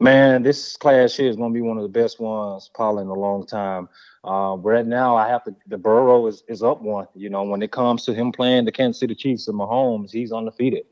Man, 0.00 0.42
this 0.42 0.76
clash 0.76 1.16
here 1.16 1.28
is 1.28 1.36
going 1.36 1.52
to 1.52 1.54
be 1.54 1.60
one 1.60 1.76
of 1.76 1.82
the 1.82 1.88
best 1.88 2.20
ones 2.20 2.70
probably 2.74 3.02
in 3.02 3.08
a 3.08 3.14
long 3.14 3.44
time. 3.44 3.88
Uh, 4.22 4.56
right 4.60 4.86
now, 4.86 5.16
I 5.16 5.28
have 5.28 5.42
to. 5.44 5.54
The 5.66 5.76
Burrow 5.76 6.26
is, 6.28 6.44
is 6.48 6.62
up 6.62 6.80
one. 6.80 7.08
You 7.14 7.28
know, 7.28 7.42
when 7.42 7.60
it 7.60 7.72
comes 7.72 8.04
to 8.04 8.14
him 8.14 8.30
playing 8.30 8.66
the 8.66 8.72
Kansas 8.72 9.00
City 9.00 9.14
Chiefs 9.14 9.48
and 9.48 9.58
Mahomes, 9.58 10.12
he's 10.12 10.32
undefeated, 10.32 10.84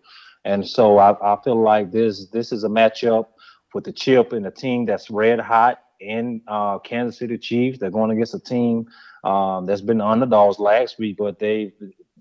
and 0.45 0.67
so 0.67 0.99
I, 0.99 1.35
I 1.35 1.41
feel 1.43 1.63
like 1.63 1.93
this 1.93 2.27
this 2.31 2.51
is 2.51 2.65
a 2.65 2.69
matchup 2.69 3.27
with 3.75 3.85
the 3.85 3.93
chip 3.93 4.33
and 4.33 4.47
a 4.47 4.51
team 4.51 4.87
that's 4.87 5.11
red 5.11 5.41
hot 5.41 5.81
in 6.01 6.43
uh, 6.49 6.79
Kansas 6.81 7.19
City 7.19 7.39
Chiefs. 7.39 7.79
They're 7.79 7.91
going 7.91 8.11
against 8.11 8.35
a 8.35 8.41
team 8.41 8.89
um, 9.25 9.67
that's 9.67 9.81
been 9.81 9.99
the 9.99 10.07
underdogs 10.07 10.59
last 10.59 10.99
week, 10.99 11.17
but 11.19 11.39
they, 11.39 11.73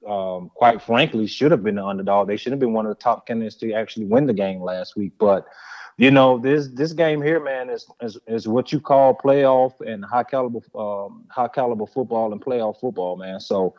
um, 0.07 0.51
quite 0.53 0.81
frankly, 0.81 1.27
should 1.27 1.51
have 1.51 1.63
been 1.63 1.75
the 1.75 1.85
underdog. 1.85 2.27
They 2.27 2.37
should 2.37 2.51
have 2.51 2.59
been 2.59 2.73
one 2.73 2.85
of 2.85 2.91
the 2.91 3.01
top 3.01 3.25
candidates 3.27 3.55
to 3.57 3.73
actually 3.73 4.05
win 4.05 4.27
the 4.27 4.33
game 4.33 4.61
last 4.61 4.95
week. 4.95 5.13
But 5.17 5.45
you 5.97 6.09
know, 6.09 6.37
this 6.37 6.69
this 6.69 6.93
game 6.93 7.21
here, 7.21 7.39
man, 7.39 7.69
is 7.69 7.85
is, 8.01 8.17
is 8.27 8.47
what 8.47 8.71
you 8.71 8.79
call 8.79 9.15
playoff 9.15 9.73
and 9.81 10.03
high 10.05 10.23
caliber 10.23 10.59
um, 10.75 11.25
high 11.29 11.47
caliber 11.47 11.85
football 11.85 12.31
and 12.31 12.41
playoff 12.41 12.79
football, 12.79 13.17
man. 13.17 13.39
So 13.39 13.75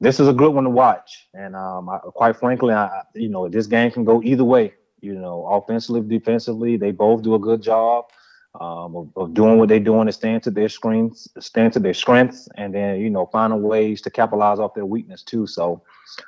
this 0.00 0.20
is 0.20 0.28
a 0.28 0.32
good 0.32 0.54
one 0.54 0.64
to 0.64 0.70
watch. 0.70 1.28
And 1.34 1.56
um, 1.56 1.88
I, 1.88 1.98
quite 1.98 2.36
frankly, 2.36 2.74
I, 2.74 3.02
you 3.14 3.28
know, 3.28 3.48
this 3.48 3.66
game 3.66 3.90
can 3.90 4.04
go 4.04 4.22
either 4.22 4.44
way. 4.44 4.74
You 5.04 5.14
know, 5.14 5.46
offensively, 5.46 6.00
defensively, 6.00 6.76
they 6.76 6.90
both 6.90 7.22
do 7.22 7.34
a 7.34 7.38
good 7.38 7.62
job 7.62 8.06
um, 8.60 8.96
of, 8.96 9.10
of, 9.16 9.34
doing 9.34 9.58
what 9.58 9.68
they're 9.68 9.80
doing 9.80 10.08
and 10.08 10.14
staying 10.14 10.40
to 10.42 10.50
their 10.50 10.68
screens, 10.68 11.28
staying 11.40 11.72
to 11.72 11.80
their 11.80 11.94
strengths, 11.94 12.48
and 12.56 12.74
then 12.74 13.00
you 13.00 13.10
know 13.10 13.26
finding 13.26 13.62
ways 13.62 14.00
to 14.02 14.10
capitalize 14.10 14.58
off 14.58 14.74
their 14.74 14.86
weakness 14.86 15.22
too. 15.22 15.46
So 15.46 15.82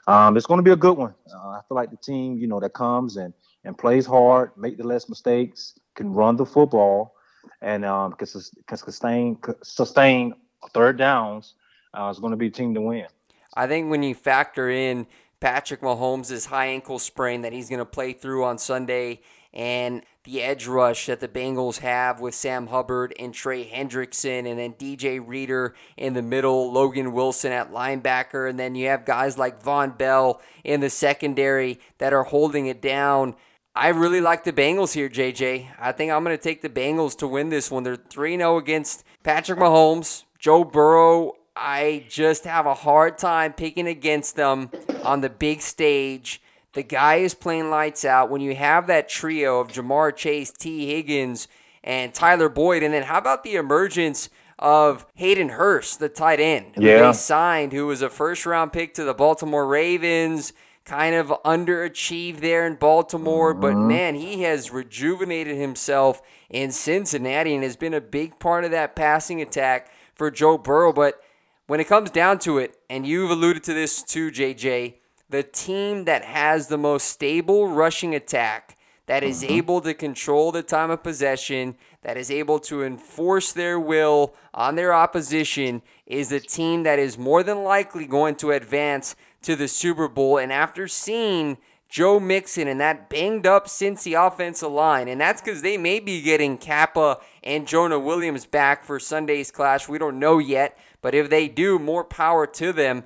um, 0.07 0.37
it's 0.37 0.47
going 0.47 0.59
to 0.59 0.63
be 0.63 0.73
a 0.73 0.77
good 0.77 0.97
one. 0.97 1.15
Uh, 1.33 1.49
I 1.51 1.61
feel 1.69 1.77
like 1.77 1.91
the 1.91 1.97
team, 1.97 2.37
you 2.37 2.47
know, 2.47 2.61
that 2.61 2.75
comes 2.75 3.17
and 3.17 3.33
and 3.65 3.77
plays 3.79 4.07
hard, 4.07 4.51
make 4.57 4.77
the 4.77 4.87
less 4.87 5.09
mistakes, 5.09 5.79
can 5.95 6.13
run 6.13 6.37
the 6.37 6.47
football, 6.47 7.15
and 7.63 7.85
um, 7.85 8.13
can, 8.13 8.29
can 8.67 8.77
sustain 8.77 9.39
sustain 9.63 10.35
third 10.75 10.99
downs. 10.99 11.55
Uh, 11.95 12.11
is 12.11 12.19
going 12.19 12.33
to 12.33 12.37
be 12.37 12.49
a 12.49 12.51
team 12.51 12.75
to 12.75 12.81
win. 12.81 13.07
I 13.55 13.67
think 13.67 13.89
when 13.89 14.03
you 14.03 14.15
factor 14.15 14.69
in 14.69 15.07
Patrick 15.41 15.81
Mahomes' 15.81 16.47
high 16.47 16.67
ankle 16.67 16.99
sprain 16.99 17.43
that 17.43 17.53
he's 17.53 17.69
going 17.69 17.79
to 17.79 17.85
play 17.85 18.13
through 18.13 18.45
on 18.45 18.59
Sunday 18.59 19.21
and 19.57 20.03
the 20.25 20.43
edge 20.43 20.67
rush 20.67 21.07
that 21.07 21.21
the 21.21 21.29
Bengals 21.29 21.79
have 21.79 22.21
with 22.21 22.35
Sam 22.35 22.67
Hubbard 22.67 23.15
and 23.19 23.33
Trey 23.33 23.65
Hendrickson, 23.65 24.47
and 24.47 24.59
then 24.59 24.75
DJ 24.75 25.23
Reader 25.25 25.75
in 25.97 26.13
the 26.13 26.21
middle, 26.21 26.71
Logan 26.71 27.13
Wilson 27.13 27.53
at 27.53 27.73
linebacker, 27.73 28.51
and 28.51 28.59
then 28.59 28.75
you 28.75 28.89
have 28.89 29.07
guys 29.07 29.39
like 29.39 29.63
Vonn 29.63 29.97
Bell 29.97 30.43
in 30.63 30.81
the 30.81 30.91
secondary 30.91 31.81
that 31.99 32.13
are 32.13 32.25
holding 32.25 32.67
it 32.67 32.83
down. 32.83 33.35
I 33.75 33.89
really 33.89 34.21
like 34.21 34.45
the 34.45 34.53
Bengals 34.53 34.93
here, 34.93 35.09
JJ. 35.09 35.69
I 35.79 35.93
think 35.93 36.13
I'm 36.13 36.25
going 36.25 36.37
to 36.37 36.43
take 36.43 36.61
the 36.61 36.69
Bengals 36.69 37.17
to 37.19 37.29
win 37.29 37.49
this 37.49 37.71
one. 37.71 37.83
They're 37.83 37.97
3 37.97 38.37
0 38.37 38.59
against 38.59 39.05
Patrick 39.23 39.59
Mahomes, 39.59 40.25
Joe 40.39 40.65
Burrow. 40.65 41.33
I 41.57 42.05
just 42.09 42.45
have 42.45 42.67
a 42.67 42.75
hard 42.75 43.19
time 43.19 43.53
picking 43.53 43.87
against 43.87 44.37
them 44.37 44.71
on 45.03 45.23
the 45.23 45.31
big 45.31 45.63
stage. 45.63 46.43
The 46.75 46.83
guy 46.83 47.17
is 47.17 47.35
playing 47.35 47.71
lights 47.71 48.05
out. 48.05 48.31
When 48.31 48.43
you 48.43 48.55
have 48.55 48.87
that 48.89 49.09
trio 49.09 49.61
of 49.61 49.69
Ja'Marr 49.69 50.15
Chase, 50.15 50.53
Tee 50.53 50.87
Higgins, 50.87 51.49
and 51.83 52.13
Tyler 52.13 52.49
Boyd, 52.49 52.83
and 52.83 52.93
then 52.93 53.05
how 53.05 53.19
about 53.19 53.45
the 53.45 53.55
emergence 53.55 54.29
of 54.59 55.07
Hayden 55.15 55.51
Hurst, 55.51 55.99
the 55.99 56.09
tight 56.09 56.41
end, 56.41 56.75
who 56.75 56.83
yeah. 56.83 57.07
they 57.07 57.13
signed, 57.13 57.73
who 57.73 57.87
was 57.87 58.03
a 58.03 58.11
first 58.11 58.45
round 58.45 58.73
pick 58.73 58.95
to 58.95 59.05
the 59.05 59.15
Baltimore 59.15 59.67
Ravens, 59.67 60.53
kind 60.85 61.15
of 61.15 61.29
underachieved 61.45 62.41
there 62.41 62.67
in 62.67 62.77
Baltimore, 62.77 63.53
but 63.55 63.75
mm-hmm. 63.75 63.89
man, 63.89 64.15
he 64.15 64.43
has 64.43 64.71
rejuvenated 64.71 65.57
himself 65.57 66.23
in 66.49 66.71
Cincinnati 66.71 67.55
and 67.55 67.65
has 67.65 67.77
been 67.77 67.95
a 67.95 68.01
big 68.01 68.39
part 68.39 68.65
of 68.65 68.71
that 68.71 68.95
passing 68.95 69.41
attack 69.43 69.91
for 70.15 70.31
Joe 70.31 70.57
Burrow. 70.57 70.93
But 70.93 71.21
when 71.67 71.81
it 71.81 71.89
comes 71.89 72.11
down 72.11 72.39
to 72.41 72.59
it, 72.59 72.77
and 72.89 73.07
you've 73.07 73.31
alluded 73.31 73.65
to 73.65 73.75
this 73.75 74.03
too, 74.03 74.31
JJ, 74.31 74.95
the 75.29 75.43
team 75.43 76.05
that 76.05 76.25
has 76.25 76.69
the 76.69 76.79
most 76.79 77.09
stable 77.09 77.69
rushing 77.69 78.15
attack, 78.15 78.77
that 79.07 79.23
is 79.23 79.43
mm-hmm. 79.43 79.55
able 79.55 79.81
to 79.81 79.95
control 79.95 80.53
the 80.53 80.63
time 80.63 80.91
of 80.91 81.03
possession, 81.03 81.77
that 82.03 82.17
is 82.17 82.31
able 82.31 82.59
to 82.61 82.85
enforce 82.85 83.53
their 83.53 83.79
will 83.79 84.35
on 84.55 84.77
their 84.77 84.93
opposition, 84.93 85.83
is 86.07 86.29
the 86.29 86.41
team 86.41 86.85
that 86.85 86.99
is 86.99 87.19
more 87.19 87.43
than 87.43 87.65
likely 87.65 88.07
going 88.07 88.37
to 88.37 88.53
advance 88.53 89.17
to 89.43 89.57
the 89.57 89.69
Super 89.69 90.09
Bowl. 90.09 90.39
And 90.39 90.53
after 90.53 90.87
seeing 90.89 91.59
Joe 91.89 92.19
Mixon 92.19 92.67
and 92.67 92.81
that 92.81 93.09
banged 93.09 93.47
up 93.47 93.67
Cincy 93.67 94.15
offensive 94.15 94.71
line, 94.71 95.09
and 95.09 95.21
that's 95.21 95.41
because 95.41 95.63
they 95.63 95.77
may 95.77 96.01
be 96.01 96.21
getting 96.21 96.59
Cappa 96.59 97.19
and 97.45 97.67
Jonah 97.67 97.99
Williams 97.99 98.45
back 98.45 98.85
for 98.85 98.99
Sunday's 98.99 99.51
clash. 99.51 99.89
We 99.89 99.99
don't 99.99 100.19
know 100.19 100.39
yet, 100.39 100.77
but 101.07 101.15
if 101.15 101.31
they 101.31 101.47
do, 101.47 101.79
more 101.79 102.03
power 102.03 102.49
to 102.49 102.73
them. 102.73 103.05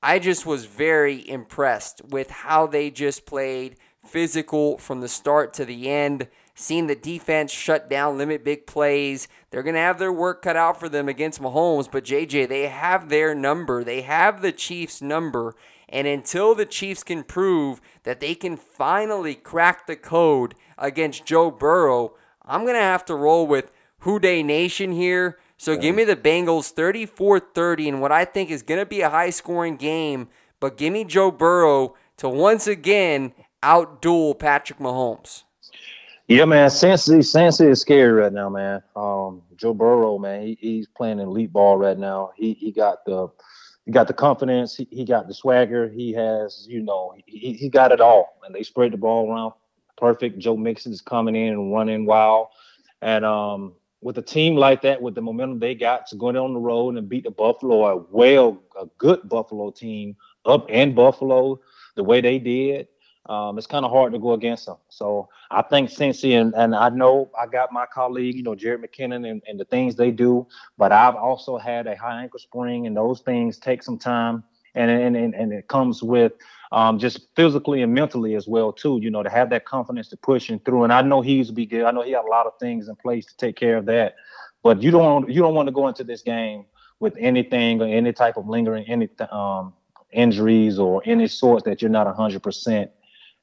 I 0.00 0.20
just 0.20 0.46
was 0.46 0.66
very 0.66 1.28
impressed 1.28 2.00
with 2.08 2.30
how 2.30 2.68
they 2.68 2.92
just 2.92 3.26
played 3.26 3.74
physical 4.06 4.78
from 4.78 5.00
the 5.00 5.08
start 5.08 5.52
to 5.54 5.64
the 5.64 5.90
end. 5.90 6.28
Seeing 6.54 6.86
the 6.86 6.94
defense 6.94 7.50
shut 7.50 7.90
down, 7.90 8.18
limit 8.18 8.44
big 8.44 8.68
plays. 8.68 9.26
They're 9.50 9.64
going 9.64 9.74
to 9.74 9.80
have 9.80 9.98
their 9.98 10.12
work 10.12 10.42
cut 10.42 10.54
out 10.54 10.78
for 10.78 10.88
them 10.88 11.08
against 11.08 11.42
Mahomes, 11.42 11.90
but 11.90 12.04
JJ, 12.04 12.48
they 12.48 12.68
have 12.68 13.08
their 13.08 13.34
number. 13.34 13.82
They 13.82 14.02
have 14.02 14.40
the 14.40 14.52
Chiefs' 14.52 15.02
number. 15.02 15.56
And 15.88 16.06
until 16.06 16.54
the 16.54 16.66
Chiefs 16.66 17.02
can 17.02 17.24
prove 17.24 17.80
that 18.04 18.20
they 18.20 18.36
can 18.36 18.56
finally 18.56 19.34
crack 19.34 19.88
the 19.88 19.96
code 19.96 20.54
against 20.78 21.26
Joe 21.26 21.50
Burrow, 21.50 22.14
I'm 22.44 22.62
going 22.62 22.76
to 22.76 22.80
have 22.80 23.04
to 23.06 23.16
roll 23.16 23.44
with 23.44 23.72
Who 24.02 24.20
Dey 24.20 24.44
Nation 24.44 24.92
here. 24.92 25.36
So 25.64 25.72
yeah. 25.72 25.78
give 25.78 25.96
me 25.96 26.04
the 26.04 26.14
Bengals 26.14 26.72
34 26.72 27.40
30 27.40 27.88
in 27.88 28.00
what 28.00 28.12
I 28.12 28.26
think 28.26 28.50
is 28.50 28.62
going 28.62 28.80
to 28.80 28.84
be 28.84 29.00
a 29.00 29.08
high 29.08 29.30
scoring 29.30 29.76
game, 29.76 30.28
but 30.60 30.76
give 30.76 30.92
me 30.92 31.04
Joe 31.04 31.30
Burrow 31.30 31.94
to 32.18 32.28
once 32.28 32.66
again 32.66 33.32
outduel 33.62 34.38
Patrick 34.38 34.78
Mahomes. 34.78 35.44
Yeah, 36.28 36.44
man. 36.44 36.68
Cincy, 36.68 37.20
Cincy 37.20 37.70
is 37.70 37.80
scary 37.80 38.12
right 38.12 38.30
now, 38.30 38.50
man. 38.50 38.82
Um, 38.94 39.40
Joe 39.56 39.72
Burrow, 39.72 40.18
man, 40.18 40.42
he, 40.42 40.58
he's 40.60 40.86
playing 40.86 41.18
elite 41.18 41.50
ball 41.50 41.78
right 41.78 41.98
now. 41.98 42.32
He 42.36 42.52
he 42.52 42.70
got 42.70 43.02
the 43.06 43.28
he 43.86 43.90
got 43.90 44.06
the 44.06 44.12
confidence. 44.12 44.76
He, 44.76 44.86
he 44.90 45.06
got 45.06 45.28
the 45.28 45.34
swagger. 45.34 45.88
He 45.88 46.12
has, 46.12 46.66
you 46.68 46.82
know, 46.82 47.14
he, 47.24 47.54
he 47.54 47.70
got 47.70 47.90
it 47.90 48.02
all. 48.02 48.36
And 48.44 48.54
they 48.54 48.64
spread 48.64 48.92
the 48.92 48.98
ball 48.98 49.32
around 49.32 49.54
perfect. 49.96 50.38
Joe 50.40 50.58
Mixon 50.58 50.92
is 50.92 51.00
coming 51.00 51.34
in 51.34 51.54
and 51.54 51.72
running 51.72 52.04
wild. 52.04 52.48
And 53.00 53.24
um, 53.24 53.72
with 54.04 54.18
a 54.18 54.22
team 54.22 54.54
like 54.54 54.82
that, 54.82 55.00
with 55.00 55.14
the 55.14 55.22
momentum 55.22 55.58
they 55.58 55.74
got 55.74 56.06
to 56.06 56.14
go 56.14 56.28
on 56.28 56.52
the 56.52 56.60
road 56.60 56.98
and 56.98 57.08
beat 57.08 57.24
the 57.24 57.30
Buffalo, 57.30 57.86
a 57.86 57.96
well, 57.96 58.62
a 58.78 58.84
good 58.98 59.26
Buffalo 59.30 59.70
team 59.70 60.14
up 60.44 60.68
in 60.68 60.94
Buffalo, 60.94 61.58
the 61.96 62.04
way 62.04 62.20
they 62.20 62.38
did, 62.38 62.86
um, 63.30 63.56
it's 63.56 63.66
kind 63.66 63.82
of 63.82 63.90
hard 63.90 64.12
to 64.12 64.18
go 64.18 64.34
against 64.34 64.66
them. 64.66 64.76
So 64.90 65.30
I 65.50 65.62
think 65.62 65.88
Cincy 65.88 66.38
and, 66.38 66.52
and 66.54 66.74
I 66.74 66.90
know 66.90 67.30
I 67.40 67.46
got 67.46 67.72
my 67.72 67.86
colleague, 67.86 68.36
you 68.36 68.42
know, 68.42 68.54
Jerick 68.54 68.84
McKinnon 68.84 69.26
and, 69.26 69.42
and 69.48 69.58
the 69.58 69.64
things 69.64 69.96
they 69.96 70.10
do, 70.10 70.46
but 70.76 70.92
I've 70.92 71.16
also 71.16 71.56
had 71.56 71.86
a 71.86 71.96
high 71.96 72.22
ankle 72.22 72.38
spring 72.38 72.86
and 72.86 72.94
those 72.94 73.22
things 73.22 73.58
take 73.58 73.82
some 73.82 73.98
time 73.98 74.44
and 74.74 74.90
and, 74.90 75.16
and, 75.16 75.34
and 75.34 75.50
it 75.50 75.66
comes 75.68 76.02
with 76.02 76.32
um, 76.74 76.98
just 76.98 77.28
physically 77.36 77.82
and 77.82 77.94
mentally 77.94 78.34
as 78.34 78.48
well 78.48 78.72
too. 78.72 78.98
You 79.00 79.08
know, 79.08 79.22
to 79.22 79.30
have 79.30 79.48
that 79.50 79.64
confidence 79.64 80.08
to 80.08 80.16
push 80.16 80.50
and 80.50 80.62
through. 80.64 80.82
And 80.82 80.92
I 80.92 81.02
know 81.02 81.20
he's 81.20 81.52
be 81.52 81.66
good. 81.66 81.84
I 81.84 81.92
know 81.92 82.02
he 82.02 82.10
got 82.10 82.24
a 82.24 82.28
lot 82.28 82.46
of 82.46 82.52
things 82.58 82.88
in 82.88 82.96
place 82.96 83.24
to 83.26 83.36
take 83.36 83.54
care 83.54 83.76
of 83.76 83.86
that. 83.86 84.16
But 84.64 84.82
you 84.82 84.90
don't 84.90 85.30
you 85.30 85.40
don't 85.40 85.54
want 85.54 85.68
to 85.68 85.72
go 85.72 85.86
into 85.86 86.02
this 86.02 86.22
game 86.22 86.64
with 86.98 87.14
anything 87.18 87.80
or 87.80 87.86
any 87.86 88.12
type 88.12 88.36
of 88.36 88.48
lingering 88.48 88.84
any 88.88 89.08
um, 89.30 89.72
injuries 90.10 90.78
or 90.80 91.00
any 91.04 91.28
sort 91.28 91.64
that 91.64 91.80
you're 91.80 91.90
not 91.90 92.12
hundred 92.16 92.42
percent. 92.42 92.90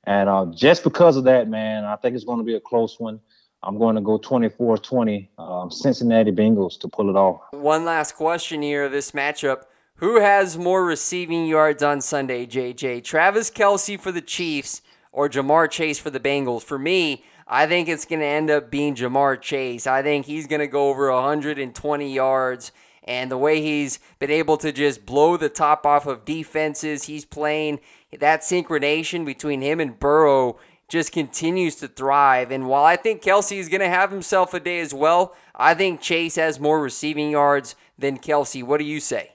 And 0.04 0.28
uh, 0.28 0.48
just 0.54 0.84
because 0.84 1.16
of 1.16 1.24
that, 1.24 1.48
man, 1.48 1.86
I 1.86 1.96
think 1.96 2.16
it's 2.16 2.26
going 2.26 2.40
to 2.40 2.44
be 2.44 2.56
a 2.56 2.60
close 2.60 3.00
one. 3.00 3.22
I'm 3.64 3.78
going 3.78 3.96
to 3.96 4.02
go 4.02 4.18
24 4.18 4.80
20 4.80 5.30
um, 5.38 5.72
Cincinnati 5.72 6.32
Bengals 6.32 6.78
to 6.80 6.90
pull 6.90 7.10
it 7.10 7.16
off. 7.16 7.42
One 7.52 7.86
last 7.86 8.14
question 8.16 8.62
here 8.62 8.90
this 8.90 9.12
matchup. 9.12 9.64
Who 10.02 10.20
has 10.20 10.58
more 10.58 10.84
receiving 10.84 11.46
yards 11.46 11.84
on 11.84 12.02
Sunday, 12.02 12.48
JJ? 12.48 13.04
Travis 13.04 13.52
Kelce 13.52 14.00
for 14.00 14.12
the 14.12 14.20
Chiefs 14.20 14.82
or 15.12 15.30
Ja'Marr 15.30 15.70
Chase 15.70 16.00
for 16.00 16.10
the 16.10 16.20
Bengals? 16.20 16.64
For 16.64 16.80
me, 16.80 17.24
I 17.48 17.68
think 17.68 17.88
it's 17.88 18.06
going 18.06 18.22
to 18.22 18.26
end 18.26 18.50
up 18.50 18.72
being 18.72 18.96
Ja'Marr 18.96 19.40
Chase. 19.40 19.86
I 19.86 20.02
think 20.02 20.26
he's 20.26 20.48
going 20.48 20.60
to 20.60 20.66
go 20.66 20.90
over 20.90 21.12
120 21.14 22.12
yards. 22.12 22.72
And 23.04 23.30
the 23.30 23.38
way 23.38 23.62
he's 23.62 24.00
been 24.18 24.32
able 24.32 24.58
to 24.58 24.72
just 24.72 25.06
blow 25.06 25.38
the 25.38 25.50
top 25.50 25.86
off 25.86 26.08
of 26.08 26.26
defenses, 26.26 27.04
he's 27.04 27.24
playing 27.24 27.80
that 28.12 28.42
synchronization 28.42 29.24
between 29.24 29.62
him 29.62 29.80
and 29.80 30.00
Burrow 30.00 30.58
just 30.90 31.12
continues 31.12 31.76
to 31.76 31.88
thrive. 31.88 32.50
And 32.50 32.68
while 32.68 32.86
I 32.86 32.96
think 32.96 33.22
Kelce 33.22 33.60
is 33.60 33.70
going 33.70 33.82
to 33.82 33.88
have 33.88 34.10
himself 34.10 34.56
a 34.56 34.60
day 34.60 34.80
as 34.80 34.96
well, 34.96 35.36
I 35.54 35.76
think 35.76 36.02
Chase 36.02 36.38
has 36.38 36.60
more 36.60 36.82
receiving 36.82 37.30
yards 37.30 37.76
than 38.00 38.18
Kelce. 38.18 38.64
What 38.64 38.80
do 38.80 38.84
you 38.84 39.00
say? 39.00 39.31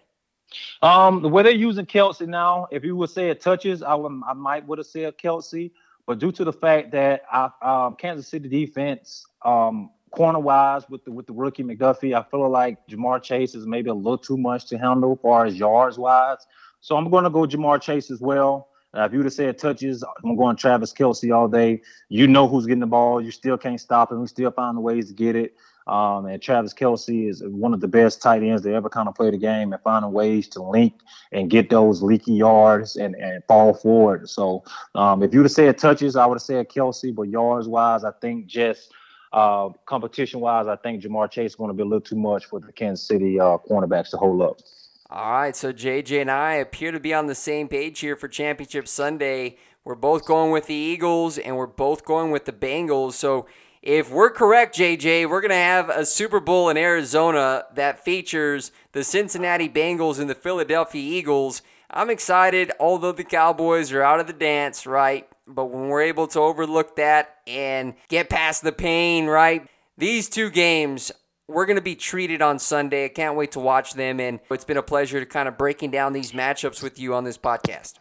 Um, 0.83 1.23
the 1.23 1.29
way 1.29 1.43
they're 1.43 1.53
using 1.53 1.87
Kelce 1.87 2.27
now, 2.27 2.69
if 2.71 2.85
you 2.85 2.97
would 2.97 3.11
say 3.11 3.31
it 3.31 3.41
touches, 3.41 3.83
I, 3.83 3.95
would, 3.95 4.21
I 4.27 4.33
might 4.33 4.67
would 4.67 4.79
have 4.79 4.87
said 4.87 5.17
Kelce, 5.19 5.71
but 6.07 6.19
due 6.19 6.33
to 6.33 6.45
the 6.45 6.53
fact 6.53 6.93
that 6.93 7.23
I, 7.33 7.51
um, 7.63 7.97
Kansas 7.97 8.29
City 8.29 8.49
defense, 8.49 9.27
um, 9.45 9.91
corner 10.11 10.39
wise 10.39 10.89
with 10.89 11.05
the 11.05 11.13
with 11.13 11.27
the 11.27 11.33
rookie 11.33 11.63
McDuffie, 11.63 12.19
I 12.19 12.23
feel 12.31 12.49
like 12.49 12.87
Ja'Marr 12.89 13.23
Chase 13.23 13.55
is 13.55 13.67
maybe 13.67 13.91
a 13.91 13.95
little 13.95 14.19
too 14.19 14.37
much 14.37 14.67
to 14.67 14.79
handle 14.79 15.13
as 15.13 15.19
far 15.21 15.47
as 15.47 15.57
yards 15.57 15.99
wise. 15.99 16.47
So 16.81 16.97
I'm 16.97 17.11
going 17.11 17.25
to 17.25 17.31
go 17.31 17.41
Ja'Marr 17.41 17.81
Chase 17.81 18.11
as 18.11 18.21
well. 18.21 18.69
Uh, 18.97 19.03
if 19.03 19.13
you 19.13 19.19
would 19.19 19.27
have 19.27 19.35
said 19.35 19.59
touches, 19.59 20.03
I'm 20.25 20.37
going 20.37 20.57
Travis 20.57 20.93
Kelce 20.93 21.35
all 21.35 21.49
day. 21.49 21.83
You 22.09 22.27
know 22.27 22.49
who's 22.49 22.65
getting 22.65 22.81
the 22.81 22.87
ball. 22.87 23.21
You 23.21 23.31
still 23.31 23.59
can't 23.59 23.81
stop 23.81 24.11
him. 24.11 24.21
We 24.21 24.27
still 24.27 24.51
find 24.51 24.83
ways 24.83 25.09
to 25.09 25.15
get 25.15 25.37
it. 25.37 25.55
Um, 25.87 26.27
and 26.27 26.43
Travis 26.43 26.75
Kelce 26.75 27.29
is 27.29 27.43
one 27.45 27.73
of 27.73 27.81
the 27.81 27.89
best 27.89 28.21
tight 28.21 28.43
ends 28.43 28.63
to 28.63 28.75
ever 28.75 28.89
kind 28.89 29.09
of 29.09 29.15
play 29.15 29.31
the 29.31 29.39
game 29.39 29.73
and 29.73 29.81
finding 29.83 30.13
ways 30.13 30.49
to 30.49 30.63
link 30.63 30.95
and 31.31 31.49
get 31.49 31.71
those 31.71 32.03
leaky 32.03 32.33
yards 32.33 32.97
and, 32.97 33.15
and 33.15 33.43
fall 33.47 33.73
forward. 33.73 34.29
So 34.29 34.65
um, 34.97 35.23
if 35.23 35.33
you'd 35.33 35.45
have 35.45 35.53
said 35.53 35.79
touches, 35.79 36.17
I 36.17 36.27
would 36.27 36.37
have 36.37 36.43
said 36.43 36.69
Kelce, 36.69 37.15
but 37.15 37.29
yards 37.29 37.69
wise, 37.69 38.03
I 38.03 38.11
think 38.21 38.47
just 38.47 38.93
uh, 39.33 39.69
competition 39.85 40.41
wise, 40.41 40.67
I 40.67 40.77
think 40.77 41.03
Ja'Marr 41.03 41.31
Chase 41.31 41.53
is 41.53 41.57
going 41.57 41.69
to 41.69 41.75
be 41.75 41.83
a 41.83 41.87
little 41.87 42.01
too 42.01 42.17
much 42.17 42.47
for 42.47 42.59
the 42.59 42.73
Kansas 42.73 43.07
City 43.07 43.39
uh, 43.39 43.59
cornerbacks 43.59 44.11
to 44.11 44.17
hold 44.17 44.43
up. 44.43 44.61
All 45.09 45.33
right, 45.33 45.55
so 45.55 45.73
JJ 45.73 46.23
and 46.23 46.31
I 46.33 46.55
appear 46.55 46.91
to 46.91 46.99
be 46.99 47.15
on 47.15 47.27
the 47.27 47.35
same 47.37 47.69
page 47.69 48.01
here 48.01 48.17
for 48.17 48.27
Championship 48.27 48.89
Sunday. 48.89 49.57
We're 49.85 49.95
both 49.95 50.27
going 50.27 50.51
with 50.51 50.67
the 50.67 50.75
Eagles 50.75 51.39
and 51.39 51.57
we're 51.57 51.69
both 51.69 52.05
going 52.05 52.33
with 52.33 52.45
the 52.45 52.53
Bengals. 52.53 53.13
So 53.13 53.47
if 53.87 54.11
we're 54.11 54.31
correct, 54.31 54.77
JJ, 54.77 55.31
we're 55.31 55.41
going 55.41 55.51
to 55.51 55.55
have 55.55 55.89
a 55.89 56.05
Super 56.05 56.41
Bowl 56.41 56.69
in 56.69 56.77
Arizona 56.77 57.67
that 57.75 58.05
features 58.05 58.73
the 58.91 59.05
Cincinnati 59.05 59.69
Bengals 59.69 60.19
and 60.19 60.29
the 60.29 60.35
Philadelphia 60.35 61.01
Eagles. 61.01 61.63
I'm 61.89 62.11
excited, 62.11 62.73
although 62.81 63.13
the 63.13 63.23
Cowboys 63.23 63.93
are 63.93 64.03
out 64.03 64.19
of 64.19 64.27
the 64.27 64.33
dance, 64.33 64.89
right? 64.89 65.29
But 65.47 65.67
when 65.67 65.87
we're 65.87 66.03
able 66.03 66.27
to 66.27 66.41
overlook 66.41 66.97
that 66.97 67.37
and 67.47 67.95
get 68.09 68.29
past 68.29 68.65
the 68.65 68.73
pain, 68.73 69.27
right? 69.27 69.69
These 69.97 70.29
two 70.29 70.51
games 70.51 71.13
we're 71.49 71.65
going 71.65 71.77
to 71.77 71.83
be 71.83 71.95
treated 71.95 72.43
on 72.43 72.59
Sunday. 72.59 73.05
I 73.05 73.09
can't 73.09 73.37
wait 73.37 73.53
to 73.53 73.61
watch 73.61 73.95
them. 73.95 74.19
And 74.19 74.41
it's 74.51 74.65
been 74.65 74.77
a 74.77 74.83
pleasure 74.83 75.21
to 75.21 75.27
kind 75.27 75.47
of 75.47 75.57
breaking 75.57 75.93
down 75.93 76.13
these 76.13 76.33
matchups 76.33 76.83
with 76.83 76.99
you 76.99 77.15
on 77.15 77.23
this 77.23 77.39
podcast. 77.39 78.01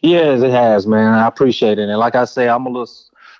Yes, 0.00 0.42
it 0.42 0.52
has, 0.52 0.86
man. 0.86 1.12
I 1.12 1.26
appreciate 1.26 1.80
it. 1.80 1.88
And 1.88 1.98
like 1.98 2.14
I 2.14 2.24
say, 2.24 2.48
I'm 2.48 2.66
a 2.66 2.68
little 2.68 2.88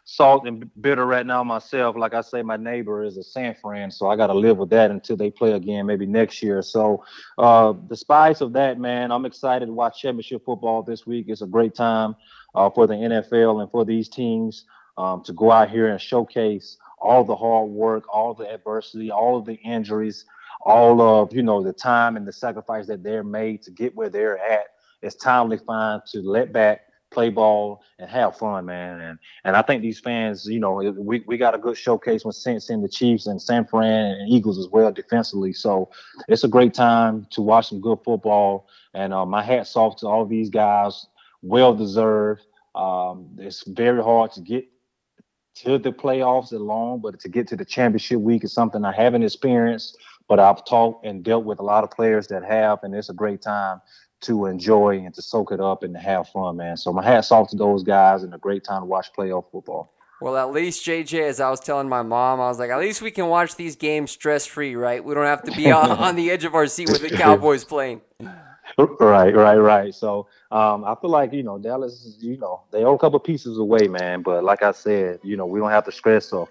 salt 0.05 0.47
and 0.47 0.71
bitter 0.81 1.07
right 1.07 1.27
now 1.27 1.43
myself. 1.43 1.97
Like 1.97 2.15
I 2.15 2.21
say, 2.21 2.43
my 2.43 2.57
neighbor 2.57 3.05
is 3.05 3.17
a 3.17 3.23
San 3.23 3.55
Fran, 3.55 3.91
so 3.91 4.09
I 4.09 4.17
got 4.17 4.29
to 4.29 4.35
live 4.35 4.59
with 4.59 4.71
that 4.71 4.91
until 4.91 5.17
they 5.17 5.31
play 5.31 5.53
again, 5.53 5.87
maybe 5.87 6.07
next 6.07 6.43
year. 6.43 6.63
So, 6.63 7.05
uh, 7.39 7.73
despite 7.73 8.41
of 8.41 8.53
that, 8.53 8.79
man, 8.79 9.11
I'm 9.11 9.25
excited 9.25 9.67
to 9.67 9.73
watch 9.73 10.01
championship 10.01 10.45
football 10.45 10.83
this 10.83 11.07
week. 11.07 11.27
It's 11.29 11.43
a 11.43 11.47
great 11.47 11.75
time 11.75 12.17
uh, 12.55 12.71
for 12.71 12.87
the 12.87 12.95
NFL 12.95 13.63
and 13.63 13.71
for 13.71 13.85
these 13.85 14.09
teams 14.09 14.67
um, 14.99 15.23
to 15.25 15.33
go 15.33 15.51
out 15.51 15.71
here 15.71 15.89
and 15.89 16.01
showcase 16.01 16.77
all 16.99 17.25
the 17.25 17.37
hard 17.37 17.69
work, 17.69 18.05
all 18.13 18.35
the 18.35 18.51
adversity, 18.51 19.11
all 19.11 19.37
of 19.39 19.45
the 19.45 19.55
injuries, 19.55 20.25
all 20.65 21.01
of 21.01 21.35
you 21.35 21.43
know 21.43 21.63
the 21.63 21.73
time 21.73 22.17
and 22.17 22.27
the 22.27 22.33
sacrifice 22.33 22.87
that 22.87 23.03
they're 23.03 23.25
made 23.25 23.63
to 23.63 23.71
get 23.71 23.95
where 23.95 24.09
they're 24.09 24.39
at. 24.39 24.67
It's 25.03 25.17
timely 25.17 25.59
fine 25.59 26.01
to 26.13 26.23
let 26.23 26.53
back 26.53 26.81
play 27.15 27.31
ball 27.31 27.83
and 27.99 28.11
have 28.11 28.37
fun, 28.37 28.67
man. 28.67 29.01
And 29.01 29.19
and 29.45 29.57
I 29.57 29.63
think 29.63 29.81
these 29.81 30.01
fans, 30.01 30.47
you 30.47 30.59
know, 30.59 30.75
we, 30.75 31.25
we 31.27 31.39
got 31.39 31.55
a 31.55 31.59
good 31.59 31.79
showcase 31.79 32.25
with 32.25 32.37
Saints 32.37 32.69
and 32.69 32.85
the 32.85 32.89
Chiefs 32.89 33.27
and 33.27 33.41
San 33.41 33.65
Fran 33.65 34.17
and 34.19 34.29
Eagles 34.31 34.59
as 34.59 34.69
well 34.69 34.93
defensively. 34.93 35.53
So 35.53 35.91
it's 36.29 36.45
a 36.45 36.49
great 36.49 36.75
time 36.75 37.27
to 37.31 37.41
watch 37.41 37.69
some 37.69 37.81
good 37.81 37.99
football. 38.05 38.69
And 38.93 39.15
uh, 39.15 39.25
my 39.25 39.43
hat's 39.43 39.77
off 39.77 39.97
to 39.99 40.07
all 40.07 40.27
these 40.27 40.51
guys, 40.51 41.07
well 41.41 41.75
deserved. 41.75 42.43
Um, 42.75 43.31
it's 43.39 43.67
very 43.67 44.03
hard 44.03 44.33
to 44.33 44.41
get 44.41 44.67
to 45.57 45.79
the 45.79 45.93
playoffs 45.93 46.53
alone, 46.53 47.01
but 47.01 47.21
to 47.21 47.29
get 47.29 47.47
to 47.49 47.57
the 47.57 47.65
championship 47.65 48.21
week 48.21 48.43
is 48.43 48.53
something 48.53 48.85
I 48.85 48.93
haven't 48.93 49.23
experienced. 49.23 49.97
But 50.27 50.41
I've 50.41 50.65
talked 50.65 51.05
and 51.07 51.23
dealt 51.23 51.45
with 51.45 51.61
a 51.61 51.63
lot 51.63 51.85
of 51.85 51.91
players 51.91 52.27
that 52.29 52.45
have, 52.45 52.79
and 52.83 52.95
it's 52.95 53.11
a 53.11 53.15
great 53.15 53.43
time 53.43 53.81
to 54.23 54.47
enjoy 54.47 54.99
and 54.99 55.15
to 55.15 55.23
soak 55.23 55.53
it 55.53 55.61
up 55.61 55.83
and 55.83 55.95
to 55.95 56.01
have 56.01 56.29
fun, 56.29 56.57
man. 56.57 56.77
So 56.77 56.93
my 56.93 57.05
hat's 57.05 57.31
off 57.31 57.51
to 57.51 57.57
those 57.57 57.83
guys 57.83 58.23
and 58.23 58.33
a 58.35 58.39
great 58.39 58.65
time 58.65 58.83
to 58.83 58.87
watch 58.87 59.09
playoff 59.17 59.51
football. 59.51 59.93
Well, 60.21 60.37
at 60.37 60.53
least 60.53 60.87
JJ, 60.87 61.29
as 61.29 61.41
I 61.41 61.51
was 61.51 61.61
telling 61.61 61.89
my 61.89 62.03
mom, 62.03 62.41
I 62.41 62.49
was 62.49 62.59
like, 62.59 62.71
at 62.71 62.79
least 62.79 63.03
we 63.03 63.11
can 63.11 63.27
watch 63.27 63.57
these 63.57 63.77
games 63.77 64.11
stress 64.11 64.47
free, 64.47 64.77
right? 64.77 65.05
We 65.05 65.13
don't 65.13 65.27
have 65.27 65.43
to 65.43 65.53
be 65.53 65.71
on, 65.71 65.91
on 65.91 66.17
the 66.17 66.31
edge 66.31 66.45
of 66.45 66.55
our 66.55 66.67
seat 66.67 66.89
with 66.89 67.03
the 67.03 67.17
Cowboys 67.17 67.65
playing. 67.67 68.01
Right, 68.79 69.35
right, 69.35 69.57
right. 69.57 69.95
So 69.95 70.27
um, 70.51 70.85
I 70.85 70.95
feel 71.01 71.11
like 71.11 71.33
you 71.33 71.43
know 71.43 71.59
Dallas, 71.59 72.17
you 72.21 72.39
know, 72.39 72.63
they 72.71 72.85
own 72.85 72.95
a 72.95 72.99
couple 72.99 73.19
pieces 73.21 73.59
away, 73.59 73.87
man. 73.87 74.23
But 74.23 74.43
like 74.43 74.63
I 74.63 74.73
said, 74.73 75.21
you 75.23 75.37
know, 75.37 75.47
we 75.47 75.61
don't 75.61 75.71
have 75.71 75.85
to 75.85 75.93
stress 75.93 76.33
of 76.33 76.49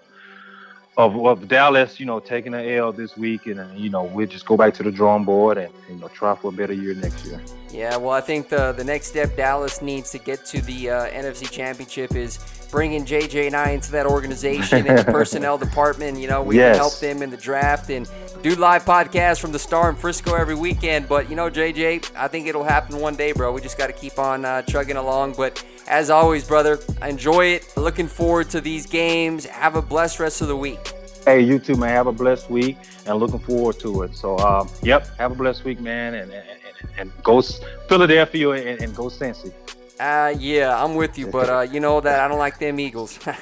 of, 0.96 1.26
of 1.26 1.48
Dallas, 1.48 1.98
you 1.98 2.06
know, 2.06 2.20
taking 2.20 2.54
an 2.54 2.68
L 2.68 2.92
this 2.92 3.16
week, 3.16 3.46
and 3.46 3.60
uh, 3.60 3.66
you 3.74 3.90
know, 3.90 4.04
we'll 4.04 4.26
just 4.26 4.46
go 4.46 4.56
back 4.56 4.74
to 4.74 4.82
the 4.82 4.92
drawing 4.92 5.24
board 5.24 5.58
and 5.58 5.72
you 5.88 5.96
know 5.96 6.08
try 6.08 6.34
for 6.36 6.48
a 6.48 6.52
better 6.52 6.72
year 6.72 6.94
next 6.94 7.24
year. 7.24 7.40
Yeah, 7.72 7.96
well, 7.96 8.10
I 8.10 8.20
think 8.20 8.48
the 8.48 8.72
the 8.72 8.84
next 8.84 9.08
step 9.08 9.36
Dallas 9.36 9.82
needs 9.82 10.12
to 10.12 10.18
get 10.18 10.44
to 10.46 10.60
the 10.62 10.90
uh, 10.90 11.06
NFC 11.10 11.50
Championship 11.50 12.14
is 12.14 12.38
bringing 12.70 13.04
JJ 13.04 13.46
and 13.46 13.56
I 13.56 13.70
into 13.70 13.90
that 13.92 14.06
organization 14.06 14.86
and 14.86 14.98
the 14.98 15.04
personnel 15.12 15.58
department. 15.58 16.18
You 16.18 16.28
know, 16.28 16.42
we 16.42 16.56
yes. 16.56 16.74
can 16.74 16.80
help 16.80 16.98
them 17.00 17.22
in 17.22 17.30
the 17.30 17.36
draft 17.36 17.90
and 17.90 18.08
do 18.42 18.54
live 18.54 18.84
podcasts 18.84 19.40
from 19.40 19.52
the 19.52 19.58
Star 19.58 19.90
in 19.90 19.96
Frisco 19.96 20.34
every 20.34 20.54
weekend. 20.54 21.08
But 21.08 21.28
you 21.28 21.34
know, 21.34 21.50
JJ, 21.50 22.12
I 22.14 22.28
think 22.28 22.46
it'll 22.46 22.64
happen 22.64 23.00
one 23.00 23.16
day, 23.16 23.32
bro. 23.32 23.52
We 23.52 23.60
just 23.60 23.78
got 23.78 23.88
to 23.88 23.92
keep 23.92 24.18
on 24.18 24.44
uh, 24.44 24.62
chugging 24.62 24.96
along. 24.96 25.34
But 25.34 25.64
as 25.88 26.10
always, 26.10 26.46
brother, 26.46 26.78
enjoy 27.02 27.46
it. 27.46 27.76
Looking 27.76 28.06
forward 28.06 28.50
to 28.50 28.60
these 28.60 28.86
games. 28.86 29.46
Have 29.46 29.76
a 29.76 29.82
blessed 29.82 30.20
rest 30.20 30.40
of 30.40 30.48
the 30.48 30.56
week. 30.56 30.92
Hey, 31.24 31.40
you 31.40 31.58
too, 31.58 31.76
man. 31.76 31.90
Have 31.90 32.06
a 32.06 32.12
blessed 32.12 32.50
week 32.50 32.76
and 33.06 33.16
looking 33.18 33.38
forward 33.38 33.78
to 33.80 34.02
it. 34.02 34.14
So, 34.14 34.38
um, 34.38 34.68
yep, 34.82 35.08
have 35.18 35.32
a 35.32 35.34
blessed 35.34 35.64
week, 35.64 35.80
man, 35.80 36.14
and 36.14 36.32
and, 36.32 36.46
and, 36.48 36.90
and 36.98 37.22
go 37.22 37.40
Philadelphia 37.88 38.50
and, 38.50 38.80
and 38.82 38.94
go 38.94 39.04
Cincy. 39.04 39.52
Uh, 39.98 40.34
yeah, 40.38 40.82
I'm 40.82 40.96
with 40.96 41.16
you, 41.16 41.28
but 41.28 41.48
uh, 41.48 41.60
you 41.60 41.78
know 41.78 42.00
that 42.00 42.20
I 42.20 42.28
don't 42.28 42.38
like 42.38 42.58
them 42.58 42.80
Eagles. 42.80 43.18
All 43.26 43.32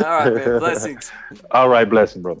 right, 0.00 0.34
man. 0.34 0.58
Blessings. 0.58 1.12
All 1.50 1.68
right, 1.68 1.88
blessing, 1.88 2.22
brother. 2.22 2.40